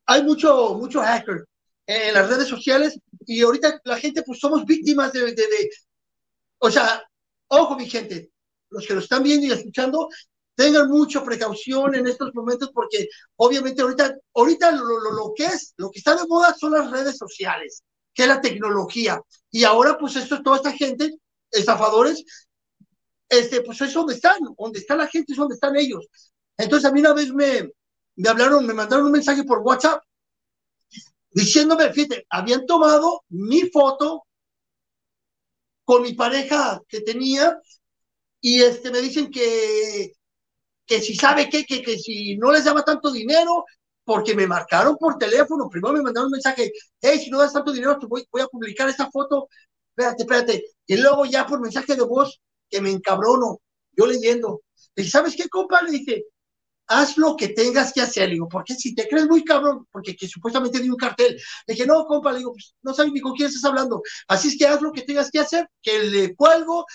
hay 0.06 0.24
mucho, 0.24 0.76
mucho 0.76 1.02
hacker 1.02 1.46
en 1.88 2.14
las 2.14 2.30
redes 2.30 2.48
sociales 2.48 3.00
y 3.26 3.42
ahorita 3.42 3.82
la 3.84 3.98
gente, 3.98 4.24
pues 4.24 4.40
somos 4.40 4.66
víctimas 4.66 5.12
de, 5.14 5.22
de, 5.22 5.34
de- 5.36 5.70
o 6.60 6.72
sea, 6.72 7.04
ojo 7.48 7.76
mi 7.78 7.88
gente, 7.90 8.32
los 8.70 8.86
que 8.88 8.94
lo 8.94 9.00
están 9.00 9.24
viendo 9.24 9.48
y 9.48 9.52
escuchando, 9.52 10.10
tengan 10.56 10.90
mucha 10.90 11.24
precaución 11.24 11.96
en 11.96 12.08
estos 12.08 12.34
momentos 12.34 12.72
porque 12.74 13.10
obviamente 13.36 13.82
ahorita, 13.82 14.16
ahorita 14.34 14.72
lo, 14.72 15.00
lo, 15.00 15.12
lo 15.12 15.34
que 15.36 15.46
es, 15.46 15.74
lo 15.78 15.92
que 15.92 16.00
está 16.00 16.16
de 16.16 16.28
moda 16.28 16.56
son 16.58 16.72
las 16.74 16.90
redes 16.90 17.18
sociales, 17.18 17.84
que 18.14 18.24
es 18.24 18.30
la 18.30 18.42
tecnología. 18.42 19.22
Y 19.52 19.64
ahora 19.64 19.98
pues 19.98 20.16
esto, 20.16 20.42
toda 20.42 20.58
esta 20.58 20.72
gente, 20.72 21.12
estafadores, 21.52 22.24
este, 23.30 23.62
pues 23.62 23.82
es 23.82 23.94
donde 23.94 24.14
están, 24.14 24.38
donde 24.58 24.80
está 24.80 24.96
la 24.96 25.08
gente 25.08 25.34
es 25.34 25.38
donde 25.38 25.56
están 25.56 25.76
ellos. 25.76 26.08
Entonces 26.58 26.90
a 26.90 26.94
mí 26.94 27.02
una 27.02 27.14
vez 27.14 27.34
me, 27.34 27.70
me 28.16 28.30
hablaron, 28.30 28.66
me 28.66 28.74
mandaron 28.74 29.06
un 29.06 29.12
mensaje 29.12 29.44
por 29.44 29.60
WhatsApp 29.60 30.02
diciéndome, 31.32 31.92
fíjate, 31.92 32.26
habían 32.30 32.66
tomado 32.66 33.24
mi 33.30 33.70
foto 33.70 34.26
con 35.84 36.02
mi 36.02 36.14
pareja 36.14 36.82
que 36.88 37.02
tenía 37.02 37.60
y 38.42 38.62
este 38.62 38.90
me 38.90 39.02
dicen 39.02 39.30
que 39.30 40.14
que 40.86 41.02
si 41.02 41.16
sabe 41.16 41.50
qué, 41.50 41.66
que, 41.66 41.82
que 41.82 41.98
si 41.98 42.38
no 42.38 42.52
les 42.52 42.66
daba 42.66 42.84
tanto 42.84 43.12
dinero, 43.12 43.66
porque 44.04 44.36
me 44.36 44.48
marcaron 44.48 44.98
por 44.98 45.18
teléfono, 45.18 45.68
primero 45.70 45.94
me 45.96 46.04
mandaron 46.04 46.28
un 46.28 46.34
mensaje, 46.34 46.72
hey, 47.02 47.20
si 47.20 47.30
no 47.32 47.40
das 47.40 47.54
tanto 47.54 47.72
dinero, 47.72 47.98
te 47.98 48.06
voy, 48.06 48.26
voy 48.32 48.42
a 48.42 48.48
publicar 48.48 48.88
esta 48.88 49.10
foto, 49.10 49.50
espérate, 49.90 50.24
espérate, 50.24 50.64
y 50.86 50.98
luego 50.98 51.26
ya 51.26 51.46
por 51.46 51.60
mensaje 51.60 51.96
de 51.96 52.04
voz, 52.04 52.40
que 52.70 52.82
me 52.82 52.92
encabrono, 52.92 53.60
yo 53.92 54.06
leyendo, 54.06 54.62
le 54.96 55.04
¿sabes 55.10 55.36
qué, 55.36 55.50
compa? 55.50 55.82
Le 55.82 55.92
dije, 55.92 56.26
haz 56.88 57.18
lo 57.18 57.36
que 57.36 57.50
tengas 57.50 57.92
que 57.92 58.02
hacer, 58.02 58.28
le 58.28 58.36
digo, 58.36 58.48
porque 58.48 58.76
si 58.76 58.94
te 58.94 59.08
crees 59.08 59.28
muy 59.28 59.44
cabrón, 59.44 59.88
porque 59.92 60.16
que 60.16 60.28
supuestamente 60.28 60.80
di 60.80 60.90
un 60.90 60.98
cartel, 60.98 61.36
le 61.68 61.74
dije, 61.74 61.88
no, 61.88 62.06
compa, 62.06 62.32
le 62.32 62.40
digo, 62.40 62.52
pues 62.54 62.76
no 62.84 62.94
sabes 62.94 63.12
ni 63.12 63.22
con 63.22 63.34
quién 63.34 63.48
estás 63.48 63.66
hablando, 63.66 64.02
así 64.28 64.50
es 64.50 64.58
que 64.58 64.68
haz 64.68 64.82
lo 64.82 64.92
que 64.92 65.02
tengas 65.02 65.32
que 65.32 65.40
hacer, 65.40 65.68
que 65.82 66.04
le 66.04 66.36
cuelgo, 66.36 66.86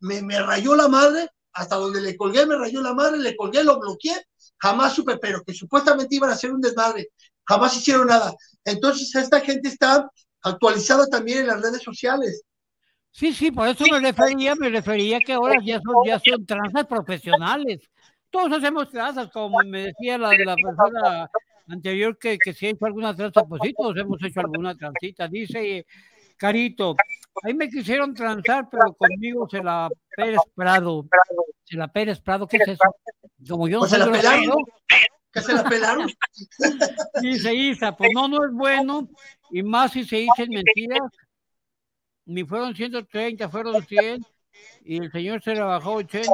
me, 0.00 0.22
me 0.22 0.40
rayó 0.40 0.74
la 0.74 0.88
madre, 0.88 1.28
hasta 1.52 1.76
donde 1.76 2.00
le 2.00 2.16
colgué 2.16 2.46
me 2.46 2.56
rayó 2.56 2.80
la 2.80 2.94
madre, 2.94 3.18
le 3.18 3.36
colgué, 3.36 3.64
lo 3.64 3.78
bloqueé, 3.78 4.14
jamás 4.58 4.94
supe, 4.94 5.16
pero 5.18 5.42
que 5.42 5.54
supuestamente 5.54 6.16
iban 6.16 6.30
a 6.30 6.34
hacer 6.34 6.52
un 6.52 6.60
desmadre, 6.60 7.08
jamás 7.44 7.76
hicieron 7.76 8.06
nada. 8.06 8.34
Entonces 8.64 9.14
esta 9.14 9.40
gente 9.40 9.68
está 9.68 10.08
actualizada 10.42 11.06
también 11.06 11.40
en 11.40 11.46
las 11.48 11.62
redes 11.62 11.82
sociales. 11.82 12.42
Sí, 13.12 13.32
sí, 13.32 13.50
por 13.50 13.66
eso 13.66 13.84
me 13.90 14.00
refería, 14.00 14.54
me 14.54 14.68
refería 14.68 15.18
que 15.18 15.32
ahora 15.32 15.56
ya 15.64 15.80
son, 15.80 15.96
ya 16.06 16.20
son 16.20 16.86
profesionales. 16.86 17.80
Todos 18.30 18.52
hacemos 18.52 18.88
tranzas, 18.88 19.28
como 19.32 19.58
me 19.64 19.86
decía 19.86 20.16
la, 20.16 20.30
la 20.32 20.54
persona 20.54 21.28
anterior 21.66 22.16
que, 22.16 22.38
que 22.38 22.52
si 22.52 22.66
ha 22.66 22.70
hecho 22.70 22.86
alguna 22.86 23.14
tranza, 23.14 23.42
pues 23.44 23.60
sí, 23.64 23.74
todos 23.76 23.96
hemos 23.96 24.22
hecho 24.22 24.40
alguna 24.40 24.76
transita. 24.76 25.26
Dice 25.26 25.84
Carito, 26.36 26.94
ahí 27.42 27.54
me 27.54 27.68
quisieron 27.68 28.14
transar, 28.14 28.68
pero 28.70 28.92
conmigo 28.94 29.48
se 29.48 29.62
la 29.62 29.88
Pérez 30.16 30.40
Prado. 30.54 31.06
Se 31.64 31.76
la 31.76 31.88
Pérez 31.88 32.20
Prado, 32.20 32.46
¿qué 32.46 32.58
es 32.58 32.68
eso? 32.68 32.82
Como 33.48 33.68
yo 33.68 33.76
no 33.76 33.80
Pues 33.80 33.92
se 33.92 33.98
soy 33.98 34.06
la 34.06 34.18
pelaron, 34.18 34.44
grosero, 34.44 34.64
que 35.32 35.40
se 35.40 35.54
la 35.54 35.64
pelaron. 35.64 36.10
Dice 37.22 37.54
Isa, 37.54 37.96
pues 37.96 38.10
no, 38.14 38.28
no 38.28 38.44
es 38.44 38.52
bueno, 38.52 39.08
y 39.50 39.62
más 39.62 39.92
si 39.92 40.04
se 40.04 40.16
dicen 40.16 40.50
mentiras, 40.50 41.08
ni 42.26 42.44
fueron 42.44 42.74
130, 42.74 43.48
fueron 43.48 43.82
100, 43.82 44.24
y 44.84 44.96
el 44.98 45.10
señor 45.10 45.42
se 45.42 45.54
le 45.54 45.62
bajó 45.62 45.94
80, 45.94 46.28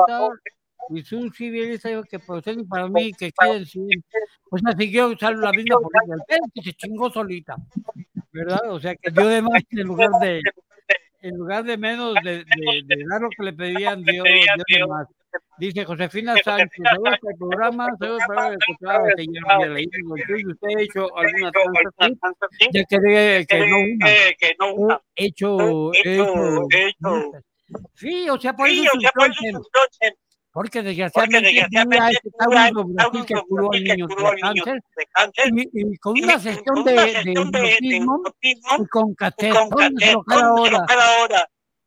y 0.88 1.02
Susi 1.02 1.50
bien 1.50 1.72
dijo 1.72 2.02
que 2.04 2.18
ser 2.42 2.56
para 2.68 2.88
mí 2.88 3.12
que 3.12 3.32
queden 3.32 3.66
100. 3.66 4.04
Pues 4.48 4.62
me 4.62 4.72
siguió 4.76 5.08
usando 5.08 5.42
la 5.42 5.52
misma 5.52 5.76
política, 5.76 6.38
que 6.54 6.62
se 6.62 6.72
chingó 6.74 7.10
solita, 7.10 7.56
¿verdad? 8.32 8.70
O 8.70 8.78
sea, 8.78 8.94
que 8.94 9.10
dio 9.10 9.26
de 9.26 9.42
más 9.42 9.62
en 9.70 9.86
lugar 9.86 10.10
de, 10.20 10.40
en 11.28 11.36
lugar 11.36 11.64
de 11.64 11.76
menos 11.76 12.14
de, 12.22 12.38
de, 12.38 12.82
de 12.84 13.04
dar 13.10 13.20
lo 13.20 13.28
que 13.30 13.42
le 13.42 13.52
pedían, 13.52 14.02
dio, 14.02 14.22
dio 14.24 14.78
de 14.80 14.86
más. 14.86 15.06
Dice 15.58 15.84
Josefina 15.84 16.34
Sánchez, 16.42 16.70
saludos 16.82 17.18
al 17.22 17.36
programa, 17.38 17.88
saludos 17.98 18.22
para 18.26 18.48
el 18.48 18.58
escuchado, 18.58 19.06
señor 19.16 19.68
Leído. 19.70 19.90
¿Usted 20.50 20.68
ha 20.68 20.82
hecho 20.82 21.16
alguna 21.16 21.50
tranza? 21.52 22.30
Ya 22.72 22.84
que, 22.84 23.46
que 23.48 23.58
no 23.66 23.78
una. 23.78 24.06
que 24.38 24.56
no 24.58 24.74
una. 24.74 25.00
He 25.14 25.26
hecho, 25.26 25.92
he 25.92 26.14
hecho, 26.14 26.66
He 26.70 26.88
hecho. 26.88 27.32
Sí, 27.94 28.30
o 28.30 28.38
sea, 28.38 28.54
por 28.54 28.68
Sí, 28.68 28.84
eso 28.84 28.96
o 28.96 29.00
sea, 29.00 29.10
por 29.12 29.26
eso 29.26 29.34
suspensen, 29.34 29.52
suspensen. 29.52 30.14
Porque 30.56 30.82
desgraciadamente 30.82 31.66
Brasil 32.94 33.24
que 33.26 33.34
curó 33.46 33.70
al 33.74 33.84
niño 33.84 34.06
de 34.06 35.06
cáncer 35.12 35.52
y, 35.54 35.68
y 35.74 35.98
con 35.98 36.18
una 36.18 36.38
sesión 36.38 36.82
de, 36.82 36.94
de 36.94 37.34
hipnotismo 37.82 38.22
y 38.78 38.86
con. 38.86 39.14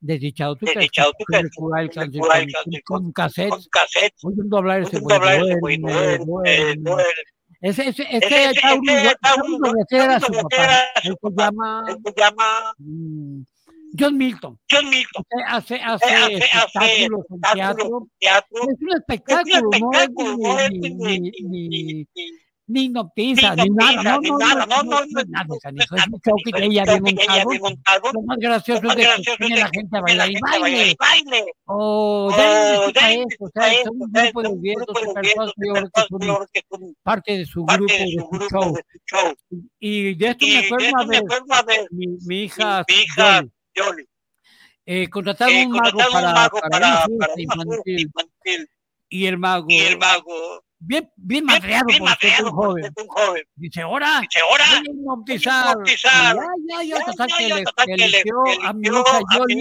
Desdichado, 0.02 0.56
tú 0.56 0.68
que 0.68 0.74
el 0.82 0.92
cáncer 0.92 2.22
con, 2.86 3.12
cassette. 3.12 3.56
Oyendo 4.22 4.58
hablar 4.60 4.82
ese 4.82 5.00
ese. 7.62 7.90
Ese, 7.90 7.94
era 9.90 10.20
su 10.20 10.32
papá. 11.18 11.86
Él 11.88 11.98
se 12.06 12.14
llama 12.16 12.76
John 13.98 14.18
Milton. 14.18 14.60
John 14.72 14.90
Milton. 14.90 15.24
Hace, 15.48 15.76
hace, 15.76 16.06
Hace- 16.06 16.16
hace 16.16 16.46
hace 16.54 17.04
espectáculos 17.06 17.26
en 17.30 17.42
teatro. 17.42 18.08
Teatro. 18.20 18.58
Es 18.58 18.68
un 18.68 18.72
Es 18.72 18.82
un 18.82 18.98
espectáculo, 18.98 19.62
no 19.62 19.92
es 19.94 20.00
espectáculo, 20.02 20.38
no 20.38 20.60
es 20.60 20.72
ni, 20.72 21.20
ni, 21.20 22.08
ni, 22.68 22.90
noticias, 22.90 23.58
ni 23.58 23.70
nada. 23.72 24.04
No, 24.04 24.22
no, 24.22 24.38
nada. 24.38 24.66
no, 24.68 24.84
No, 24.84 25.00
nada, 25.28 25.48
Es 25.64 25.92
un 25.92 26.22
show 26.24 26.36
que 26.46 26.66
ella 26.66 26.84
ella 26.84 27.46
montado. 27.60 28.12
Lo 28.14 28.22
más 28.22 28.38
gracioso 28.38 28.88
es 28.90 28.96
de 28.96 29.04
que 29.38 29.46
es 29.46 29.60
la 29.60 29.70
gente 29.74 29.98
a 29.98 30.02
bailar 30.02 30.30
y 30.30 30.36
baile. 30.40 30.96
O 31.66 32.30
Oh, 32.32 32.92
ya 32.94 33.12
esto, 33.12 33.46
o 33.46 33.50
sea, 33.54 33.84
son 33.84 33.98
un 34.02 34.12
grupo 34.12 34.42
de 34.44 35.14
personas 35.14 35.52
que 35.56 35.68
yo 35.68 35.74
que 36.54 36.62
son 36.70 36.96
parte 37.02 37.38
de 37.40 37.46
su 37.46 37.66
grupo, 37.66 37.86
de 37.88 38.28
su 38.30 38.40
show. 38.50 39.36
Y 39.80 40.14
de 40.14 40.28
esto 40.30 40.46
me 40.46 41.18
acuerdo 41.18 41.46
una 41.46 41.62
vez, 41.64 41.88
mi 41.92 42.44
hija, 42.44 42.86
Johnny, 43.80 44.04
eh, 44.86 45.10
contrataron 45.10 45.56
eh, 45.56 45.66
un 45.68 45.72
mago 45.72 46.00
un 46.00 46.12
para, 46.12 46.34
mago 46.34 46.60
infantil 47.38 48.00
infantil. 48.00 48.70
Y 49.12 49.26
el 49.26 49.38
mago, 49.38 49.66
y 49.70 49.80
el 49.80 49.98
mago, 49.98 50.64
bien, 50.80 51.12
bien 51.16 51.46
madreado 51.46 51.86
bien 51.88 52.00
por 52.00 52.10
madreado 52.10 52.50
un 52.50 52.56
joven, 52.56 52.84
ser 52.84 52.94
un 52.98 53.08
joven, 53.08 53.44
dice, 53.56 53.82
ahora 53.82 54.22
dice, 54.22 54.40
ahora. 54.40 54.66
Y 55.26 55.38
ya, 55.38 55.76
ya, 55.86 56.36
ya, 56.68 56.84
ya, 56.84 57.06
total 57.06 57.28
ya, 57.28 57.38
que 57.38 57.50
ya, 57.50 57.56
le, 57.56 57.64
total 57.64 57.86
que 57.86 57.92
que 57.92 57.98
le, 57.98 58.06
eligió 58.06 58.44
que 58.46 58.58
a 58.66 58.74
mi 58.74 58.88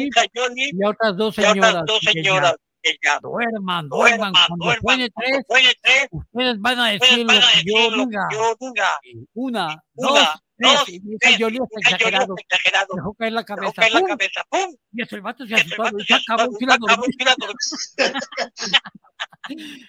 hija 0.03 0.23
Johnny. 0.35 0.71
y 0.73 0.85
otras 0.85 1.17
dos 1.17 1.39
a 1.39 1.43
otras 1.43 1.53
señoras 1.53 1.85
dos 1.87 2.01
señoras 2.01 2.55
que 2.83 2.97
ya 3.03 3.19
duerman, 3.21 3.89
duerman, 3.89 4.33
duerman, 4.33 4.33
cuando 4.47 4.65
duerman, 4.65 4.81
suene 4.83 5.11
cuando 5.11 5.33
tres, 5.33 5.45
suene 5.49 5.75
tres, 5.83 6.09
ustedes 6.11 6.61
van 6.61 6.79
a 6.79 6.91
decir 6.91 7.19
lo 7.19 7.27
van 7.27 7.37
a 7.37 7.41
que 7.41 7.47
decir 7.47 7.73
yo 7.75 7.91
lo 7.91 7.97
que 7.97 8.07
diga. 8.07 8.29
yo 8.33 8.57
diga. 8.61 8.89
Una, 9.35 9.85
dos, 9.95 10.11
Una, 10.11 10.21
tres, 10.21 10.41
dos, 10.59 10.89
y 10.89 10.97
hija 10.97 11.17
tres, 11.21 11.37
Johnny 11.39 11.59
y 11.59 11.63
está 11.63 11.95
exagerado, 11.95 12.35
dejó 12.95 13.15
caer 13.15 13.33
la 13.33 13.41
dejó 13.41 13.47
cabeza, 13.47 13.73
caer 13.81 13.93
la 13.95 14.03
cabeza, 14.03 14.45
¡pum! 14.51 14.77
Y 14.93 15.03
el 15.17 15.23
vato 15.23 15.47
se 15.47 15.53
Y 15.53 15.55
el 15.55 15.61
asustó, 15.61 15.83
y 15.99 16.05
se 16.05 16.05
se 16.05 16.15
acabó, 16.15 16.51
dormí. 16.79 17.07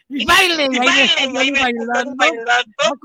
Y 0.08 0.26
baile, 0.26 0.68
y 0.72 0.78
Y 0.78 0.80
baile, 0.80 1.12
y 1.24 1.52
ves 1.52 1.62
bailando, 1.62 2.16
no 2.16 2.96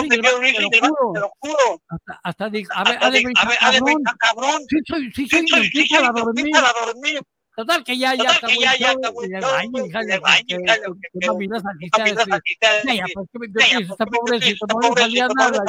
y 0.00 0.70
te 0.70 0.76
y 0.76 0.80
lo 0.80 1.30
juro, 1.40 1.82
hasta, 1.88 2.20
hasta 2.22 2.44
a 2.46 2.84
ver, 2.84 2.98
de, 3.02 3.10
ver, 3.10 3.58
a 3.60 3.70
ver, 3.70 3.82
cabrón, 4.18 4.62
sí 4.68 4.76
soy, 4.86 5.10
sí 5.12 5.28
soy 5.28 5.46
soy 5.48 5.70
la 6.00 6.12
dormí. 6.12 7.18
Total 7.58 7.82
que 7.82 7.98
ya, 7.98 8.14
ya 8.14 8.34
Total 8.34 8.50
que 8.50 8.56
ya, 8.60 8.76
ya 8.78 8.90
acabó 8.92 9.20
el 9.24 9.32
baño, 9.32 9.86
hija, 9.86 10.02
le 10.02 10.18
baño, 10.20 10.44
hija, 10.62 10.74
que, 10.76 10.80
lo 10.86 10.94
que 10.94 11.00
que- 11.18 11.26
mami 11.26 11.48
las 11.48 11.64
A 11.64 11.68
mí 11.74 11.88
amistades, 11.90 12.14
las 12.14 12.24
que, 12.24 12.32
amistades, 12.32 12.84
ya, 12.84 12.94
ya, 12.94 13.04
que- 13.04 13.12
pues, 13.14 13.28
que 13.32 13.78
está 13.82 14.06
pobrecito, 14.06 14.66
no 14.68 14.80
le 14.80 14.94
salía 14.94 15.28
nada, 15.34 15.64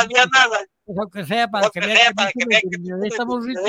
pues, 0.85 0.97
aunque 0.99 1.25
sea 1.25 1.47
para 1.47 1.67
que 1.71 1.79
vea 1.79 2.11
que 2.13 3.07
estamos 3.07 3.43
ricos. 3.43 3.63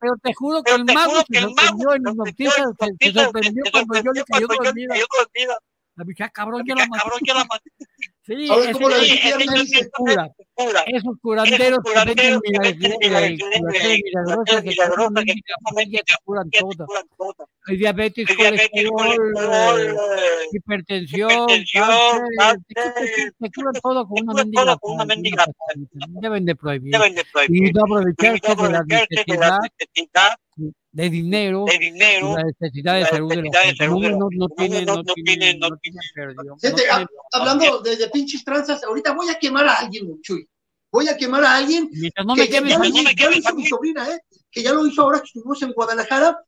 Pero 0.00 0.16
te 0.22 0.34
juro 0.34 0.62
que 0.62 0.72
el 0.74 0.84
mago 0.84 1.22
se 1.26 1.40
sorprendió 1.40 1.94
en 1.94 2.02
hipnotiza, 2.08 2.52
sorprendió, 2.52 2.98
se, 3.00 3.12
sorprendió 3.24 3.62
cuando 3.72 4.02
yo 4.02 4.12
le 4.12 4.24
cayó 4.24 4.46
dormida. 4.46 4.94
La 5.96 6.04
bicha, 6.04 6.28
cabrón, 6.28 6.62
yo 6.66 6.74
Ya, 6.76 6.82
la 6.82 6.88
maté. 6.88 7.70
Sí, 8.28 8.44
ese, 8.44 8.72
¿cómo 8.72 8.88
la 8.90 8.98
Sí, 8.98 9.18
¿Qué 9.22 9.28
es 9.30 9.38
dice? 9.38 9.80
el 9.80 9.90
cura. 9.90 10.30
Cura. 10.52 10.84
Esos 10.86 11.16
curanderos 11.22 11.78
que 11.82 11.92
venden 12.04 12.38
milagrosas 14.04 14.62
que 14.62 14.76
curan 16.24 16.50
todas. 16.50 16.86
Hay 17.66 17.76
diabetes, 17.78 18.26
colesterol, 18.36 19.96
hipertensión, 20.52 21.46
te 21.46 21.64
curan 23.54 23.74
todo 23.82 24.06
con 24.06 24.24
una 24.24 24.34
mendiga. 24.34 24.76
Deben 26.20 26.44
de 26.44 26.54
prohibir. 26.54 26.94
Y 27.48 27.72
no 27.72 27.84
aprovecharse 27.84 28.54
de 28.56 28.68
la 28.68 28.84
necesidad 28.84 29.58
de 30.90 31.10
dinero 31.10 31.64
de 31.66 31.78
dinero 31.78 32.34
la 32.36 32.44
necesidad 32.44 32.94
de 32.94 33.00
la 33.02 33.08
salud 33.08 33.28
de 33.28 33.34
gente. 33.36 33.48
No, 33.86 34.00
la 34.00 34.08
no, 34.10 34.28
no 34.32 34.48
gente. 34.56 34.84
No, 34.86 35.02
tienen- 35.14 35.60
hab- 36.90 37.08
hablando 37.32 37.80
de, 37.80 37.96
de 37.96 38.08
pinches 38.08 38.44
tranzas, 38.44 38.82
ahorita 38.84 39.12
voy 39.14 39.28
a 39.28 39.38
quemar 39.38 39.66
a 39.66 39.74
alguien, 39.74 40.20
Chuy. 40.22 40.48
Voy 40.90 41.06
a 41.08 41.16
quemar 41.16 41.44
a 41.44 41.56
alguien 41.56 41.88
Mientras 41.92 42.24
no 42.26 42.34
que 42.34 42.40
me 42.42 42.46
ya, 42.48 42.52
quemes 42.54 42.70
ya 42.70 42.76
a 42.76 42.78
lo, 42.78 42.84
mí, 42.84 42.90
no 42.90 43.02
me 43.02 43.10
hizo- 43.10 43.16
ya 43.18 43.24
lo 43.24 43.30
quemes 43.30 43.38
hizo 43.40 43.48
a 43.48 43.54
mi 43.54 43.66
sobrina, 43.66 44.10
¿eh? 44.10 44.20
Que 44.50 44.62
ya 44.62 44.72
lo 44.72 44.86
hizo 44.86 45.02
ahora 45.02 45.18
que 45.20 45.26
estuvimos 45.26 45.60
en 45.62 45.72
Guadalajara. 45.72 46.38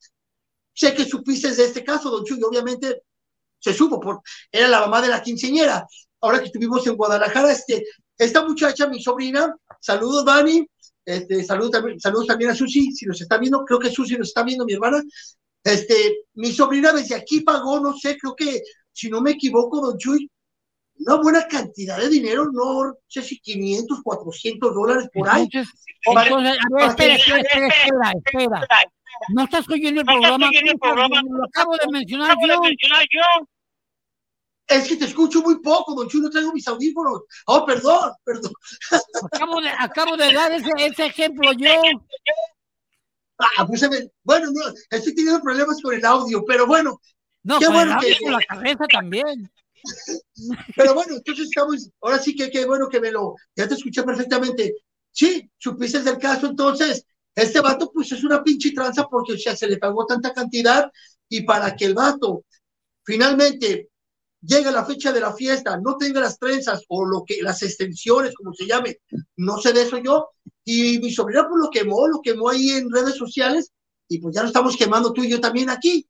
Sé 0.72 0.95
que 0.95 1.05
supiste 1.05 1.55
de 1.55 1.64
este 1.64 1.84
caso, 1.84 2.11
don 2.11 2.24
Chuy, 2.24 2.43
obviamente 2.43 3.03
se 3.59 3.74
supo, 3.74 4.01
por, 4.01 4.22
era 4.51 4.68
la 4.68 4.80
mamá 4.80 5.03
de 5.03 5.09
la 5.09 5.22
quinceñera. 5.22 5.86
Ahora 6.22 6.38
que 6.38 6.47
estuvimos 6.47 6.86
en 6.86 6.97
Guadalajara, 6.97 7.53
este, 7.53 7.84
esta 8.16 8.43
muchacha, 8.47 8.86
mi 8.86 9.03
sobrina, 9.03 9.55
saludos, 9.80 10.24
Dani, 10.24 10.66
este, 11.05 11.42
saludos, 11.44 11.70
también, 11.72 12.01
saludos 12.01 12.26
también 12.26 12.51
a 12.51 12.55
Susi, 12.55 12.92
si 12.92 13.07
nos 13.07 13.20
está 13.20 13.38
viendo, 13.38 13.64
creo 13.64 13.78
que 13.78 13.90
Susi 13.90 14.16
nos 14.16 14.28
está 14.28 14.42
viendo, 14.42 14.64
mi 14.64 14.74
hermana. 14.74 15.03
Este, 15.62 16.24
mi 16.34 16.53
sobrina 16.53 16.92
desde 16.92 17.14
aquí 17.14 17.40
pagó, 17.40 17.80
no 17.80 17.96
sé, 17.96 18.16
creo 18.18 18.34
que, 18.34 18.61
si 18.92 19.11
no 19.11 19.20
me 19.20 19.32
equivoco, 19.32 19.80
don 19.80 19.98
Chuy, 19.98 20.30
una 21.07 21.16
buena 21.16 21.46
cantidad 21.48 21.98
de 21.98 22.09
dinero, 22.09 22.51
no 22.53 22.94
sé 23.07 23.22
si 23.22 23.38
500, 23.40 24.01
400 24.03 24.74
dólares 24.74 25.09
por 25.12 25.28
ahí. 25.28 25.42
Entonces, 25.44 25.72
Para- 26.05 26.26
entonces, 26.28 26.53
a 26.53 26.53
ver, 26.53 26.61
para 26.70 26.86
espera, 26.90 27.14
espera, 27.14 27.38
espera, 27.40 27.68
espera, 27.68 28.12
espera. 28.61 28.84
No 29.34 29.44
estás 29.44 29.68
oyendo 29.68 30.01
el 30.01 30.07
No 30.07 30.12
programa, 30.12 30.48
oyendo 30.48 30.72
el 30.72 30.78
programa? 30.78 31.22
lo 31.22 31.44
acabo 31.44 31.72
de 31.76 31.92
mencionar 31.92 32.30
Acabo 32.30 32.62
de 32.62 32.76
yo. 33.12 33.46
Es 34.71 34.87
que 34.89 34.97
te 34.97 35.05
escucho 35.07 35.43
muy 35.43 35.61
poco, 35.61 35.95
don 35.97 36.09
Chuy, 36.09 36.21
no 36.21 36.31
traigo 36.31 36.53
mis 36.53 36.66
audífonos. 36.68 37.23
Oh, 37.47 37.66
perdón, 37.66 38.12
perdón. 38.25 38.53
Acabo 39.33 39.61
de, 39.61 39.68
acabo 39.68 40.16
de 40.16 40.33
dar 40.33 40.53
ese, 40.53 40.71
ese 40.79 41.07
ejemplo 41.07 41.51
yo. 41.55 41.71
Ah, 43.39 43.66
pues, 43.66 43.83
bueno, 44.23 44.51
no, 44.53 44.61
estoy 44.91 45.14
teniendo 45.14 45.41
problemas 45.43 45.81
con 45.83 45.95
el 45.95 46.05
audio, 46.05 46.45
pero 46.47 46.66
bueno, 46.66 47.01
No, 47.43 47.59
Qué 47.59 47.66
con 47.66 47.75
bueno 47.75 47.93
el 47.93 47.97
audio 47.99 48.16
que- 48.16 48.25
con 48.25 48.33
la 48.33 48.41
cabeza 48.49 48.85
también. 48.87 49.51
pero 50.77 50.95
bueno, 50.95 51.16
entonces 51.16 51.47
estamos, 51.47 51.91
ahora 52.03 52.18
sí 52.18 52.37
que 52.37 52.51
qué 52.51 52.66
bueno 52.66 52.89
que 52.89 53.01
me 53.01 53.11
lo, 53.11 53.35
ya 53.57 53.66
te 53.66 53.75
escuché 53.75 54.03
perfectamente. 54.03 54.75
Sí, 55.11 55.51
supiste 55.59 56.01
del 56.03 56.18
caso, 56.18 56.47
entonces, 56.49 57.05
este 57.35 57.61
vato 57.61 57.91
pues 57.93 58.12
es 58.12 58.23
una 58.25 58.43
pinche 58.45 58.73
tranza 58.73 59.09
porque 59.09 59.33
o 59.33 59.39
sea, 59.39 59.57
se 59.57 59.66
le 59.66 59.79
pagó 59.79 60.05
tanta 60.07 60.33
cantidad 60.33 60.91
y 61.29 61.41
para 61.43 61.75
que 61.75 61.87
el 61.87 61.95
vato 61.95 62.45
finalmente 63.05 63.89
llegue 64.43 64.70
la 64.70 64.84
fecha 64.84 65.12
de 65.12 65.20
la 65.20 65.32
fiesta, 65.32 65.78
no 65.78 65.97
tenga 65.97 66.20
las 66.20 66.38
trenzas 66.38 66.82
o 66.88 67.05
lo 67.05 67.24
que, 67.24 67.43
las 67.43 67.62
extensiones, 67.62 68.34
como 68.34 68.53
se 68.53 68.66
llame, 68.66 68.99
no 69.36 69.59
sé 69.59 69.72
de 69.72 69.82
eso 69.82 69.99
yo, 69.99 70.28
y 70.64 70.99
mi 70.99 71.11
sobrina 71.11 71.47
pues 71.49 71.61
lo 71.62 71.70
quemó, 71.70 72.09
lo 72.09 72.20
quemó 72.20 72.49
ahí 72.49 72.70
en 72.70 72.91
redes 72.91 73.16
sociales 73.16 73.72
y 74.09 74.18
pues 74.18 74.34
ya 74.34 74.43
lo 74.43 74.49
estamos 74.49 74.76
quemando 74.76 75.12
tú 75.12 75.22
y 75.22 75.30
yo 75.30 75.41
también 75.41 75.70
aquí. 75.70 76.07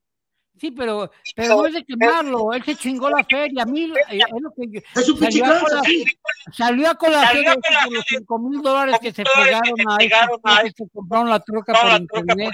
Sí, 0.60 0.70
pero, 0.72 1.10
pero 1.34 1.56
no 1.56 1.66
es 1.66 1.72
de 1.72 1.84
quemarlo. 1.84 2.52
Él 2.52 2.62
se 2.62 2.76
chingó 2.76 3.08
la 3.08 3.24
feria. 3.24 3.62
A 3.62 3.66
mí 3.66 3.84
eh, 4.10 4.18
es 4.18 4.42
lo 4.42 4.50
que 4.52 4.64
yo- 4.70 4.80
Es 4.94 5.08
un 5.08 5.16
Salió 5.18 5.44
a 5.46 5.82
sí. 5.84 6.04
salió 6.52 6.90
a 6.90 6.94
colación 6.96 7.44
de 7.44 7.50
los 7.94 8.04
de- 8.04 8.18
5 8.18 8.38
mil 8.38 8.60
dólares 8.60 8.98
que 9.00 9.10
se 9.12 9.24
pegaron 9.24 9.72
a 9.88 9.96
esos 10.04 10.38
a 10.44 10.62
que 10.62 10.70
se 10.76 10.84
compraron 10.92 11.30
la 11.30 11.40
troca 11.40 11.72
por 11.72 12.00
internet. 12.00 12.52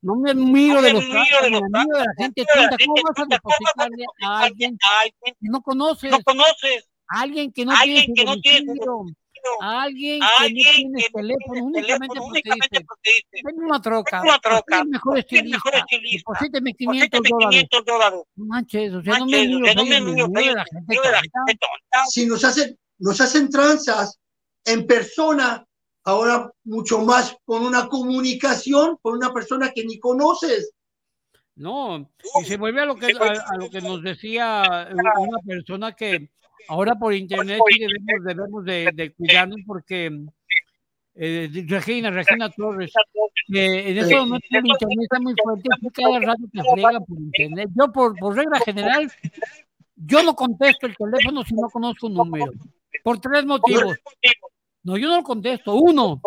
No 0.00 0.16
me 0.16 0.32
miro 0.34 0.80
de 0.80 0.94
los 0.94 1.04
los 1.04 1.12
me 1.12 1.60
miro 1.60 1.98
de 1.98 2.04
la 2.04 2.14
gente 2.16 2.46
ni 2.54 2.60
de 2.62 2.62
la 2.62 2.68
tonta. 2.70 2.84
¿Cómo 2.86 2.94
gente 2.96 3.02
vas 3.02 3.10
a 3.10 3.14
tonta? 3.14 3.38
¿Cómo 3.40 3.54
vas 3.60 3.72
a 3.76 3.84
depositarle 3.84 4.04
a 4.22 4.40
alguien 4.40 4.78
que 5.22 5.32
no 5.42 5.60
conoces? 5.60 6.10
no 6.10 6.20
conoces, 6.22 6.88
A 7.08 7.20
alguien 7.20 7.52
que 7.52 7.64
no 7.66 7.74
tiene 8.40 8.74
alguien 9.60 10.22
a 10.22 10.26
que 10.26 10.32
no 10.32 10.44
alguien 10.44 10.74
tiene 10.74 11.02
que 11.02 11.08
no 11.10 11.18
teléfono, 11.18 11.52
tiene 11.52 11.62
únicamente 11.62 12.14
teléfono, 12.14 12.26
porque 12.26 12.40
únicamente 12.40 12.68
dice, 12.70 12.84
porque 12.86 13.10
dice, 13.16 13.44
Tengo 13.44 13.66
una 13.66 13.80
troca. 13.82 14.22
Una 14.22 14.38
troca. 14.38 14.78
el 14.80 14.88
mejor 14.88 15.18
estilista. 15.18 15.70
Deposíteme 16.32 16.74
500 16.74 17.10
Deposítame 17.10 17.28
dólares. 17.30 17.68
500 17.70 17.84
dólares. 17.84 18.20
No 18.36 18.44
manches, 18.46 18.94
o 18.94 19.02
sea, 19.02 19.18
no 19.18 19.26
me 19.26 19.48
Manches, 19.48 19.60
o 19.60 19.84
miro 19.98 20.26
sea, 20.26 20.64
no 20.84 21.44
me 21.46 21.54
tonta. 21.54 22.06
si 22.08 22.26
nos 22.26 22.44
hacen, 22.44 22.78
nos 22.98 23.20
hacen 23.20 23.48
tranzas 23.50 24.18
en 24.64 24.86
persona, 24.86 25.66
ahora 26.04 26.50
mucho 26.64 27.00
más 27.00 27.36
con 27.44 27.64
una 27.64 27.88
comunicación 27.88 28.98
con 29.00 29.14
una 29.14 29.32
persona 29.32 29.70
que 29.70 29.84
ni 29.84 29.98
conoces. 29.98 30.72
No, 31.54 32.10
y 32.40 32.44
se 32.44 32.58
vuelve 32.58 32.82
a 32.82 32.84
lo 32.84 32.96
que, 32.96 33.12
a, 33.18 33.44
a 33.48 33.56
lo 33.56 33.70
que 33.70 33.80
nos 33.80 34.02
decía 34.02 34.62
una 35.18 35.38
persona 35.46 35.92
que 35.92 36.28
ahora 36.68 36.94
por 36.94 37.14
internet 37.14 37.60
sí 37.70 37.78
debemos, 37.80 38.24
debemos 38.24 38.64
de, 38.64 38.90
de 38.94 39.12
cuidarnos 39.12 39.58
porque 39.66 40.24
eh, 41.18 41.64
Regina, 41.66 42.10
Regina 42.10 42.50
Torres, 42.50 42.92
que 43.46 43.90
en 43.90 43.98
este 43.98 44.16
momento 44.16 44.46
el 44.50 44.66
internet 44.66 44.98
está 45.02 45.18
muy 45.18 45.34
fuerte, 45.42 45.68
cada 45.94 46.20
rato 46.20 46.42
te 46.52 46.62
friegan 46.72 47.04
por 47.04 47.18
internet. 47.18 47.70
Yo 47.74 47.90
por, 47.90 48.18
por 48.18 48.36
regla 48.36 48.60
general, 48.60 49.10
yo 49.96 50.22
no 50.22 50.34
contesto 50.34 50.86
el 50.86 50.96
teléfono 50.96 51.42
si 51.42 51.54
no 51.54 51.70
conozco 51.70 52.06
un 52.08 52.14
número, 52.14 52.52
por 53.02 53.18
tres 53.18 53.46
motivos. 53.46 53.96
No, 54.82 54.98
yo 54.98 55.08
no 55.08 55.16
lo 55.16 55.22
contesto. 55.22 55.74
Uno, 55.74 56.20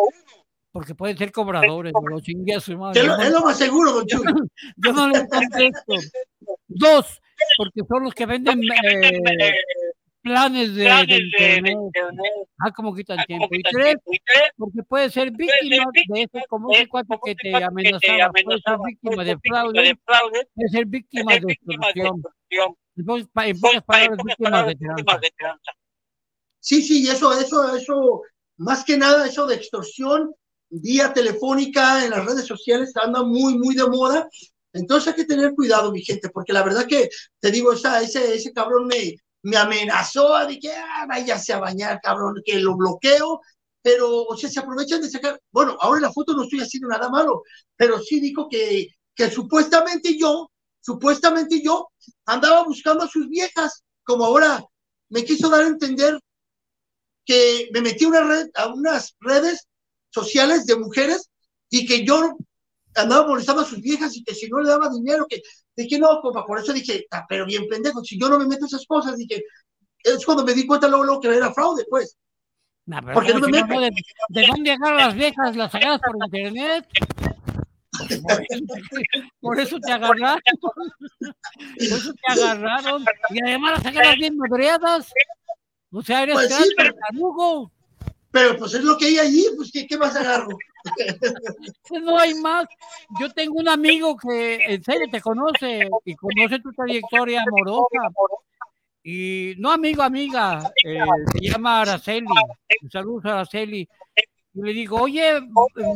porque 0.72 0.94
pueden 0.94 1.16
ser 1.16 1.30
cobradores, 1.30 1.92
me 2.02 2.10
lo 2.10 2.20
chingue 2.20 2.56
a 2.56 2.60
su 2.60 2.76
madre. 2.76 3.00
Es 3.00 3.06
lo, 3.06 3.16
es 3.18 3.30
lo 3.30 3.40
más 3.42 3.58
seguro, 3.58 3.92
don 3.92 4.06
Chuy. 4.06 4.24
Yo 4.76 4.92
no 4.92 5.06
lo 5.06 5.14
contesto. 5.28 5.94
Dos, 6.66 7.20
porque 7.56 7.80
son 7.88 8.04
los 8.04 8.14
que 8.14 8.26
venden 8.26 8.60
eh, 8.62 9.54
planes 10.22 10.74
de, 10.74 10.84
planes 10.84 11.08
de 11.08 11.44
de, 11.44 11.62
de 11.62 11.70
internet. 11.70 12.32
Ah, 12.58 12.72
como 12.72 12.94
quitan 12.94 13.18
Ah, 13.18 13.24
tiempo. 13.26 13.48
Y 13.50 13.62
tres, 13.62 13.96
porque 14.56 14.82
puede 14.82 15.10
ser 15.10 15.30
víctima 15.30 15.84
de 15.84 15.90
víctima 15.92 16.18
ese, 16.18 16.46
como 16.48 16.68
de 16.70 16.76
ese 16.76 16.88
cuate 16.88 17.18
que 17.24 17.34
te 17.34 17.56
amenazaba, 17.56 18.30
puede 18.32 18.60
ser 18.60 18.78
víctima 18.84 19.24
de 19.24 19.34
víctima 19.34 19.60
fraude, 19.60 19.82
de 19.82 19.98
fraude, 20.04 20.48
puede 20.54 20.68
ser 20.68 20.86
víctima 20.86 21.32
de 21.34 21.40
víctima 21.40 21.88
extorsión. 21.88 22.76
En 22.96 23.60
pocas 23.60 23.82
palabras, 23.84 24.36
palabras, 24.38 24.66
de 24.66 24.74
tranza. 24.76 24.94
víctimas 24.96 25.20
de 25.20 25.30
tranza. 25.36 25.72
Sí, 26.60 26.82
sí, 26.82 27.02
y 27.04 27.08
eso, 27.08 27.32
eso, 27.38 27.74
eso, 27.74 28.22
más 28.58 28.84
que 28.84 28.98
nada, 28.98 29.26
eso 29.26 29.46
de 29.46 29.54
extorsión 29.54 30.34
vía 30.68 31.12
telefónica 31.12 32.04
en 32.04 32.10
las 32.10 32.24
redes 32.24 32.46
sociales 32.46 32.92
anda 32.96 33.22
muy, 33.22 33.58
muy 33.58 33.74
de 33.74 33.86
moda. 33.86 34.28
Entonces 34.72 35.08
hay 35.08 35.14
que 35.14 35.24
tener 35.24 35.54
cuidado, 35.54 35.90
mi 35.90 36.02
gente, 36.02 36.28
porque 36.28 36.52
la 36.52 36.62
verdad 36.62 36.86
que, 36.86 37.08
te 37.40 37.50
digo, 37.50 37.72
esa, 37.72 38.00
ese, 38.02 38.34
ese 38.34 38.52
cabrón 38.52 38.86
me, 38.86 39.16
me 39.42 39.56
amenazó, 39.56 40.46
dije, 40.46 40.72
ah, 40.74 41.06
váyase 41.08 41.52
a 41.52 41.60
bañar, 41.60 42.00
cabrón, 42.02 42.42
que 42.44 42.58
lo 42.58 42.76
bloqueo, 42.76 43.40
pero, 43.82 44.24
o 44.24 44.36
sea, 44.36 44.50
se 44.50 44.60
aprovechan 44.60 45.00
de 45.00 45.10
sacar, 45.10 45.40
bueno, 45.50 45.76
ahora 45.80 45.98
en 45.98 46.02
la 46.02 46.12
foto 46.12 46.34
no 46.34 46.42
estoy 46.42 46.60
haciendo 46.60 46.88
nada 46.88 47.08
malo, 47.08 47.42
pero 47.76 48.00
sí 48.00 48.20
dijo 48.20 48.48
que, 48.50 48.88
que 49.14 49.30
supuestamente 49.30 50.18
yo, 50.18 50.50
supuestamente 50.80 51.62
yo 51.62 51.88
andaba 52.26 52.64
buscando 52.64 53.04
a 53.04 53.08
sus 53.08 53.28
viejas, 53.28 53.84
como 54.04 54.24
ahora 54.24 54.62
me 55.08 55.24
quiso 55.24 55.48
dar 55.48 55.62
a 55.62 55.68
entender 55.68 56.20
que 57.24 57.68
me 57.72 57.80
metí 57.80 58.04
una 58.04 58.22
red, 58.22 58.48
a 58.54 58.68
unas 58.68 59.16
redes 59.20 59.66
sociales 60.10 60.66
de 60.66 60.76
mujeres 60.76 61.30
y 61.70 61.86
que 61.86 62.04
yo 62.04 62.36
andaba 62.94 63.26
molestando 63.26 63.62
a 63.62 63.66
sus 63.66 63.80
viejas 63.80 64.16
y 64.16 64.24
que 64.24 64.34
si 64.34 64.48
no 64.48 64.60
le 64.60 64.68
daba 64.68 64.90
dinero, 64.90 65.26
que 65.28 65.42
dije, 65.82 65.98
no, 65.98 66.20
compa, 66.20 66.44
por 66.46 66.58
eso 66.58 66.72
dije, 66.72 67.06
"Ah, 67.10 67.24
pero 67.28 67.44
bien 67.46 67.66
pendejo, 67.68 68.02
si 68.04 68.18
yo 68.20 68.28
no 68.28 68.38
me 68.38 68.46
meto 68.46 68.66
esas 68.66 68.84
cosas, 68.86 69.16
dije, 69.16 69.42
es 70.04 70.24
cuando 70.24 70.44
me 70.44 70.54
di 70.54 70.66
cuenta 70.66 70.88
luego, 70.88 71.04
luego 71.04 71.20
que 71.20 71.28
era 71.28 71.52
fraude, 71.52 71.84
pues. 71.88 72.16
Nah, 72.86 73.00
pero 73.00 73.14
Porque 73.14 73.32
¿cómo 73.32 73.46
no 73.46 73.48
me 73.48 73.58
si 73.58 73.62
no, 73.62 73.68
meto. 73.68 73.80
¿De, 73.80 74.40
de 74.40 74.46
dónde 74.46 74.72
agarran 74.72 74.96
las 74.98 75.14
viejas? 75.14 75.56
¿Las 75.56 75.74
agarras 75.74 76.00
por 76.00 76.16
internet? 76.24 76.86
Por 79.40 79.60
eso, 79.60 79.78
te 79.78 79.92
agarraron. 79.92 80.40
Por 80.60 80.72
eso 81.78 82.14
te 82.14 82.32
agarraron. 82.32 83.04
Y 83.30 83.42
además 83.42 83.72
las 83.78 83.86
agarras 83.86 84.16
bien 84.16 84.36
madreadas. 84.38 85.12
O 85.92 86.02
sea, 86.02 86.22
eres 86.22 86.34
Pues 86.34 86.54
sí, 86.54 86.64
pero-. 86.76 87.70
Pero 88.30 88.56
pues 88.56 88.74
es 88.74 88.84
lo 88.84 88.96
que 88.96 89.06
hay 89.06 89.18
allí, 89.18 89.46
pues 89.56 89.70
¿qué, 89.72 89.86
qué 89.86 89.98
más 89.98 90.14
agarro? 90.16 90.56
No 92.02 92.18
hay 92.18 92.32
más. 92.34 92.66
Yo 93.20 93.30
tengo 93.30 93.58
un 93.58 93.68
amigo 93.68 94.16
que 94.16 94.54
en 94.64 94.82
serio 94.82 95.06
te 95.10 95.20
conoce 95.20 95.88
y 96.04 96.14
conoce 96.14 96.60
tu 96.60 96.72
trayectoria 96.72 97.42
amorosa. 97.42 98.14
Y 99.02 99.54
no 99.58 99.72
amigo, 99.72 100.02
amiga, 100.02 100.72
eh, 100.84 101.00
se 101.32 101.40
llama 101.40 101.82
Araceli. 101.82 102.26
Saludos 102.90 103.24
a 103.26 103.32
Araceli. 103.32 103.88
Y 104.54 104.62
le 104.62 104.72
digo, 104.72 105.00
oye, 105.00 105.40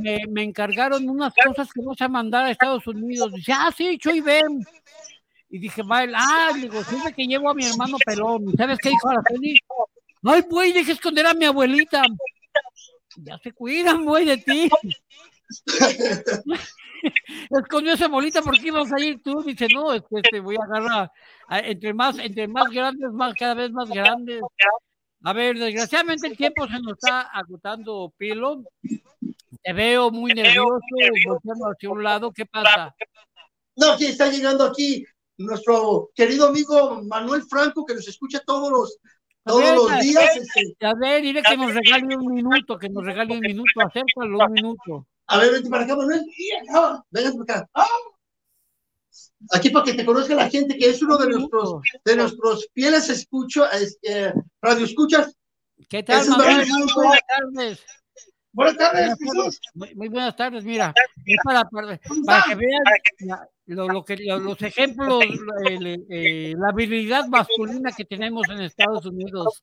me, 0.00 0.20
me 0.28 0.42
encargaron 0.42 1.08
unas 1.08 1.32
cosas 1.34 1.72
que 1.72 1.82
vas 1.82 2.00
a 2.00 2.08
mandar 2.08 2.44
a 2.46 2.50
Estados 2.50 2.86
Unidos. 2.86 3.32
Dice, 3.32 3.52
ah, 3.52 3.70
sí, 3.74 3.96
Chuy, 3.98 4.20
ven. 4.20 4.64
Y 5.48 5.58
dije, 5.58 5.82
vale, 5.82 6.12
ah, 6.16 6.50
digo, 6.54 6.82
siempre 6.84 7.12
que 7.12 7.26
llevo 7.26 7.50
a 7.50 7.54
mi 7.54 7.64
hermano 7.64 7.96
pelón. 8.04 8.48
¿Y 8.48 8.56
¿Sabes 8.56 8.78
qué 8.78 8.90
dijo 8.90 9.08
Araceli? 9.08 9.58
Ay, 10.24 10.42
güey, 10.48 10.72
deja 10.72 10.92
esconder 10.92 11.26
a 11.26 11.34
mi 11.34 11.44
abuelita. 11.44 12.02
Ya 13.16 13.38
se 13.38 13.52
cuidan, 13.52 14.04
güey, 14.04 14.24
de 14.24 14.38
ti. 14.38 14.68
Escondió 17.50 17.92
esa 17.92 18.08
bolita 18.08 18.42
porque 18.42 18.68
ibas 18.68 18.92
a 18.92 19.00
ir 19.00 19.22
tú. 19.22 19.42
Dice, 19.42 19.68
no, 19.72 19.92
es 19.92 20.02
que 20.02 20.22
te 20.22 20.40
voy 20.40 20.56
a 20.56 20.64
agarrar. 20.64 21.10
a- 21.48 21.58
Entre 21.60 21.92
más, 21.92 22.18
entre 22.18 22.48
más 22.48 22.70
grandes, 22.70 23.10
más, 23.12 23.34
cada 23.34 23.54
vez 23.54 23.70
más 23.70 23.88
grandes. 23.90 24.42
A 25.22 25.32
ver, 25.32 25.58
desgraciadamente 25.58 26.26
el 26.26 26.36
tiempo 26.36 26.66
se 26.66 26.80
nos 26.80 26.92
está 26.94 27.22
agotando, 27.22 28.12
Pilo. 28.16 28.62
Te 29.62 29.72
veo 29.72 30.10
muy 30.10 30.32
nervioso, 30.34 30.80
volteando 31.26 31.66
hacia 31.66 31.90
un 31.90 32.02
lado. 32.02 32.32
¿Qué 32.32 32.44
pasa? 32.46 32.94
No, 33.76 33.92
aquí 33.92 34.06
está 34.06 34.30
llegando 34.30 34.64
aquí 34.64 35.04
nuestro 35.38 36.10
querido 36.14 36.48
amigo 36.48 37.02
Manuel 37.04 37.42
Franco, 37.42 37.84
que 37.84 37.94
nos 37.94 38.06
escucha 38.06 38.40
todos 38.46 38.70
los, 38.70 38.98
todos 39.44 39.60
ver, 39.62 39.74
los 39.76 40.00
días. 40.00 40.38
A 40.82 40.94
ver, 40.94 41.22
dile 41.22 41.42
que 41.42 41.56
nos 41.56 41.74
regale 41.74 42.16
un 42.16 42.34
minuto, 42.34 42.78
que 42.78 42.88
nos 42.88 43.04
regale 43.04 43.32
un 43.34 43.40
minuto. 43.40 43.80
Acércalo 43.80 44.38
un 44.46 44.52
minuto. 44.52 45.06
A 45.26 45.38
ver, 45.38 45.52
vente 45.52 45.70
para 45.70 45.84
acá, 45.84 45.96
Manuel. 45.96 46.22
Ah, 46.74 47.02
Venga 47.10 47.32
para 47.32 47.42
acá. 47.60 47.70
Ah. 47.74 47.86
Aquí 49.52 49.70
para 49.70 49.84
que 49.84 49.94
te 49.94 50.04
conozca 50.04 50.34
la 50.34 50.48
gente, 50.50 50.76
que 50.76 50.88
es 50.90 51.02
uno 51.02 51.16
de 51.18 51.28
nuestros, 51.28 51.80
de 52.04 52.16
nuestros 52.16 52.68
fieles 52.74 53.08
escucho, 53.10 53.64
eh, 54.02 54.32
radio 54.62 54.84
escuchas. 54.84 55.36
¿Qué 55.88 56.02
tal, 56.02 56.22
es 56.22 56.28
Manuel? 56.28 56.66
Buenas 56.94 57.20
tardes. 57.28 57.84
Buenas 58.52 58.76
tardes, 58.76 59.14
Jesús. 59.18 59.60
Muy, 59.74 59.94
muy 59.96 60.08
buenas 60.08 60.36
tardes, 60.36 60.64
mira, 60.64 60.94
es 61.26 61.36
para, 61.44 61.64
para, 61.64 61.98
para 62.24 62.42
que 62.44 62.54
vean 62.54 62.82
la- 63.20 63.48
lo, 63.66 63.88
lo 63.88 64.04
que, 64.04 64.16
lo- 64.18 64.38
los 64.38 64.60
ejemplos, 64.62 65.22
el- 65.66 66.04
eh, 66.10 66.54
la 66.56 66.68
habilidad 66.68 67.26
masculina 67.28 67.90
que 67.92 68.04
tenemos 68.04 68.48
en 68.48 68.60
Estados 68.60 69.04
Unidos. 69.06 69.62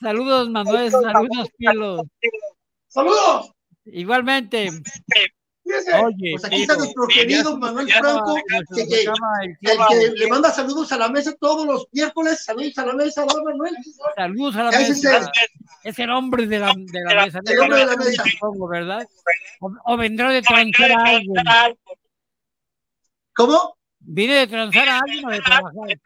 Saludos, 0.00 0.48
Manuel, 0.50 0.90
saludos, 0.90 1.48
Pilo. 1.56 2.02
Saludos. 2.88 3.52
Igualmente, 3.84 4.68
oye, 6.02 6.32
pues 6.32 6.44
aquí 6.44 6.62
está 6.62 6.76
nuestro 6.76 7.06
querido 7.08 7.58
Manuel 7.58 7.90
Franco, 7.90 8.36
que, 8.74 8.82
el 8.82 9.78
que 9.88 10.10
le 10.16 10.26
manda 10.28 10.50
saludos 10.50 10.92
a 10.92 10.98
la 10.98 11.08
mesa 11.08 11.34
todos 11.40 11.66
los 11.66 11.86
miércoles. 11.92 12.44
Saludos 12.44 12.76
a 12.78 12.86
la 12.86 12.92
mesa, 12.94 13.24
¿no, 13.26 13.42
Manuel? 13.44 13.74
Saludos 14.14 14.56
a 14.56 14.64
la 14.64 14.70
mesa. 14.70 15.16
el- 15.18 15.26
Es 15.84 15.98
el 15.98 16.10
hombre 16.10 16.46
de 16.46 16.58
la, 16.58 16.72
de 16.76 17.00
la 17.14 17.24
mesa. 17.26 17.40
El 17.44 17.58
hombre 17.60 17.78
de 17.78 17.86
la 17.86 17.96
mesa. 17.96 18.24
Supongo, 18.30 18.68
¿verdad? 18.68 19.06
O, 19.60 19.70
o 19.84 19.96
vendrá 19.96 20.30
de 20.30 20.42
transar 20.42 20.92
a 20.92 21.02
alguien. 21.04 21.34
¿Cómo? 23.38 23.78
¿Viene 24.00 24.34
de 24.34 24.46
transar 24.48 24.88
a 24.88 24.98
alguien 24.98 25.24
o 25.24 25.30
de 25.30 25.40
trabajar? 25.40 26.00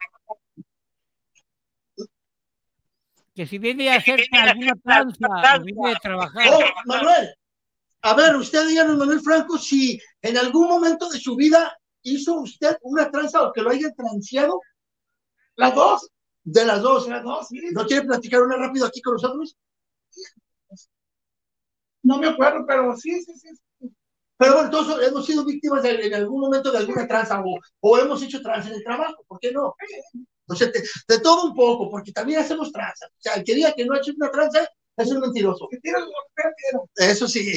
Que 3.33 3.47
si 3.47 3.57
viene 3.57 3.91
a 3.91 3.95
hacer 3.95 4.23
alguna 4.31 4.75
tranza 4.75 5.57
viene 5.63 5.89
de 5.89 5.95
trabajar. 5.95 6.47
Oh, 6.51 6.61
Manuel. 6.85 7.33
A 8.03 8.13
ver, 8.13 8.35
usted 8.35 8.67
díganos, 8.67 8.97
Manuel 8.97 9.21
Franco, 9.21 9.57
si 9.57 9.99
en 10.21 10.37
algún 10.37 10.67
momento 10.67 11.09
de 11.09 11.19
su 11.19 11.35
vida 11.35 11.75
hizo 12.03 12.35
usted 12.35 12.77
una 12.83 13.09
tranza 13.09 13.41
o 13.41 13.51
que 13.51 13.63
lo 13.63 13.71
haya 13.71 13.91
transeado. 13.93 14.61
Las 15.55 15.73
dos. 15.73 16.11
De 16.43 16.63
las 16.65 16.83
dos. 16.83 17.07
Las 17.07 17.23
dos, 17.23 17.47
¿No 17.71 17.87
quiere 17.87 18.05
platicar 18.05 18.43
una 18.43 18.57
rápido 18.57 18.85
aquí 18.85 19.01
con 19.01 19.13
nosotros? 19.13 19.57
No 22.03 22.19
me 22.19 22.27
acuerdo, 22.27 22.63
pero 22.67 22.95
sí, 22.95 23.23
sí, 23.23 23.33
sí. 23.39 23.49
Pero 24.43 24.55
bueno, 24.55 24.69
todos 24.69 25.01
hemos 25.01 25.25
sido 25.25 25.45
víctimas 25.45 25.81
de- 25.83 26.05
en 26.07 26.13
algún 26.15 26.41
momento 26.41 26.69
de 26.69 26.79
alguna 26.79 27.07
tranza 27.07 27.41
o, 27.41 27.57
o 27.79 27.97
hemos 27.97 28.21
hecho 28.21 28.41
tranza 28.41 28.67
en 28.69 28.75
el 28.75 28.83
trabajo, 28.83 29.23
¿por 29.25 29.39
qué 29.39 29.53
no? 29.53 29.73
O 30.47 30.55
sea, 30.55 30.67
de, 30.67 30.83
de 31.07 31.19
todo 31.21 31.45
un 31.45 31.55
poco, 31.55 31.89
porque 31.89 32.11
también 32.11 32.39
hacemos 32.41 32.69
tranza. 32.69 33.05
O 33.07 33.21
sea, 33.21 33.35
el 33.35 33.45
que 33.45 33.55
diga 33.55 33.73
que 33.73 33.85
no 33.85 33.93
ha 33.93 33.99
hecho 33.99 34.11
una 34.17 34.29
tranza 34.29 34.67
es 34.97 35.11
un 35.11 35.21
mentiroso. 35.21 35.69
Eso 36.97 37.27
sí. 37.27 37.53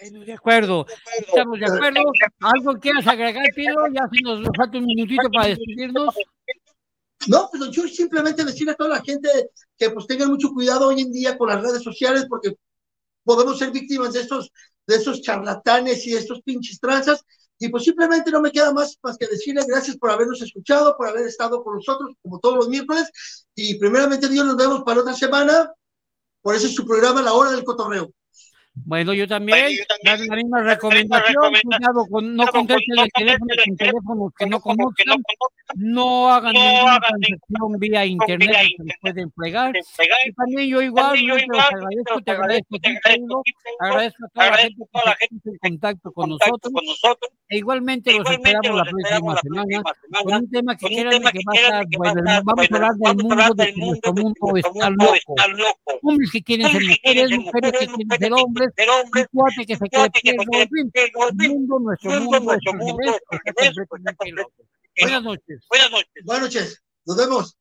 Bueno, 0.00 0.24
de 0.24 0.32
acuerdo. 0.32 0.86
Estamos 1.18 1.58
de 1.58 1.66
acuerdo. 1.66 2.00
¿Algo 2.40 2.80
quieras 2.80 3.06
agregar, 3.06 3.44
Pilo? 3.54 3.86
Ya 3.92 4.08
si 4.10 4.22
nos 4.22 4.48
falta 4.56 4.78
un 4.78 4.86
minutito 4.86 5.28
para 5.30 5.48
despedirnos. 5.48 6.14
No, 7.28 7.48
pues 7.50 7.60
don 7.60 7.70
Chuy, 7.70 7.90
simplemente 7.90 8.44
decirle 8.44 8.72
a 8.72 8.76
toda 8.76 8.90
la 8.96 9.02
gente 9.02 9.28
que 9.76 9.90
pues 9.90 10.06
tengan 10.06 10.30
mucho 10.30 10.50
cuidado 10.52 10.88
hoy 10.88 11.02
en 11.02 11.12
día 11.12 11.36
con 11.36 11.48
las 11.50 11.60
redes 11.62 11.82
sociales 11.82 12.24
porque 12.30 12.54
podemos 13.22 13.58
ser 13.58 13.70
víctimas 13.70 14.14
de 14.14 14.20
estos, 14.22 14.50
de 14.90 14.96
esos 14.96 15.22
charlatanes 15.22 16.06
y 16.06 16.12
de 16.12 16.18
estos 16.18 16.42
pinches 16.42 16.78
tranzas. 16.78 17.24
Y 17.58 17.68
pues 17.68 17.84
simplemente 17.84 18.30
no 18.30 18.40
me 18.40 18.50
queda 18.50 18.72
más, 18.72 18.98
más 19.02 19.16
que 19.16 19.26
decirle 19.26 19.62
gracias 19.66 19.96
por 19.96 20.10
habernos 20.10 20.40
escuchado, 20.42 20.96
por 20.96 21.08
haber 21.08 21.26
estado 21.26 21.62
con 21.62 21.76
nosotros 21.76 22.14
como 22.22 22.40
todos 22.40 22.56
los 22.56 22.68
miércoles. 22.68 23.10
Y 23.54 23.78
primeramente 23.78 24.28
Dios 24.28 24.46
nos 24.46 24.56
vemos 24.56 24.82
para 24.82 25.00
otra 25.00 25.14
semana. 25.14 25.72
Por 26.42 26.54
eso 26.54 26.66
es 26.66 26.74
su 26.74 26.86
programa 26.86 27.22
La 27.22 27.34
Hora 27.34 27.50
del 27.50 27.64
Cotorreo. 27.64 28.10
Bueno, 28.84 29.12
yo 29.14 29.26
también, 29.28 29.58
Bueno, 29.58 29.70
yo 29.70 29.84
también. 29.86 30.18
dar 30.18 30.26
la 30.28 30.36
misma 30.36 30.62
recomendación, 30.62 31.52
cuidado 31.62 32.06
con 32.10 32.36
no 32.36 32.46
contesten 32.48 32.98
el 32.98 33.10
teléfono 33.12 33.54
con 33.64 33.76
teléfonos 33.76 34.32
que 34.36 34.46
no 34.46 34.60
conozcan, 34.60 35.22
no 35.76 36.28
hagan 36.30 36.54
no 36.54 36.60
ninguna 36.60 36.94
hagan 36.96 37.20
transacción 37.20 37.78
vía 37.78 38.06
internet 38.06 38.48
vía 38.48 38.60
que 38.60 38.84
se 38.84 38.98
pueden 39.00 39.30
plegar. 39.30 39.72
Y 39.76 40.32
también 40.32 40.68
yo 40.68 40.82
igual, 40.82 41.18
yo 41.18 41.36
te 41.36 41.46
los 41.46 41.60
agradezco, 41.60 42.20
te 42.24 42.30
agradezco, 42.30 42.78
te 42.80 42.88
agradezco, 43.80 44.22
agradezco 44.38 44.84
a 44.84 44.88
toda 44.92 45.04
la 45.04 45.16
gente 45.16 45.34
que 45.34 45.50
puso 45.50 45.50
en 45.50 45.58
contacto 45.58 46.12
con 46.12 46.30
nosotros, 46.30 46.72
e 47.48 47.58
igualmente 47.58 48.12
los 48.16 48.30
esperamos 48.30 48.76
la 48.76 48.84
próxima 48.84 49.36
semana 49.42 49.82
con 50.22 50.34
un 50.34 50.50
tema 50.50 50.76
que 50.76 50.86
quieran 50.86 51.22
que 51.22 51.40
va 51.46 51.52
a 51.52 51.56
estar 51.56 51.86
bueno, 51.96 52.22
vamos 52.44 52.66
a 52.70 52.74
hablar 52.74 52.94
del 52.94 53.16
mundo 53.16 53.54
de 53.54 53.64
del 53.64 53.74
que 53.74 53.80
mundo 53.80 53.90
nuestro 53.90 54.12
mundo 54.14 54.56
está 54.56 54.90
loco, 54.90 55.14
está 55.14 55.48
loco. 55.48 55.98
hombres 56.02 56.30
que 56.30 56.42
quieren 56.42 56.68
ser 56.68 56.82
mujeres, 56.82 57.38
mujeres 57.38 57.72
que 57.72 57.86
quieren 57.86 58.18
ser 58.18 58.32
hombres, 58.32 58.69
hombres, 58.88 59.26
un 59.32 59.40
cuate 59.40 59.66
que 59.66 59.76
se 59.76 59.88
cuate 59.88 60.20
que 60.22 60.36
mundo, 61.48 61.78
nuestro 61.80 62.10
mundo, 62.10 62.40
mundo, 62.40 62.52
nuestro 62.52 62.72
mundo. 62.74 62.98
Buenas 65.00 65.22
noches. 65.22 65.66
Buenas 65.68 65.90
noches. 65.90 66.24
Buenas 66.24 66.42
noches. 66.42 66.82
Nos 67.06 67.16
vemos. 67.16 67.59